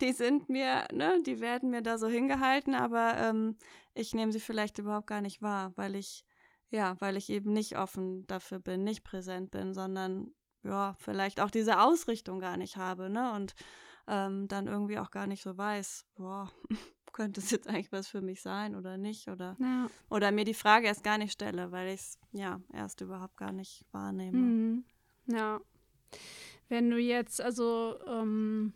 die 0.02 0.12
sind 0.12 0.50
mir, 0.50 0.86
ne, 0.92 1.22
die 1.24 1.40
werden 1.40 1.70
mir 1.70 1.80
da 1.80 1.96
so 1.96 2.06
hingehalten, 2.06 2.74
aber 2.74 3.16
ähm, 3.16 3.56
ich 3.94 4.12
nehme 4.12 4.30
sie 4.30 4.40
vielleicht 4.40 4.76
überhaupt 4.76 5.06
gar 5.06 5.22
nicht 5.22 5.40
wahr, 5.40 5.72
weil 5.76 5.94
ich, 5.94 6.26
ja, 6.68 7.00
weil 7.00 7.16
ich 7.16 7.30
eben 7.30 7.54
nicht 7.54 7.78
offen 7.78 8.26
dafür 8.26 8.58
bin, 8.58 8.84
nicht 8.84 9.04
präsent 9.04 9.52
bin, 9.52 9.72
sondern 9.72 10.34
ja, 10.62 10.94
vielleicht 10.98 11.40
auch 11.40 11.50
diese 11.50 11.80
Ausrichtung 11.80 12.38
gar 12.38 12.58
nicht 12.58 12.76
habe, 12.76 13.08
ne? 13.08 13.32
Und 13.32 13.54
ähm, 14.06 14.48
dann 14.48 14.66
irgendwie 14.66 14.98
auch 14.98 15.10
gar 15.10 15.26
nicht 15.26 15.42
so 15.42 15.56
weiß, 15.56 16.04
boah, 16.14 16.52
könnte 17.14 17.40
es 17.40 17.50
jetzt 17.50 17.66
eigentlich 17.68 17.92
was 17.92 18.08
für 18.08 18.20
mich 18.20 18.42
sein 18.42 18.74
oder 18.74 18.98
nicht? 18.98 19.28
Oder, 19.28 19.56
ja. 19.58 19.86
oder 20.10 20.30
mir 20.32 20.44
die 20.44 20.52
Frage 20.52 20.86
erst 20.86 21.04
gar 21.04 21.16
nicht 21.16 21.32
stelle, 21.32 21.72
weil 21.72 21.88
ich 21.88 22.00
es 22.00 22.18
ja 22.32 22.60
erst 22.72 23.00
überhaupt 23.00 23.38
gar 23.38 23.52
nicht 23.52 23.86
wahrnehme. 23.92 24.36
Mhm. 24.36 24.84
Ja. 25.26 25.60
Wenn 26.68 26.90
du 26.90 26.98
jetzt, 26.98 27.40
also, 27.40 27.96
ähm, 28.06 28.74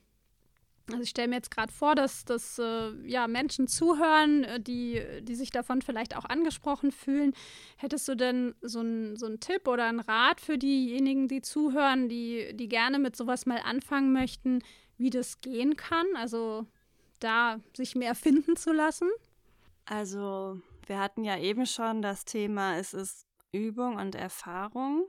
also 0.89 1.03
ich 1.03 1.11
stelle 1.11 1.29
mir 1.29 1.37
jetzt 1.37 1.51
gerade 1.51 1.73
vor, 1.73 1.95
dass, 1.95 2.25
dass 2.25 2.59
äh, 2.59 2.93
ja, 3.07 3.27
Menschen 3.29 3.67
zuhören, 3.67 4.45
äh, 4.45 4.61
die, 4.61 5.03
die 5.23 5.35
sich 5.35 5.51
davon 5.51 5.83
vielleicht 5.83 6.17
auch 6.17 6.25
angesprochen 6.25 6.93
fühlen. 6.93 7.35
Hättest 7.77 8.09
du 8.09 8.15
denn 8.15 8.55
so 8.63 8.81
einen 8.81 9.17
so 9.17 9.29
Tipp 9.37 9.69
oder 9.69 9.87
einen 9.87 10.01
Rat 10.01 10.41
für 10.41 10.59
diejenigen, 10.59 11.29
die 11.29 11.43
zuhören, 11.43 12.09
die, 12.09 12.55
die 12.55 12.69
gerne 12.69 12.99
mit 12.99 13.17
sowas 13.17 13.47
mal 13.47 13.61
anfangen 13.65 14.13
möchten, 14.13 14.61
wie 14.97 15.11
das 15.11 15.41
gehen 15.41 15.77
kann? 15.77 16.07
Also 16.15 16.67
da 17.19 17.61
sich 17.77 17.95
mehr 17.95 18.15
finden 18.15 18.57
zu 18.57 18.73
lassen? 18.73 19.09
Also, 19.85 20.61
wir 20.87 20.99
hatten 20.99 21.25
ja 21.25 21.39
eben 21.39 21.67
schon 21.67 22.03
das 22.03 22.25
Thema, 22.25 22.77
es 22.77 22.95
ist 22.95 23.27
Übung 23.53 23.97
und 23.97 24.15
Erfahrung. 24.15 25.07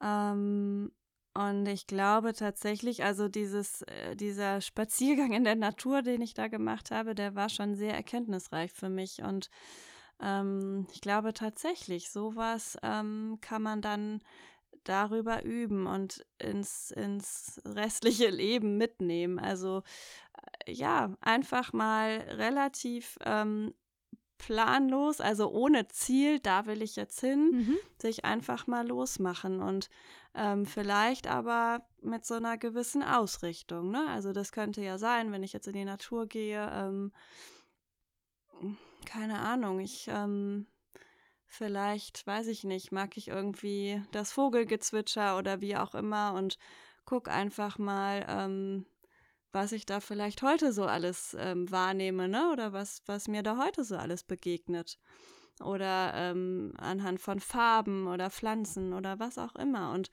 Ähm, 0.00 0.92
und 1.34 1.66
ich 1.66 1.86
glaube 1.86 2.32
tatsächlich, 2.32 3.04
also 3.04 3.28
dieses, 3.28 3.82
äh, 3.82 4.16
dieser 4.16 4.62
Spaziergang 4.62 5.32
in 5.32 5.44
der 5.44 5.56
Natur, 5.56 6.00
den 6.00 6.22
ich 6.22 6.32
da 6.32 6.48
gemacht 6.48 6.90
habe, 6.90 7.14
der 7.14 7.34
war 7.34 7.50
schon 7.50 7.74
sehr 7.74 7.94
erkenntnisreich 7.94 8.72
für 8.72 8.88
mich. 8.88 9.22
Und 9.22 9.50
ähm, 10.20 10.86
ich 10.92 11.02
glaube 11.02 11.34
tatsächlich, 11.34 12.10
sowas 12.10 12.78
ähm, 12.82 13.36
kann 13.42 13.62
man 13.62 13.82
dann 13.82 14.22
darüber 14.88 15.44
üben 15.44 15.86
und 15.86 16.24
ins, 16.38 16.90
ins 16.90 17.60
restliche 17.64 18.28
Leben 18.30 18.76
mitnehmen. 18.76 19.38
Also 19.38 19.82
äh, 20.66 20.72
ja, 20.72 21.14
einfach 21.20 21.72
mal 21.72 22.18
relativ 22.30 23.18
ähm, 23.24 23.74
planlos, 24.38 25.20
also 25.20 25.50
ohne 25.50 25.88
Ziel, 25.88 26.40
da 26.40 26.66
will 26.66 26.82
ich 26.82 26.96
jetzt 26.96 27.20
hin, 27.20 27.50
mhm. 27.52 27.76
sich 27.98 28.24
einfach 28.24 28.66
mal 28.66 28.86
losmachen 28.86 29.60
und 29.60 29.88
ähm, 30.34 30.66
vielleicht 30.66 31.26
aber 31.26 31.86
mit 32.02 32.26
so 32.26 32.34
einer 32.34 32.58
gewissen 32.58 33.02
Ausrichtung. 33.02 33.90
Ne? 33.90 34.06
Also 34.08 34.32
das 34.32 34.52
könnte 34.52 34.82
ja 34.82 34.98
sein, 34.98 35.32
wenn 35.32 35.42
ich 35.42 35.52
jetzt 35.52 35.66
in 35.66 35.72
die 35.72 35.84
Natur 35.84 36.26
gehe, 36.26 36.70
ähm, 36.72 37.12
keine 39.06 39.38
Ahnung, 39.38 39.80
ich 39.80 40.08
ähm, 40.08 40.66
vielleicht, 41.46 42.26
weiß 42.26 42.48
ich 42.48 42.64
nicht, 42.64 42.92
mag 42.92 43.16
ich 43.16 43.28
irgendwie 43.28 44.02
das 44.12 44.32
Vogelgezwitscher 44.32 45.38
oder 45.38 45.60
wie 45.60 45.76
auch 45.76 45.94
immer 45.94 46.34
und 46.34 46.58
guck 47.04 47.28
einfach 47.28 47.78
mal, 47.78 48.26
ähm, 48.28 48.86
was 49.52 49.72
ich 49.72 49.86
da 49.86 50.00
vielleicht 50.00 50.42
heute 50.42 50.72
so 50.72 50.84
alles 50.84 51.34
ähm, 51.38 51.70
wahrnehme, 51.70 52.28
ne? 52.28 52.50
Oder 52.52 52.72
was, 52.72 53.02
was 53.06 53.26
mir 53.26 53.42
da 53.42 53.56
heute 53.56 53.84
so 53.84 53.96
alles 53.96 54.22
begegnet. 54.22 54.98
Oder 55.64 56.12
ähm, 56.14 56.74
anhand 56.76 57.20
von 57.20 57.40
Farben 57.40 58.06
oder 58.06 58.28
Pflanzen 58.28 58.92
oder 58.92 59.18
was 59.18 59.38
auch 59.38 59.54
immer. 59.56 59.92
Und 59.92 60.10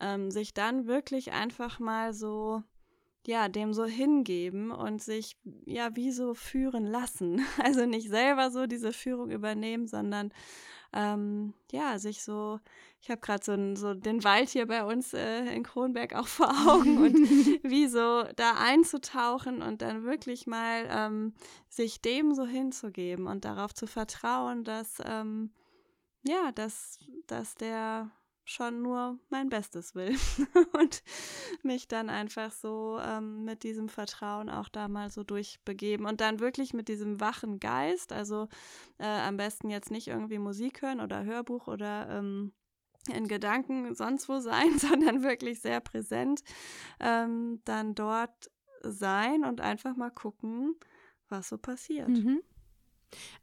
ähm, 0.00 0.32
sich 0.32 0.54
dann 0.54 0.86
wirklich 0.86 1.30
einfach 1.30 1.78
mal 1.78 2.12
so, 2.12 2.64
ja, 3.26 3.48
dem 3.48 3.74
so 3.74 3.84
hingeben 3.84 4.70
und 4.70 5.02
sich 5.02 5.36
ja 5.66 5.94
wie 5.96 6.10
so 6.10 6.34
führen 6.34 6.86
lassen. 6.86 7.44
Also 7.62 7.86
nicht 7.86 8.08
selber 8.08 8.50
so 8.50 8.66
diese 8.66 8.92
Führung 8.92 9.30
übernehmen, 9.30 9.86
sondern 9.86 10.32
ähm, 10.92 11.54
ja, 11.70 11.98
sich 11.98 12.22
so, 12.22 12.58
ich 13.00 13.10
habe 13.10 13.20
gerade 13.20 13.44
so, 13.44 13.74
so 13.76 13.94
den 13.94 14.24
Wald 14.24 14.48
hier 14.48 14.66
bei 14.66 14.84
uns 14.84 15.14
äh, 15.14 15.44
in 15.54 15.62
Kronberg 15.62 16.14
auch 16.14 16.26
vor 16.26 16.48
Augen 16.68 16.98
und 16.98 17.14
wie 17.62 17.86
so 17.86 18.24
da 18.36 18.54
einzutauchen 18.58 19.62
und 19.62 19.82
dann 19.82 20.04
wirklich 20.04 20.46
mal 20.46 20.88
ähm, 20.90 21.34
sich 21.68 22.00
dem 22.00 22.34
so 22.34 22.44
hinzugeben 22.44 23.26
und 23.26 23.44
darauf 23.44 23.72
zu 23.72 23.86
vertrauen, 23.86 24.64
dass 24.64 25.00
ähm, 25.04 25.52
ja, 26.22 26.52
dass, 26.52 26.98
dass 27.26 27.54
der 27.54 28.10
schon 28.44 28.82
nur 28.82 29.18
mein 29.28 29.48
Bestes 29.48 29.94
will 29.94 30.16
und 30.72 31.02
mich 31.62 31.88
dann 31.88 32.10
einfach 32.10 32.52
so 32.52 32.98
ähm, 33.00 33.44
mit 33.44 33.62
diesem 33.62 33.88
Vertrauen 33.88 34.48
auch 34.48 34.68
da 34.68 34.88
mal 34.88 35.10
so 35.10 35.22
durchbegeben 35.22 36.06
und 36.06 36.20
dann 36.20 36.40
wirklich 36.40 36.74
mit 36.74 36.88
diesem 36.88 37.20
wachen 37.20 37.60
Geist, 37.60 38.12
also 38.12 38.48
äh, 38.98 39.06
am 39.06 39.36
besten 39.36 39.70
jetzt 39.70 39.90
nicht 39.90 40.08
irgendwie 40.08 40.38
Musik 40.38 40.82
hören 40.82 41.00
oder 41.00 41.24
Hörbuch 41.24 41.68
oder 41.68 42.08
ähm, 42.10 42.52
in 43.08 43.28
Gedanken 43.28 43.94
sonst 43.94 44.28
wo 44.28 44.40
sein, 44.40 44.78
sondern 44.78 45.22
wirklich 45.22 45.60
sehr 45.60 45.80
präsent, 45.80 46.42
ähm, 46.98 47.60
dann 47.64 47.94
dort 47.94 48.50
sein 48.82 49.44
und 49.44 49.60
einfach 49.60 49.96
mal 49.96 50.10
gucken, 50.10 50.74
was 51.28 51.48
so 51.48 51.58
passiert. 51.58 52.08
Mhm. 52.08 52.42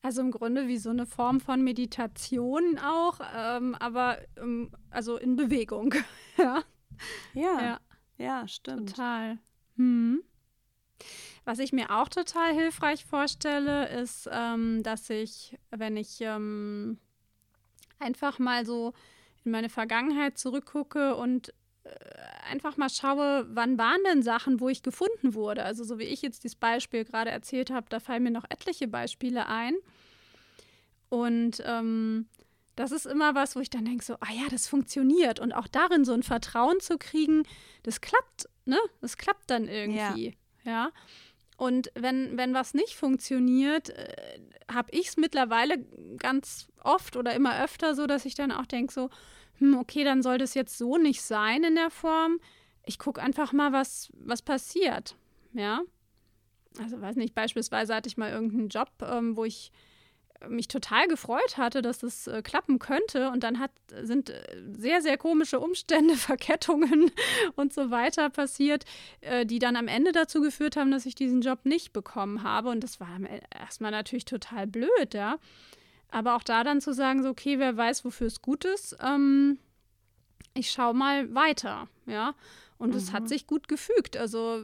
Also 0.02 0.22
im 0.22 0.32
Grunde 0.32 0.68
wie 0.68 0.78
so 0.78 0.90
eine 0.90 1.06
Form 1.06 1.40
von 1.40 1.64
Meditation 1.64 2.80
auch, 2.80 3.20
ähm, 3.36 3.76
aber 3.76 4.20
ähm, 4.38 4.72
also 4.90 5.18
in 5.18 5.36
Bewegung. 5.36 5.94
ja. 6.38 6.64
ja. 7.34 7.62
Ja, 7.62 7.80
ja, 8.18 8.48
stimmt. 8.48 8.90
Total. 8.90 9.38
Hm. 9.76 10.24
Was 11.46 11.60
ich 11.60 11.72
mir 11.72 11.92
auch 11.92 12.10
total 12.10 12.54
hilfreich 12.54 13.06
vorstelle, 13.06 13.88
ist, 13.90 14.28
ähm, 14.32 14.84
dass 14.84 15.10
ich, 15.10 15.58
wenn 15.70 15.96
ich 15.96 16.20
ähm, 16.22 16.98
einfach 18.00 18.40
mal 18.40 18.66
so 18.66 18.94
in 19.46 19.52
meine 19.52 19.70
Vergangenheit 19.70 20.38
zurückgucke 20.38 21.16
und 21.16 21.54
einfach 22.50 22.78
mal 22.78 22.90
schaue, 22.90 23.46
wann 23.50 23.78
waren 23.78 24.02
denn 24.06 24.24
Sachen, 24.24 24.60
wo 24.60 24.70
ich 24.70 24.84
gefunden 24.84 25.34
wurde. 25.34 25.64
Also 25.64 25.84
so 25.84 26.00
wie 26.00 26.04
ich 26.04 26.22
jetzt 26.22 26.44
dieses 26.44 26.56
Beispiel 26.56 27.06
gerade 27.06 27.30
erzählt 27.30 27.70
habe, 27.70 27.88
da 27.90 28.00
fallen 28.00 28.24
mir 28.24 28.32
noch 28.32 28.46
etliche 28.50 28.88
Beispiele 28.88 29.48
ein. 29.48 29.76
Und 31.10 31.62
ähm, 31.66 32.28
das 32.76 32.92
ist 32.92 33.06
immer 33.06 33.36
was, 33.36 33.56
wo 33.56 33.60
ich 33.60 33.70
dann 33.70 33.86
denke, 33.86 34.04
so, 34.04 34.16
ah 34.16 34.32
ja, 34.32 34.48
das 34.50 34.68
funktioniert. 34.68 35.40
Und 35.40 35.52
auch 35.52 35.68
darin 35.68 36.06
so 36.06 36.14
ein 36.14 36.24
Vertrauen 36.24 36.80
zu 36.80 36.98
kriegen, 36.98 37.44
das 37.84 38.02
klappt, 38.02 38.48
ne? 38.66 38.78
Das 39.02 39.18
klappt 39.18 39.50
dann 39.50 39.68
irgendwie. 39.68 40.38
Ja. 40.64 40.72
ja? 40.72 40.92
Und 41.58 41.92
wenn, 41.96 42.38
wenn 42.38 42.54
was 42.54 42.76
nicht 42.76 42.94
funktioniert, 42.94 43.90
äh, 43.90 44.40
habe 44.72 44.90
ich 44.92 45.08
es 45.08 45.18
mittlerweile 45.18 45.80
ganz 46.20 46.68
oft 46.84 47.18
oder 47.18 47.34
immer 47.34 47.64
öfter 47.64 47.96
so, 47.96 48.06
dass 48.06 48.26
ich 48.26 48.36
dann 48.36 48.52
auch 48.52 48.68
denke, 48.68 48.94
so, 48.94 49.10
hm, 49.60 49.78
okay, 49.78 50.04
dann 50.04 50.22
soll 50.22 50.38
das 50.38 50.54
jetzt 50.54 50.78
so 50.78 50.98
nicht 50.98 51.22
sein 51.22 51.64
in 51.64 51.76
der 51.76 51.90
Form. 51.90 52.40
Ich 52.86 53.00
gucke 53.00 53.22
einfach 53.22 53.54
mal, 53.54 53.72
was, 53.72 54.10
was 54.14 54.42
passiert. 54.42 55.16
Ja. 55.54 55.82
Also, 56.80 57.02
weiß 57.02 57.16
nicht, 57.16 57.34
beispielsweise 57.34 57.96
hatte 57.96 58.08
ich 58.08 58.18
mal 58.18 58.32
irgendeinen 58.32 58.70
Job, 58.70 58.92
ähm, 59.02 59.36
wo 59.36 59.46
ich 59.46 59.72
mich 60.48 60.68
total 60.68 61.08
gefreut 61.08 61.58
hatte, 61.58 61.82
dass 61.82 62.00
das 62.00 62.28
äh, 62.28 62.42
klappen 62.42 62.80
könnte. 62.80 63.30
Und 63.32 63.44
dann 63.44 63.60
hat, 63.60 63.72
sind 64.02 64.30
äh, 64.30 64.44
sehr, 64.78 65.02
sehr 65.02 65.18
komische 65.18 65.60
Umstände, 65.60 66.16
Verkettungen 66.16 67.12
und 67.56 67.74
so 67.74 67.90
weiter 67.90 68.30
passiert, 68.30 68.86
äh, 69.22 69.46
die 69.46 69.60
dann 69.60 69.76
am 69.76 69.88
Ende 69.88 70.12
dazu 70.12 70.42
geführt 70.42 70.78
haben, 70.78 70.92
dass 70.92 71.06
ich 71.06 71.16
diesen 71.16 71.42
Job 71.42 71.66
nicht 71.66 71.94
bekommen 71.94 72.44
habe. 72.44 72.70
Und 72.70 72.84
das 72.84 73.00
war 73.00 73.20
erstmal 73.58 73.92
natürlich 73.92 74.26
total 74.26 74.68
blöd, 74.68 75.14
ja. 75.14 75.38
Aber 76.10 76.36
auch 76.36 76.44
da 76.44 76.64
dann 76.64 76.82
zu 76.82 76.94
sagen, 76.94 77.24
so, 77.24 77.30
okay, 77.30 77.60
wer 77.60 77.76
weiß, 77.76 78.06
wofür 78.06 78.28
es 78.28 78.42
gut 78.42 78.66
ist, 78.66 78.96
ähm, 79.02 79.60
ich 80.54 80.72
schaue 80.72 80.94
mal 80.94 81.34
weiter, 81.34 81.88
ja. 82.06 82.34
Und 82.78 82.94
es 82.94 83.12
hat 83.12 83.24
mhm. 83.24 83.28
sich 83.28 83.48
gut 83.48 83.68
gefügt. 83.68 84.18
Also 84.18 84.62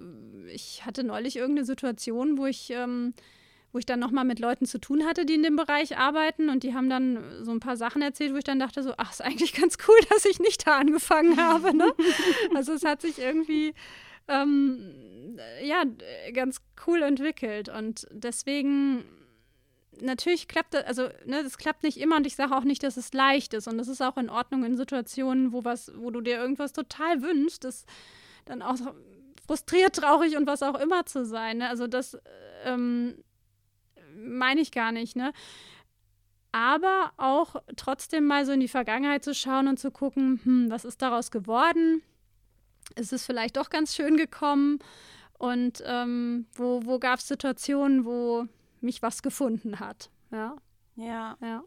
ich 0.48 0.86
hatte 0.86 1.04
neulich 1.04 1.36
irgendeine 1.36 1.66
Situation, 1.66 2.38
wo 2.38 2.46
ich, 2.46 2.70
ähm, 2.70 3.14
wo 3.72 3.80
ich 3.80 3.88
dann 3.88 4.00
nochmal 4.00 4.24
mit 4.24 4.38
Leuten 4.38 4.68
zu 4.68 4.78
tun 4.78 5.06
hatte, 5.06 5.26
die 5.26 5.34
in 5.34 5.42
dem 5.42 5.56
Bereich 5.56 5.98
arbeiten 5.98 6.50
und 6.50 6.62
die 6.62 6.76
haben 6.76 6.92
dann 6.92 7.44
so 7.44 7.52
ein 7.52 7.60
paar 7.60 7.76
Sachen 7.76 8.04
erzählt, 8.04 8.34
wo 8.34 8.38
ich 8.38 8.44
dann 8.44 8.60
dachte, 8.60 8.84
so, 8.84 8.94
ach, 8.98 9.12
ist 9.12 9.24
eigentlich 9.24 9.54
ganz 9.60 9.78
cool, 9.88 9.98
dass 10.10 10.26
ich 10.26 10.40
nicht 10.40 10.68
da 10.68 10.78
angefangen 10.78 11.38
habe. 11.38 11.76
Ne? 11.76 11.92
also 12.56 12.74
es 12.74 12.86
hat 12.86 13.02
sich 13.02 13.18
irgendwie 13.18 13.74
ähm, 14.28 15.40
ja 15.64 15.84
ganz 16.34 16.62
cool 16.86 17.02
entwickelt. 17.02 17.70
Und 17.70 18.08
deswegen 18.12 19.06
natürlich 20.02 20.48
klappt 20.48 20.74
das, 20.74 20.86
also 20.86 21.10
ne, 21.26 21.44
das 21.44 21.58
klappt 21.58 21.84
nicht 21.84 22.00
immer 22.00 22.18
und 22.18 22.28
ich 22.28 22.36
sage 22.36 22.56
auch 22.56 22.64
nicht, 22.64 22.84
dass 22.84 22.98
es 22.98 23.14
leicht 23.14 23.54
ist. 23.54 23.68
Und 23.68 23.78
das 23.78 23.88
ist 23.88 24.02
auch 24.02 24.18
in 24.18 24.30
Ordnung 24.30 24.64
in 24.64 24.78
Situationen, 24.78 25.52
wo 25.52 25.64
was, 25.64 25.92
wo 25.96 26.12
du 26.12 26.22
dir 26.22 26.38
irgendwas 26.38 26.74
total 26.74 27.22
wünschst, 27.22 27.64
das 27.64 27.86
dann 28.46 28.62
auch 28.62 28.78
frustriert, 29.48 29.96
traurig 29.96 30.38
und 30.38 30.48
was 30.48 30.64
auch 30.64 30.80
immer 30.80 31.06
zu 31.06 31.26
sein. 31.26 31.58
Ne? 31.58 31.70
Also 31.70 31.88
das 31.88 32.18
ähm, 32.66 33.16
meine 34.16 34.62
ich 34.62 34.72
gar 34.72 34.92
nicht, 34.92 35.16
ne? 35.16 35.34
Aber 36.52 37.14
auch 37.18 37.56
trotzdem 37.76 38.26
mal 38.26 38.46
so 38.46 38.52
in 38.52 38.60
die 38.60 38.68
Vergangenheit 38.68 39.24
zu 39.24 39.34
schauen 39.34 39.68
und 39.68 39.80
zu 39.80 39.90
gucken, 39.90 40.40
hm, 40.44 40.70
was 40.70 40.86
ist 40.86 41.02
daraus 41.02 41.32
geworden? 41.32 42.04
Ist 42.96 43.12
es 43.12 43.26
vielleicht 43.26 43.58
doch 43.58 43.72
ganz 43.72 43.96
schön 43.96 44.18
gekommen? 44.18 44.78
Und 45.40 45.84
ähm, 45.86 46.46
wo, 46.54 46.86
wo 46.86 47.00
gab 47.00 47.18
es 47.18 47.28
Situationen, 47.28 48.06
wo 48.06 48.48
mich 48.84 49.02
was 49.02 49.22
gefunden 49.22 49.80
hat. 49.80 50.12
Ja. 50.32 50.56
Ja. 50.96 51.38
Ja. 51.42 51.64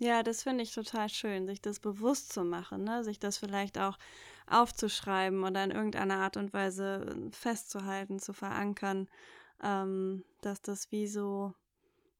Ja, 0.00 0.22
das 0.22 0.44
finde 0.44 0.62
ich 0.62 0.72
total 0.72 1.08
schön, 1.08 1.46
sich 1.46 1.60
das 1.60 1.80
bewusst 1.80 2.32
zu 2.32 2.44
machen, 2.44 2.84
ne? 2.84 3.02
sich 3.02 3.18
das 3.18 3.36
vielleicht 3.36 3.78
auch 3.78 3.98
aufzuschreiben 4.46 5.42
oder 5.42 5.64
in 5.64 5.72
irgendeiner 5.72 6.18
Art 6.18 6.36
und 6.36 6.52
Weise 6.52 7.04
äh, 7.04 7.32
festzuhalten, 7.32 8.20
zu 8.20 8.32
verankern, 8.32 9.08
ähm, 9.62 10.24
dass 10.40 10.62
das 10.62 10.92
wie 10.92 11.08
so, 11.08 11.52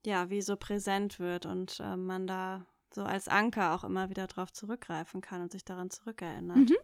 ja, 0.05 0.29
wie 0.29 0.43
so 0.43 0.57
präsent 0.57 1.21
wird 1.21 1.47
und 1.47 1.79
äh, 1.79 1.97
man 1.97 2.27
da 2.27 2.67
so 2.93 3.03
als 3.05 3.29
Anker 3.29 3.75
auch 3.75 3.85
immer 3.85 4.11
wieder 4.11 4.27
drauf 4.27 4.53
zurückgreifen 4.53 5.21
kann 5.21 5.43
und 5.43 5.53
sich 5.53 5.65
daran 5.65 5.91
zurückerinnert. 5.91 6.57
Mhm. 6.57 6.77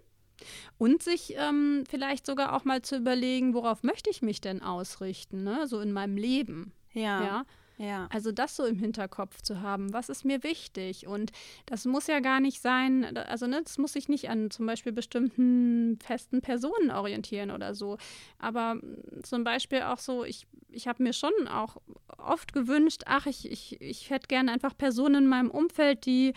Und 0.78 1.02
sich 1.02 1.34
ähm, 1.36 1.84
vielleicht 1.88 2.26
sogar 2.26 2.54
auch 2.54 2.64
mal 2.64 2.82
zu 2.82 2.96
überlegen, 2.96 3.54
worauf 3.54 3.82
möchte 3.82 4.10
ich 4.10 4.22
mich 4.22 4.40
denn 4.40 4.62
ausrichten, 4.62 5.44
ne? 5.44 5.66
so 5.66 5.80
in 5.80 5.92
meinem 5.92 6.16
Leben. 6.16 6.72
Ja. 6.92 7.24
ja. 7.24 7.44
Ja. 7.76 8.08
Also 8.12 8.30
das 8.30 8.56
so 8.56 8.64
im 8.64 8.78
Hinterkopf 8.78 9.42
zu 9.42 9.60
haben, 9.60 9.92
was 9.92 10.08
ist 10.08 10.24
mir 10.24 10.42
wichtig? 10.42 11.06
Und 11.06 11.32
das 11.66 11.84
muss 11.86 12.06
ja 12.06 12.20
gar 12.20 12.40
nicht 12.40 12.60
sein, 12.60 13.16
also 13.16 13.46
ne, 13.46 13.62
das 13.62 13.78
muss 13.78 13.94
sich 13.94 14.08
nicht 14.08 14.30
an 14.30 14.50
zum 14.50 14.66
Beispiel 14.66 14.92
bestimmten 14.92 15.98
festen 16.00 16.40
Personen 16.40 16.90
orientieren 16.90 17.50
oder 17.50 17.74
so. 17.74 17.98
Aber 18.38 18.76
mm, 18.76 19.24
zum 19.24 19.42
Beispiel 19.44 19.82
auch 19.82 19.98
so, 19.98 20.24
ich, 20.24 20.46
ich 20.70 20.86
habe 20.86 21.02
mir 21.02 21.12
schon 21.12 21.32
auch 21.48 21.76
oft 22.16 22.52
gewünscht, 22.52 23.02
ach, 23.06 23.26
ich, 23.26 23.50
ich, 23.50 23.80
ich 23.80 24.10
hätte 24.10 24.28
gerne 24.28 24.52
einfach 24.52 24.76
Personen 24.76 25.24
in 25.24 25.26
meinem 25.26 25.50
Umfeld, 25.50 26.06
die, 26.06 26.32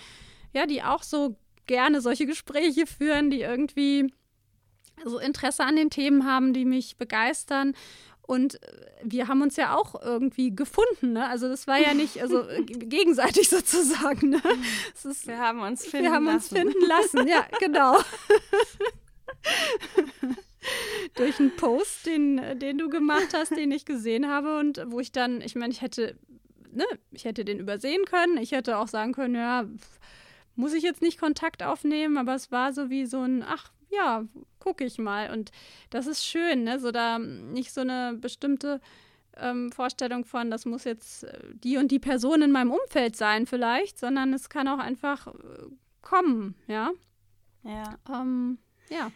ja, 0.54 0.66
die 0.66 0.82
auch 0.82 1.04
so 1.04 1.38
gerne 1.68 2.02
solche 2.02 2.26
Gespräche 2.26 2.88
führen, 2.88 3.30
die 3.30 3.42
irgendwie 3.42 4.12
so 5.06 5.20
Interesse 5.20 5.64
an 5.64 5.76
den 5.76 5.90
Themen 5.90 6.26
haben, 6.26 6.54
die 6.54 6.66
mich 6.66 6.98
begeistern. 6.98 7.74
Und 8.28 8.62
äh, 8.62 8.86
wir 9.04 9.28
haben 9.30 9.42
uns 9.42 9.56
ja 9.56 9.76
auch 9.76 10.00
irgendwie 10.02 10.54
gefunden, 10.56 11.14
ne? 11.14 11.28
Also 11.28 11.48
das 11.48 11.66
war 11.66 11.80
ja 11.80 11.94
nicht, 11.94 12.22
also 12.22 12.44
gegenseitig 12.66 13.50
sozusagen. 13.50 14.30
Ne? 14.30 14.42
Ist, 14.94 15.28
wir 15.28 15.40
haben 15.40 15.62
uns 15.62 15.86
finden 15.86 16.08
wir 16.08 16.12
haben 16.12 16.26
lassen. 16.26 16.36
uns 16.36 16.48
finden 16.50 16.86
lassen, 16.86 17.28
ja, 17.28 17.48
genau. 17.60 18.00
Durch 21.16 21.40
einen 21.40 21.56
Post, 21.56 22.06
den, 22.06 22.60
den 22.60 22.78
du 22.78 22.90
gemacht 22.90 23.30
hast, 23.34 23.56
den 23.56 23.72
ich 23.72 23.86
gesehen 23.86 24.28
habe 24.28 24.60
und 24.60 24.84
wo 24.88 25.00
ich 25.00 25.14
dann, 25.14 25.40
ich 25.40 25.56
meine, 25.56 25.72
ich 25.72 25.82
hätte, 25.82 26.18
ne, 26.74 26.84
ich 27.12 27.24
hätte 27.24 27.46
den 27.46 27.60
übersehen 27.60 28.04
können. 28.04 28.38
Ich 28.38 28.52
hätte 28.52 28.78
auch 28.78 28.90
sagen 28.90 29.14
können, 29.14 29.36
ja, 29.36 29.66
muss 30.58 30.74
ich 30.74 30.84
jetzt 30.84 31.02
nicht 31.02 31.20
Kontakt 31.20 31.64
aufnehmen, 31.64 32.18
aber 32.18 32.36
es 32.36 32.52
war 32.52 32.74
so 32.74 32.90
wie 32.90 33.06
so 33.06 33.22
ein, 33.22 33.44
ach 33.44 33.72
ja, 33.90 34.26
gucke 34.60 34.84
ich 34.84 34.98
mal. 34.98 35.32
Und 35.32 35.52
das 35.90 36.08
ist 36.08 36.26
schön, 36.26 36.64
ne? 36.64 36.80
So 36.80 36.92
da 36.92 37.20
nicht 37.20 37.72
so 37.72 37.82
eine 37.82 38.14
bestimmte 38.20 38.82
ähm, 39.38 39.72
Vorstellung 39.72 40.26
von, 40.26 40.52
das 40.52 40.66
muss 40.66 40.84
jetzt 40.84 41.24
äh, 41.24 41.40
die 41.54 41.78
und 41.78 41.92
die 41.92 42.00
Person 42.00 42.42
in 42.42 42.52
meinem 42.52 42.72
Umfeld 42.72 43.16
sein, 43.16 43.46
vielleicht, 43.46 44.00
sondern 44.00 44.34
es 44.34 44.50
kann 44.50 44.68
auch 44.68 44.80
einfach 44.80 45.28
äh, 45.28 45.32
kommen, 46.02 46.56
ja. 46.68 46.92
Ja. 47.64 47.98
Ähm, 48.10 48.58
ja. 48.90 49.12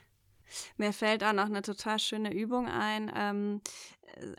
Mir 0.78 0.92
fällt 0.94 1.24
auch 1.24 1.34
noch 1.34 1.46
eine 1.46 1.62
total 1.62 1.98
schöne 1.98 2.34
Übung 2.34 2.68
ein. 2.68 3.12
Ähm, 3.16 3.62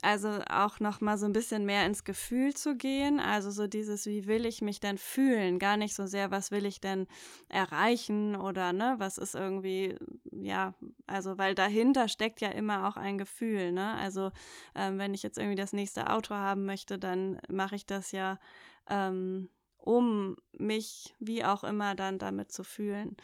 also 0.03 0.41
auch 0.51 0.81
noch 0.81 1.01
mal 1.01 1.19
so 1.19 1.27
ein 1.27 1.33
bisschen 1.33 1.65
mehr 1.67 1.87
ins 1.87 2.05
Gefühl 2.05 2.55
zu 2.55 2.77
gehen. 2.77 3.21
Also 3.21 3.51
so 3.51 3.67
dieses, 3.67 4.07
wie 4.07 4.27
will 4.27 4.47
ich 4.47 4.63
mich 4.63 4.81
denn 4.81 4.99
fühlen? 4.99 5.59
Gar 5.59 5.77
nicht 5.77 5.95
so 5.95 6.07
sehr, 6.07 6.31
was 6.31 6.51
will 6.51 6.67
ich 6.67 6.81
denn 6.81 7.07
erreichen 7.49 8.37
oder 8.37 8.73
ne, 8.73 8.95
was 8.99 9.19
ist 9.19 9.35
irgendwie, 9.35 9.97
ja, 10.31 10.75
Also, 11.07 11.39
weil 11.39 11.55
dahinter 11.55 12.09
steckt 12.09 12.41
ja 12.41 12.49
immer 12.51 12.89
auch 12.89 12.97
ein 12.97 13.19
Gefühl, 13.19 13.73
ne? 13.73 13.95
Also, 13.95 14.31
ähm, 14.75 14.99
wenn 14.99 15.15
ich 15.15 15.23
jetzt 15.23 15.39
irgendwie 15.39 15.57
das 15.57 15.73
nächste 15.73 16.11
Auto 16.11 16.35
haben 16.35 16.65
möchte, 16.67 16.99
dann 16.99 17.41
mache 17.49 17.77
ich 17.77 17.87
das 17.87 18.13
ja, 18.13 18.39
ähm, 18.89 19.49
um 19.83 20.37
mich 20.57 21.15
wie 21.19 21.45
auch 21.45 21.65
immer 21.65 21.95
dann 21.95 22.19
damit 22.19 22.53
zu 22.53 22.65
fühlen. 22.65 23.17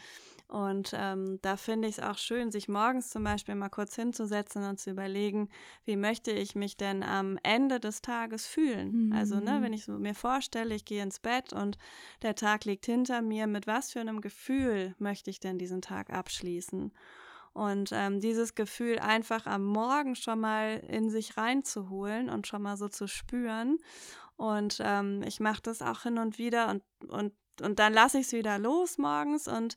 Und 0.49 0.93
ähm, 0.95 1.39
da 1.43 1.59
finde 1.59 1.89
ich 1.89 1.99
es 1.99 2.05
auch 2.05 2.17
schön, 2.17 2.51
sich 2.51 2.69
morgens 2.69 3.11
zum 3.11 3.23
Beispiel 3.23 3.55
mal 3.55 3.69
kurz 3.69 3.95
hinzusetzen 3.97 4.65
und 4.65 4.81
zu 4.81 4.91
überlegen, 4.91 5.51
wie 5.85 5.97
möchte 5.97 6.31
ich 6.31 6.55
mich 6.55 6.79
denn 6.79 7.03
am 7.03 7.39
Ende 7.43 7.81
des 7.81 8.01
Tages 8.01 8.47
fühlen? 8.47 9.09
Mhm. 9.09 9.13
Also, 9.13 9.41
ne, 9.41 9.59
wenn 9.61 9.75
ich 9.75 9.85
so 9.85 9.93
mir 9.93 10.15
vorstelle, 10.15 10.75
ich 10.75 10.87
gehe 10.87 11.03
ins 11.03 11.21
Bett 11.21 11.53
und 11.53 11.77
der 12.23 12.35
Tag 12.35 12.65
liegt 12.65 12.87
hinter 12.87 13.21
mir, 13.21 13.47
mit 13.47 13.67
was 13.67 13.93
für 13.93 14.01
einem 14.01 14.23
Gefühl 14.23 14.95
möchte 14.99 15.29
ich 15.29 15.39
denn 15.39 15.59
diesen 15.59 15.83
Tag 15.83 16.11
abschließen? 16.11 16.93
Und 17.53 17.91
ähm, 17.93 18.21
dieses 18.21 18.55
Gefühl 18.55 19.01
einfach 19.01 19.47
am 19.47 19.65
Morgen 19.65 20.15
schon 20.15 20.41
mal 20.41 20.79
in 20.89 21.11
sich 21.11 21.37
reinzuholen 21.37 22.31
und 22.31 22.47
schon 22.47 22.63
mal 22.63 22.77
so 22.77 22.89
zu 22.89 23.07
spüren. 23.09 23.79
Und 24.39 24.81
ähm, 24.85 25.23
ich 25.27 25.41
mache 25.41 25.61
das 25.63 25.83
auch 25.83 26.05
hin 26.05 26.17
und 26.17 26.39
wieder 26.39 26.69
und, 26.71 26.83
und, 27.09 27.33
und 27.61 27.79
dann 27.81 27.93
lasse 27.93 28.21
ich 28.21 28.27
es 28.27 28.33
wieder 28.33 28.57
los 28.59 28.97
morgens 28.97 29.49
und 29.49 29.77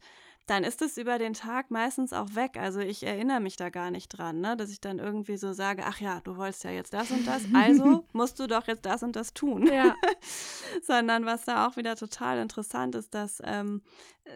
dann 0.51 0.65
ist 0.65 0.81
es 0.81 0.97
über 0.97 1.17
den 1.17 1.33
Tag 1.33 1.71
meistens 1.71 2.11
auch 2.11 2.35
weg. 2.35 2.57
Also 2.57 2.81
ich 2.81 3.03
erinnere 3.03 3.39
mich 3.39 3.55
da 3.55 3.69
gar 3.69 3.89
nicht 3.89 4.09
dran, 4.09 4.41
ne? 4.41 4.57
dass 4.57 4.69
ich 4.69 4.81
dann 4.81 4.99
irgendwie 4.99 5.37
so 5.37 5.53
sage, 5.53 5.83
ach 5.85 6.01
ja, 6.01 6.19
du 6.25 6.35
wolltest 6.35 6.65
ja 6.65 6.71
jetzt 6.71 6.93
das 6.93 7.09
und 7.09 7.25
das, 7.25 7.43
also 7.53 8.05
musst 8.11 8.37
du 8.37 8.47
doch 8.47 8.67
jetzt 8.67 8.85
das 8.85 9.01
und 9.01 9.15
das 9.15 9.33
tun. 9.33 9.65
Ja. 9.67 9.95
Sondern 10.81 11.25
was 11.25 11.45
da 11.45 11.65
auch 11.65 11.77
wieder 11.77 11.95
total 11.95 12.37
interessant 12.39 12.95
ist, 12.95 13.13
dass 13.13 13.41
ähm, 13.45 13.81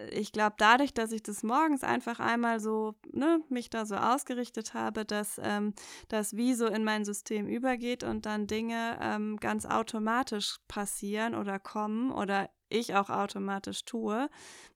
ich 0.10 0.32
glaube, 0.32 0.56
dadurch, 0.58 0.94
dass 0.94 1.12
ich 1.12 1.22
das 1.22 1.44
morgens 1.44 1.84
einfach 1.84 2.22
einmal 2.22 2.62
so, 2.62 2.96
ne, 3.12 3.42
mich 3.50 3.70
da 3.70 3.86
so 3.86 3.96
ausgerichtet 3.96 4.74
habe, 4.74 5.04
dass 5.04 5.40
ähm, 5.44 5.74
das 6.08 6.38
wie 6.38 6.54
so 6.54 6.66
in 6.68 6.86
mein 6.86 7.04
System 7.04 7.46
übergeht 7.46 8.06
und 8.06 8.26
dann 8.26 8.48
Dinge 8.48 8.98
ähm, 9.02 9.36
ganz 9.38 9.66
automatisch 9.66 10.60
passieren 10.70 11.36
oder 11.36 11.60
kommen 11.60 12.14
oder 12.14 12.50
ich 12.70 12.96
auch 12.96 13.10
automatisch 13.10 13.86
tue, 13.86 14.30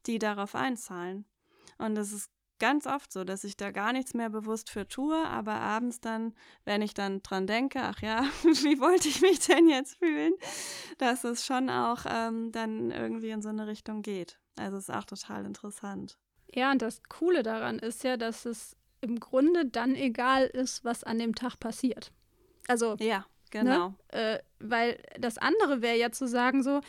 die 0.05 0.19
darauf 0.19 0.55
einzahlen. 0.55 1.25
Und 1.79 1.97
es 1.97 2.13
ist 2.13 2.29
ganz 2.59 2.85
oft 2.85 3.11
so, 3.11 3.23
dass 3.23 3.43
ich 3.43 3.57
da 3.57 3.71
gar 3.71 3.93
nichts 3.93 4.13
mehr 4.13 4.29
bewusst 4.29 4.69
für 4.69 4.87
tue, 4.87 5.17
aber 5.25 5.53
abends 5.53 5.99
dann, 5.99 6.33
wenn 6.65 6.81
ich 6.81 6.93
dann 6.93 7.23
dran 7.23 7.47
denke, 7.47 7.79
ach 7.81 8.01
ja, 8.01 8.23
wie 8.43 8.79
wollte 8.79 9.07
ich 9.07 9.21
mich 9.21 9.39
denn 9.39 9.67
jetzt 9.67 9.97
fühlen, 9.97 10.33
dass 10.97 11.23
es 11.23 11.45
schon 11.45 11.69
auch 11.69 12.05
ähm, 12.07 12.51
dann 12.51 12.91
irgendwie 12.91 13.31
in 13.31 13.41
so 13.41 13.49
eine 13.49 13.65
Richtung 13.65 14.01
geht. 14.01 14.39
Also 14.57 14.77
es 14.77 14.89
ist 14.89 14.95
auch 14.95 15.05
total 15.05 15.45
interessant. 15.45 16.17
Ja, 16.53 16.71
und 16.71 16.81
das 16.81 17.01
Coole 17.03 17.43
daran 17.43 17.79
ist 17.79 18.03
ja, 18.03 18.17
dass 18.17 18.45
es 18.45 18.75
im 19.01 19.19
Grunde 19.19 19.65
dann 19.65 19.95
egal 19.95 20.45
ist, 20.45 20.83
was 20.83 21.03
an 21.03 21.19
dem 21.19 21.35
Tag 21.35 21.59
passiert. 21.59 22.11
Also 22.67 22.97
ja, 22.99 23.25
genau. 23.49 23.89
Ne? 23.89 23.95
Äh, 24.09 24.39
weil 24.59 25.01
das 25.19 25.37
andere 25.37 25.81
wäre 25.81 25.97
ja 25.97 26.11
zu 26.11 26.27
sagen 26.27 26.63
so, 26.63 26.81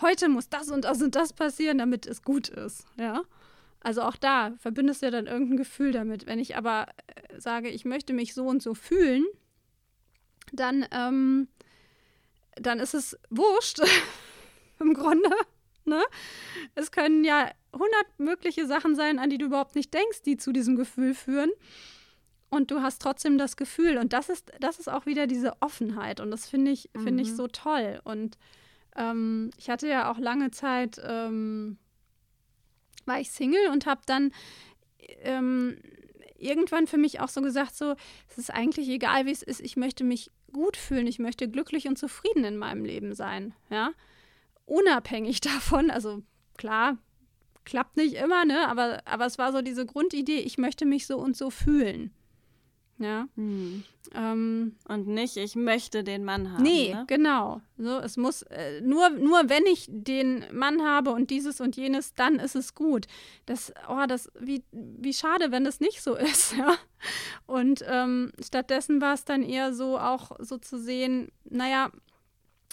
heute 0.00 0.28
muss 0.28 0.48
das 0.48 0.70
und 0.70 0.84
das 0.84 1.00
und 1.00 1.14
das 1.14 1.32
passieren, 1.32 1.78
damit 1.78 2.06
es 2.06 2.22
gut 2.22 2.48
ist. 2.48 2.86
Ja. 2.98 3.22
Also 3.86 4.02
auch 4.02 4.16
da 4.16 4.52
verbindest 4.58 5.00
du 5.00 5.06
ja 5.06 5.10
dann 5.12 5.28
irgendein 5.28 5.58
Gefühl 5.58 5.92
damit. 5.92 6.26
Wenn 6.26 6.40
ich 6.40 6.56
aber 6.56 6.88
äh, 7.06 7.38
sage, 7.40 7.68
ich 7.68 7.84
möchte 7.84 8.14
mich 8.14 8.34
so 8.34 8.44
und 8.44 8.60
so 8.60 8.74
fühlen, 8.74 9.24
dann, 10.52 10.84
ähm, 10.90 11.46
dann 12.56 12.80
ist 12.80 12.94
es 12.94 13.16
wurscht 13.30 13.80
im 14.80 14.92
Grunde. 14.92 15.30
Ne? 15.84 16.02
Es 16.74 16.90
können 16.90 17.22
ja 17.22 17.48
hundert 17.72 18.18
mögliche 18.18 18.66
Sachen 18.66 18.96
sein, 18.96 19.20
an 19.20 19.30
die 19.30 19.38
du 19.38 19.46
überhaupt 19.46 19.76
nicht 19.76 19.94
denkst, 19.94 20.22
die 20.22 20.36
zu 20.36 20.50
diesem 20.50 20.74
Gefühl 20.74 21.14
führen. 21.14 21.52
Und 22.48 22.72
du 22.72 22.82
hast 22.82 23.00
trotzdem 23.00 23.38
das 23.38 23.56
Gefühl. 23.56 23.98
Und 23.98 24.12
das 24.12 24.28
ist, 24.30 24.50
das 24.58 24.80
ist 24.80 24.88
auch 24.88 25.06
wieder 25.06 25.28
diese 25.28 25.62
Offenheit. 25.62 26.18
Und 26.18 26.32
das 26.32 26.48
finde 26.48 26.72
ich, 26.72 26.90
mhm. 26.92 27.20
ich 27.20 27.36
so 27.36 27.46
toll. 27.46 28.00
Und 28.02 28.36
ähm, 28.96 29.52
ich 29.56 29.70
hatte 29.70 29.86
ja 29.86 30.10
auch 30.10 30.18
lange 30.18 30.50
Zeit, 30.50 31.00
ähm, 31.06 31.78
war 33.06 33.20
ich 33.20 33.30
Single 33.30 33.68
und 33.70 33.86
habe 33.86 34.02
dann 34.06 34.32
ähm, 35.22 35.78
irgendwann 36.38 36.86
für 36.86 36.98
mich 36.98 37.20
auch 37.20 37.28
so 37.28 37.40
gesagt, 37.40 37.74
so, 37.74 37.94
es 38.28 38.38
ist 38.38 38.50
eigentlich 38.52 38.88
egal, 38.88 39.26
wie 39.26 39.32
es 39.32 39.42
ist, 39.42 39.60
ich 39.60 39.76
möchte 39.76 40.04
mich 40.04 40.30
gut 40.52 40.76
fühlen, 40.76 41.06
ich 41.06 41.18
möchte 41.18 41.48
glücklich 41.48 41.88
und 41.88 41.98
zufrieden 41.98 42.44
in 42.44 42.56
meinem 42.56 42.84
Leben 42.84 43.14
sein, 43.14 43.54
ja. 43.70 43.90
Unabhängig 44.64 45.40
davon, 45.42 45.90
also 45.90 46.22
klar, 46.56 46.98
klappt 47.64 47.96
nicht 47.96 48.14
immer, 48.14 48.44
ne, 48.44 48.68
aber, 48.68 49.02
aber 49.06 49.26
es 49.26 49.38
war 49.38 49.52
so 49.52 49.62
diese 49.62 49.86
Grundidee, 49.86 50.40
ich 50.40 50.58
möchte 50.58 50.86
mich 50.86 51.06
so 51.06 51.18
und 51.18 51.36
so 51.36 51.50
fühlen. 51.50 52.12
Ja. 52.98 53.28
Hm. 53.36 53.84
Ähm, 54.14 54.76
und 54.88 55.08
nicht, 55.08 55.36
ich 55.36 55.56
möchte 55.56 56.04
den 56.04 56.24
Mann 56.24 56.52
haben. 56.52 56.62
Nee, 56.62 56.94
ne? 56.94 57.04
genau. 57.06 57.60
So, 57.76 57.98
es 57.98 58.16
muss, 58.16 58.42
äh, 58.42 58.80
nur, 58.80 59.10
nur 59.10 59.48
wenn 59.48 59.66
ich 59.66 59.86
den 59.88 60.44
Mann 60.52 60.82
habe 60.82 61.10
und 61.10 61.30
dieses 61.30 61.60
und 61.60 61.76
jenes, 61.76 62.14
dann 62.14 62.38
ist 62.38 62.56
es 62.56 62.74
gut. 62.74 63.06
Das, 63.44 63.72
oh, 63.88 64.04
das, 64.06 64.30
wie, 64.38 64.62
wie 64.72 65.12
schade, 65.12 65.50
wenn 65.50 65.64
das 65.64 65.80
nicht 65.80 66.02
so 66.02 66.14
ist, 66.16 66.56
ja. 66.56 66.76
Und 67.46 67.84
ähm, 67.86 68.32
stattdessen 68.42 69.00
war 69.00 69.14
es 69.14 69.24
dann 69.24 69.42
eher 69.42 69.74
so, 69.74 69.98
auch 69.98 70.32
so 70.38 70.56
zu 70.58 70.78
sehen, 70.78 71.30
naja, 71.44 71.90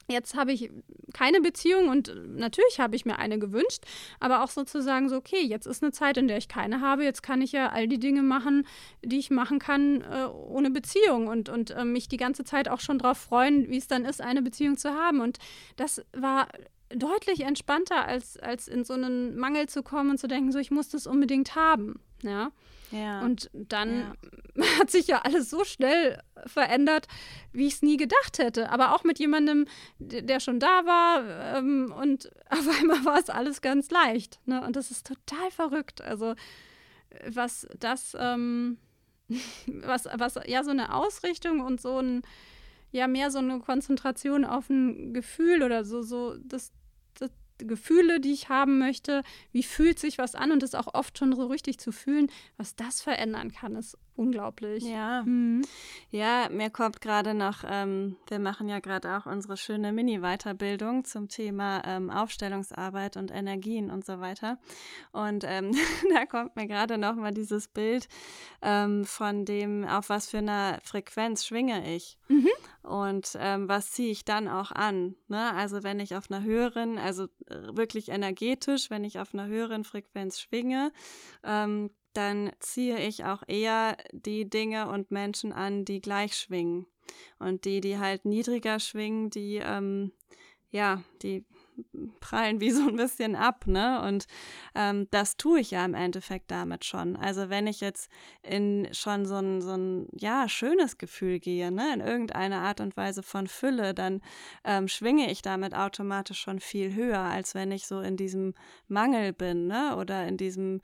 Jetzt 0.09 0.35
habe 0.35 0.51
ich 0.51 0.69
keine 1.13 1.39
Beziehung 1.39 1.87
und 1.87 2.13
natürlich 2.35 2.79
habe 2.79 2.95
ich 2.95 3.05
mir 3.05 3.19
eine 3.19 3.39
gewünscht, 3.39 3.83
aber 4.19 4.43
auch 4.43 4.49
sozusagen 4.49 5.07
so, 5.07 5.15
okay, 5.15 5.41
jetzt 5.41 5.65
ist 5.65 5.81
eine 5.81 5.91
Zeit, 5.91 6.17
in 6.17 6.27
der 6.27 6.37
ich 6.37 6.47
keine 6.47 6.81
habe, 6.81 7.03
jetzt 7.03 7.23
kann 7.23 7.41
ich 7.41 7.53
ja 7.53 7.69
all 7.69 7.87
die 7.87 7.99
Dinge 7.99 8.21
machen, 8.21 8.67
die 9.01 9.19
ich 9.19 9.29
machen 9.29 9.59
kann 9.59 10.01
äh, 10.01 10.25
ohne 10.25 10.71
Beziehung 10.71 11.27
und, 11.27 11.49
und 11.49 11.71
äh, 11.71 11.85
mich 11.85 12.09
die 12.09 12.17
ganze 12.17 12.43
Zeit 12.43 12.67
auch 12.67 12.81
schon 12.81 12.97
darauf 12.97 13.17
freuen, 13.17 13.69
wie 13.69 13.77
es 13.77 13.87
dann 13.87 14.03
ist, 14.03 14.21
eine 14.21 14.41
Beziehung 14.41 14.77
zu 14.77 14.93
haben. 14.93 15.21
Und 15.21 15.37
das 15.77 16.03
war 16.11 16.47
deutlich 16.89 17.41
entspannter, 17.41 18.05
als, 18.05 18.37
als 18.37 18.67
in 18.67 18.83
so 18.83 18.93
einen 18.93 19.37
Mangel 19.37 19.67
zu 19.67 19.83
kommen 19.83 20.11
und 20.11 20.17
zu 20.17 20.27
denken, 20.27 20.51
so, 20.51 20.59
ich 20.59 20.71
muss 20.71 20.89
das 20.89 21.07
unbedingt 21.07 21.55
haben. 21.55 21.99
Ja. 22.23 22.51
Ja. 22.93 23.21
Und 23.21 23.49
dann 23.53 24.15
ja. 24.55 24.65
hat 24.79 24.91
sich 24.91 25.07
ja 25.07 25.21
alles 25.23 25.49
so 25.49 25.63
schnell 25.63 26.21
verändert, 26.45 27.07
wie 27.51 27.65
ich 27.65 27.75
es 27.75 27.81
nie 27.81 27.97
gedacht 27.97 28.37
hätte. 28.37 28.69
Aber 28.69 28.93
auch 28.93 29.03
mit 29.03 29.19
jemandem, 29.19 29.65
der 29.97 30.39
schon 30.39 30.59
da 30.59 30.85
war. 30.85 31.57
Ähm, 31.57 31.93
und 31.99 32.29
auf 32.49 32.67
einmal 32.79 33.03
war 33.03 33.19
es 33.19 33.29
alles 33.29 33.61
ganz 33.61 33.89
leicht. 33.89 34.39
Ne? 34.45 34.63
Und 34.65 34.75
das 34.75 34.91
ist 34.91 35.07
total 35.07 35.49
verrückt. 35.51 36.01
Also, 36.01 36.35
was 37.27 37.67
das, 37.79 38.15
ähm, 38.19 38.77
was, 39.67 40.07
was 40.13 40.39
ja 40.45 40.63
so 40.63 40.71
eine 40.71 40.93
Ausrichtung 40.93 41.61
und 41.61 41.81
so 41.81 41.97
ein, 41.97 42.21
ja, 42.91 43.07
mehr 43.07 43.31
so 43.31 43.39
eine 43.39 43.59
Konzentration 43.59 44.45
auf 44.45 44.69
ein 44.69 45.13
Gefühl 45.13 45.63
oder 45.63 45.83
so, 45.83 46.03
so, 46.03 46.35
das, 46.37 46.71
Gefühle, 47.57 48.19
die 48.19 48.31
ich 48.31 48.49
haben 48.49 48.79
möchte, 48.79 49.23
wie 49.51 49.63
fühlt 49.63 49.99
sich 49.99 50.17
was 50.17 50.35
an 50.35 50.51
und 50.51 50.63
das 50.63 50.75
auch 50.75 50.93
oft 50.93 51.17
schon 51.17 51.35
so 51.35 51.47
richtig 51.47 51.79
zu 51.79 51.91
fühlen, 51.91 52.29
was 52.57 52.75
das 52.75 53.01
verändern 53.01 53.51
kann, 53.51 53.75
ist 53.75 53.97
unglaublich. 54.15 54.83
Ja, 54.83 55.23
mhm. 55.23 55.63
ja 56.09 56.47
mir 56.51 56.69
kommt 56.69 57.01
gerade 57.01 57.33
noch, 57.33 57.63
ähm, 57.67 58.17
wir 58.27 58.39
machen 58.39 58.67
ja 58.69 58.79
gerade 58.79 59.17
auch 59.17 59.25
unsere 59.25 59.57
schöne 59.57 59.91
Mini-Weiterbildung 59.91 61.05
zum 61.05 61.27
Thema 61.27 61.81
ähm, 61.85 62.09
Aufstellungsarbeit 62.09 63.17
und 63.17 63.31
Energien 63.31 63.91
und 63.91 64.05
so 64.05 64.19
weiter. 64.19 64.57
Und 65.11 65.43
ähm, 65.47 65.71
da 66.13 66.25
kommt 66.25 66.55
mir 66.55 66.67
gerade 66.67 66.97
noch 66.97 67.15
mal 67.15 67.33
dieses 67.33 67.67
Bild 67.67 68.07
ähm, 68.61 69.05
von 69.05 69.45
dem, 69.45 69.85
auf 69.85 70.09
was 70.09 70.29
für 70.29 70.39
einer 70.39 70.79
Frequenz 70.83 71.45
schwinge 71.45 71.95
ich. 71.95 72.17
Mhm. 72.27 72.49
Und 72.83 73.37
ähm, 73.39 73.69
was 73.69 73.91
ziehe 73.91 74.11
ich 74.11 74.25
dann 74.25 74.49
auch 74.49 74.71
an? 74.71 75.15
Ne? 75.29 75.53
Also 75.53 75.83
wenn 75.83 76.01
ich 76.01 76.15
auf 76.15 76.29
einer 76.29 76.43
höheren, 76.43 76.97
also 76.97 77.25
äh, 77.47 77.75
wirklich 77.75 78.09
energetisch, 78.09 78.89
wenn 78.89 79.05
ich 79.05 79.19
auf 79.19 79.33
einer 79.33 79.47
höheren 79.47 79.85
Frequenz 79.85 80.39
schwinge, 80.39 80.91
ähm, 81.43 81.89
dann 82.13 82.51
ziehe 82.59 82.99
ich 82.99 83.25
auch 83.25 83.43
eher 83.47 83.97
die 84.11 84.49
Dinge 84.49 84.89
und 84.89 85.11
Menschen 85.11 85.51
an, 85.53 85.85
die 85.85 86.01
gleich 86.01 86.35
schwingen. 86.35 86.85
Und 87.39 87.65
die, 87.65 87.81
die 87.81 87.97
halt 87.97 88.25
niedriger 88.25 88.79
schwingen, 88.79 89.29
die, 89.29 89.57
ähm, 89.57 90.11
ja, 90.71 91.03
die 91.21 91.45
prallen 92.19 92.61
wie 92.61 92.71
so 92.71 92.87
ein 92.87 92.95
bisschen 92.95 93.35
ab, 93.35 93.67
ne? 93.67 94.01
Und 94.07 94.25
ähm, 94.75 95.07
das 95.11 95.37
tue 95.37 95.59
ich 95.59 95.71
ja 95.71 95.83
im 95.85 95.93
Endeffekt 95.93 96.51
damit 96.51 96.85
schon. 96.85 97.15
Also 97.15 97.49
wenn 97.49 97.67
ich 97.67 97.81
jetzt 97.81 98.09
in 98.41 98.87
schon 98.93 99.25
so 99.25 99.35
ein, 99.35 99.61
so 99.61 99.73
ein 99.73 100.07
ja, 100.13 100.47
schönes 100.49 100.97
Gefühl 100.97 101.39
gehe, 101.39 101.71
ne, 101.71 101.93
in 101.93 101.99
irgendeiner 102.01 102.61
Art 102.61 102.81
und 102.81 102.97
Weise 102.97 103.23
von 103.23 103.47
Fülle, 103.47 103.93
dann 103.93 104.21
ähm, 104.63 104.87
schwinge 104.87 105.31
ich 105.31 105.41
damit 105.41 105.75
automatisch 105.75 106.39
schon 106.39 106.59
viel 106.59 106.93
höher, 106.93 107.19
als 107.19 107.55
wenn 107.55 107.71
ich 107.71 107.87
so 107.87 107.99
in 108.01 108.17
diesem 108.17 108.53
Mangel 108.87 109.33
bin, 109.33 109.67
ne? 109.67 109.95
Oder 109.97 110.27
in 110.27 110.37
diesem 110.37 110.81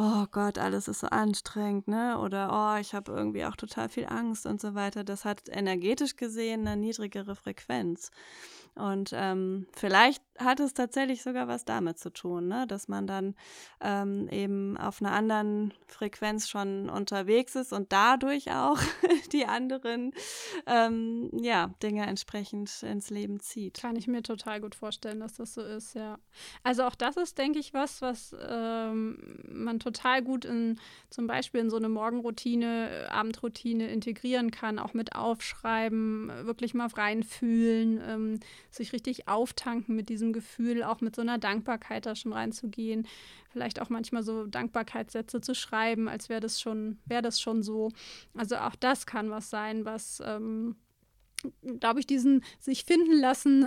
oh 0.00 0.26
Gott, 0.30 0.58
alles 0.58 0.86
ist 0.86 1.00
so 1.00 1.08
anstrengend, 1.08 1.88
ne? 1.88 2.18
Oder 2.20 2.50
oh, 2.52 2.80
ich 2.80 2.94
habe 2.94 3.10
irgendwie 3.10 3.44
auch 3.44 3.56
total 3.56 3.88
viel 3.88 4.06
Angst 4.06 4.46
und 4.46 4.60
so 4.60 4.74
weiter. 4.76 5.02
Das 5.02 5.24
hat 5.24 5.48
energetisch 5.48 6.14
gesehen 6.14 6.68
eine 6.68 6.80
niedrigere 6.80 7.34
Frequenz. 7.34 8.10
Und 8.74 9.10
ähm, 9.14 9.66
vielleicht 9.72 10.22
hat 10.38 10.60
es 10.60 10.72
tatsächlich 10.74 11.22
sogar 11.22 11.48
was 11.48 11.64
damit 11.64 11.98
zu 11.98 12.10
tun, 12.10 12.48
ne? 12.48 12.66
dass 12.66 12.88
man 12.88 13.06
dann 13.06 13.34
ähm, 13.80 14.28
eben 14.28 14.76
auf 14.76 15.00
einer 15.00 15.12
anderen 15.12 15.74
Frequenz 15.86 16.48
schon 16.48 16.88
unterwegs 16.88 17.56
ist 17.56 17.72
und 17.72 17.92
dadurch 17.92 18.52
auch 18.52 18.78
die 19.32 19.46
anderen 19.46 20.12
ähm, 20.66 21.30
ja, 21.40 21.70
Dinge 21.82 22.06
entsprechend 22.06 22.82
ins 22.82 23.10
Leben 23.10 23.40
zieht. 23.40 23.80
Kann 23.80 23.96
ich 23.96 24.06
mir 24.06 24.22
total 24.22 24.60
gut 24.60 24.74
vorstellen, 24.74 25.20
dass 25.20 25.34
das 25.34 25.54
so 25.54 25.62
ist, 25.62 25.94
ja. 25.94 26.18
Also 26.62 26.84
auch 26.84 26.94
das 26.94 27.16
ist, 27.16 27.38
denke 27.38 27.58
ich, 27.58 27.74
was, 27.74 28.00
was 28.00 28.34
ähm, 28.40 29.40
man 29.48 29.80
total 29.80 30.22
gut 30.22 30.44
in 30.44 30.78
zum 31.10 31.26
Beispiel 31.26 31.60
in 31.60 31.70
so 31.70 31.76
eine 31.76 31.88
Morgenroutine, 31.88 33.08
Abendroutine 33.10 33.88
integrieren 33.88 34.50
kann, 34.50 34.78
auch 34.78 34.94
mit 34.94 35.14
Aufschreiben, 35.14 36.30
wirklich 36.46 36.74
mal 36.74 36.88
reinfühlen, 36.88 38.00
ähm, 38.06 38.40
sich 38.70 38.92
richtig 38.92 39.28
auftanken 39.28 39.96
mit 39.96 40.08
diesem 40.08 40.32
Gefühl, 40.32 40.82
auch 40.82 41.00
mit 41.00 41.16
so 41.16 41.22
einer 41.22 41.38
Dankbarkeit 41.38 42.06
da 42.06 42.14
schon 42.14 42.32
reinzugehen. 42.32 43.06
Vielleicht 43.50 43.80
auch 43.80 43.88
manchmal 43.88 44.22
so 44.22 44.46
Dankbarkeitssätze 44.46 45.40
zu 45.40 45.54
schreiben, 45.54 46.08
als 46.08 46.28
wäre 46.28 46.40
das 46.40 46.60
schon, 46.60 46.98
wäre 47.06 47.22
das 47.22 47.40
schon 47.40 47.62
so. 47.62 47.90
Also 48.34 48.56
auch 48.56 48.74
das 48.76 49.06
kann 49.06 49.30
was 49.30 49.50
sein, 49.50 49.84
was 49.84 50.22
ähm, 50.24 50.76
glaube 51.80 52.00
ich, 52.00 52.06
diesen 52.06 52.44
sich 52.58 52.84
finden 52.84 53.18
lassen 53.18 53.66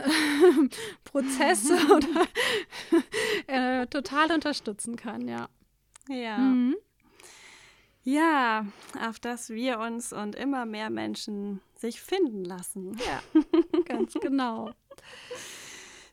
Prozess 1.04 1.72
oder 1.90 2.28
äh, 3.82 3.88
total 3.88 4.32
unterstützen 4.32 4.96
kann, 4.96 5.28
ja. 5.28 5.50
Ja. 6.10 6.38
Mhm. 6.38 6.76
Ja, 8.04 8.66
auf 9.08 9.20
dass 9.20 9.50
wir 9.50 9.80
uns 9.80 10.12
und 10.12 10.36
immer 10.36 10.66
mehr 10.66 10.90
Menschen 10.90 11.62
sich 11.82 12.02
finden 12.02 12.46
lassen. 12.46 12.98
Ja, 13.06 13.22
ganz 13.86 14.14
genau. 14.14 14.72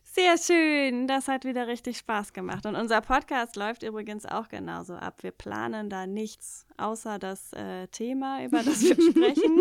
Sehr 0.03 0.37
schön, 0.37 1.07
das 1.07 1.29
hat 1.29 1.45
wieder 1.45 1.69
richtig 1.69 1.99
Spaß 1.99 2.33
gemacht. 2.33 2.66
Und 2.66 2.75
unser 2.75 3.01
Podcast 3.01 3.55
läuft 3.55 3.85
übrigens 3.85 4.27
auch 4.27 4.49
genauso 4.49 4.95
ab. 4.95 5.23
Wir 5.23 5.31
planen 5.31 5.91
da 5.91 6.09
nichts 6.09 6.66
außer 6.77 7.21
das 7.21 7.53
äh, 7.53 7.87
Thema, 7.89 8.43
über 8.43 8.64
das 8.64 8.83
wir 8.83 8.95
sprechen. 9.11 9.61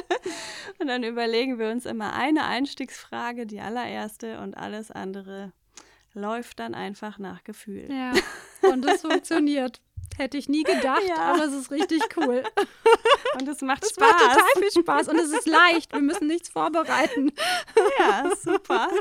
und 0.78 0.86
dann 0.86 1.02
überlegen 1.02 1.58
wir 1.58 1.70
uns 1.70 1.86
immer 1.86 2.12
eine 2.12 2.44
Einstiegsfrage, 2.44 3.44
die 3.44 3.60
allererste, 3.60 4.38
und 4.40 4.56
alles 4.56 4.92
andere 4.92 5.52
läuft 6.14 6.60
dann 6.60 6.74
einfach 6.74 7.18
nach 7.18 7.42
Gefühl. 7.42 7.88
Ja, 7.90 8.12
und 8.70 8.84
es 8.84 9.00
funktioniert. 9.00 9.80
Hätte 10.16 10.36
ich 10.36 10.48
nie 10.48 10.62
gedacht, 10.62 11.02
ja. 11.08 11.16
aber 11.16 11.44
es 11.44 11.54
ist 11.54 11.70
richtig 11.70 12.02
cool. 12.16 12.42
Und 13.38 13.48
es 13.48 13.62
macht 13.62 13.84
es 13.84 13.90
Spaß. 13.90 14.10
Es 14.10 14.20
macht 14.20 14.34
total 14.34 14.62
viel 14.62 14.82
Spaß 14.82 15.08
und 15.08 15.18
es 15.18 15.32
ist 15.32 15.46
leicht. 15.46 15.92
Wir 15.92 16.02
müssen 16.02 16.26
nichts 16.26 16.50
vorbereiten. 16.50 17.32
Ja, 17.98 18.30
super. 18.36 18.88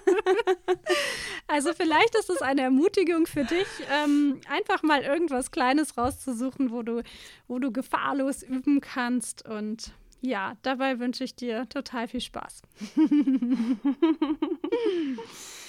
Also 1.47 1.73
vielleicht 1.73 2.15
ist 2.15 2.29
es 2.29 2.41
eine 2.41 2.61
Ermutigung 2.61 3.25
für 3.25 3.43
dich, 3.43 3.67
ähm, 3.91 4.39
einfach 4.47 4.83
mal 4.83 5.01
irgendwas 5.01 5.51
Kleines 5.51 5.97
rauszusuchen, 5.97 6.71
wo 6.71 6.81
du, 6.81 7.03
wo 7.49 7.59
du 7.59 7.73
gefahrlos 7.73 8.41
üben 8.41 8.79
kannst. 8.79 9.45
Und 9.45 9.91
ja, 10.21 10.55
dabei 10.61 10.99
wünsche 10.99 11.25
ich 11.25 11.35
dir 11.35 11.67
total 11.67 12.07
viel 12.07 12.21
Spaß. 12.21 12.61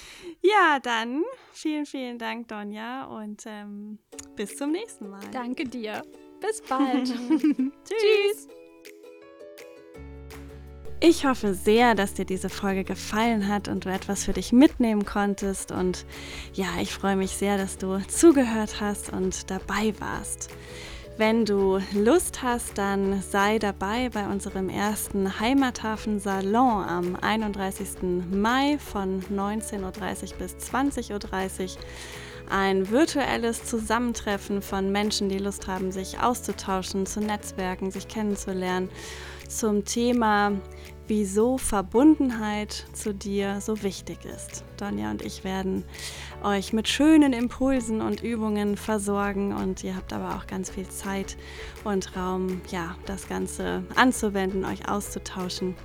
Ja, 0.43 0.79
dann 0.79 1.23
vielen, 1.53 1.85
vielen 1.85 2.19
Dank, 2.19 2.49
Donja, 2.49 3.05
und 3.05 3.43
ähm, 3.45 3.97
bis 4.35 4.57
zum 4.57 4.71
nächsten 4.71 5.09
Mal. 5.09 5.21
Danke 5.31 5.63
dir. 5.63 6.01
Bis 6.41 6.61
bald. 6.61 7.07
Tschüss. 7.85 8.47
Ich 10.99 11.25
hoffe 11.25 11.53
sehr, 11.53 11.95
dass 11.95 12.13
dir 12.13 12.25
diese 12.25 12.49
Folge 12.49 12.83
gefallen 12.83 13.47
hat 13.47 13.69
und 13.69 13.85
du 13.85 13.89
etwas 13.89 14.25
für 14.25 14.33
dich 14.33 14.51
mitnehmen 14.51 15.05
konntest. 15.05 15.71
Und 15.71 16.05
ja, 16.53 16.67
ich 16.81 16.93
freue 16.93 17.15
mich 17.15 17.31
sehr, 17.31 17.57
dass 17.57 17.77
du 17.77 17.99
zugehört 18.07 18.81
hast 18.81 19.11
und 19.13 19.49
dabei 19.49 19.93
warst. 19.99 20.49
Wenn 21.15 21.45
du 21.45 21.79
Lust 21.93 22.41
hast, 22.41 22.79
dann 22.79 23.21
sei 23.21 23.59
dabei 23.59 24.09
bei 24.09 24.25
unserem 24.25 24.67
ersten 24.67 25.39
Heimathafen-Salon 25.39 26.83
am 26.83 27.15
31. 27.15 28.01
Mai 28.31 28.79
von 28.79 29.21
19.30 29.31 29.81
Uhr 30.31 30.37
bis 30.39 30.55
20.30 30.55 31.61
Uhr. 31.61 31.69
Ein 32.49 32.89
virtuelles 32.89 33.63
Zusammentreffen 33.63 34.63
von 34.63 34.91
Menschen, 34.91 35.29
die 35.29 35.37
Lust 35.37 35.67
haben, 35.67 35.91
sich 35.91 36.19
auszutauschen, 36.19 37.05
zu 37.05 37.19
netzwerken, 37.19 37.91
sich 37.91 38.07
kennenzulernen 38.07 38.89
zum 39.47 39.85
Thema 39.85 40.53
wieso 41.07 41.57
Verbundenheit 41.57 42.85
zu 42.93 43.13
dir 43.13 43.59
so 43.61 43.83
wichtig 43.83 44.25
ist. 44.25 44.63
Donja 44.77 45.11
und 45.11 45.21
ich 45.21 45.43
werden 45.43 45.83
euch 46.43 46.73
mit 46.73 46.87
schönen 46.87 47.33
Impulsen 47.33 48.01
und 48.01 48.23
Übungen 48.23 48.77
versorgen 48.77 49.53
und 49.53 49.83
ihr 49.83 49.95
habt 49.95 50.13
aber 50.13 50.35
auch 50.35 50.47
ganz 50.47 50.69
viel 50.69 50.87
Zeit 50.87 51.35
und 51.83 52.15
Raum, 52.15 52.61
ja, 52.71 52.95
das 53.05 53.27
Ganze 53.27 53.83
anzuwenden, 53.95 54.63
euch 54.65 54.89
auszutauschen. 54.89 55.75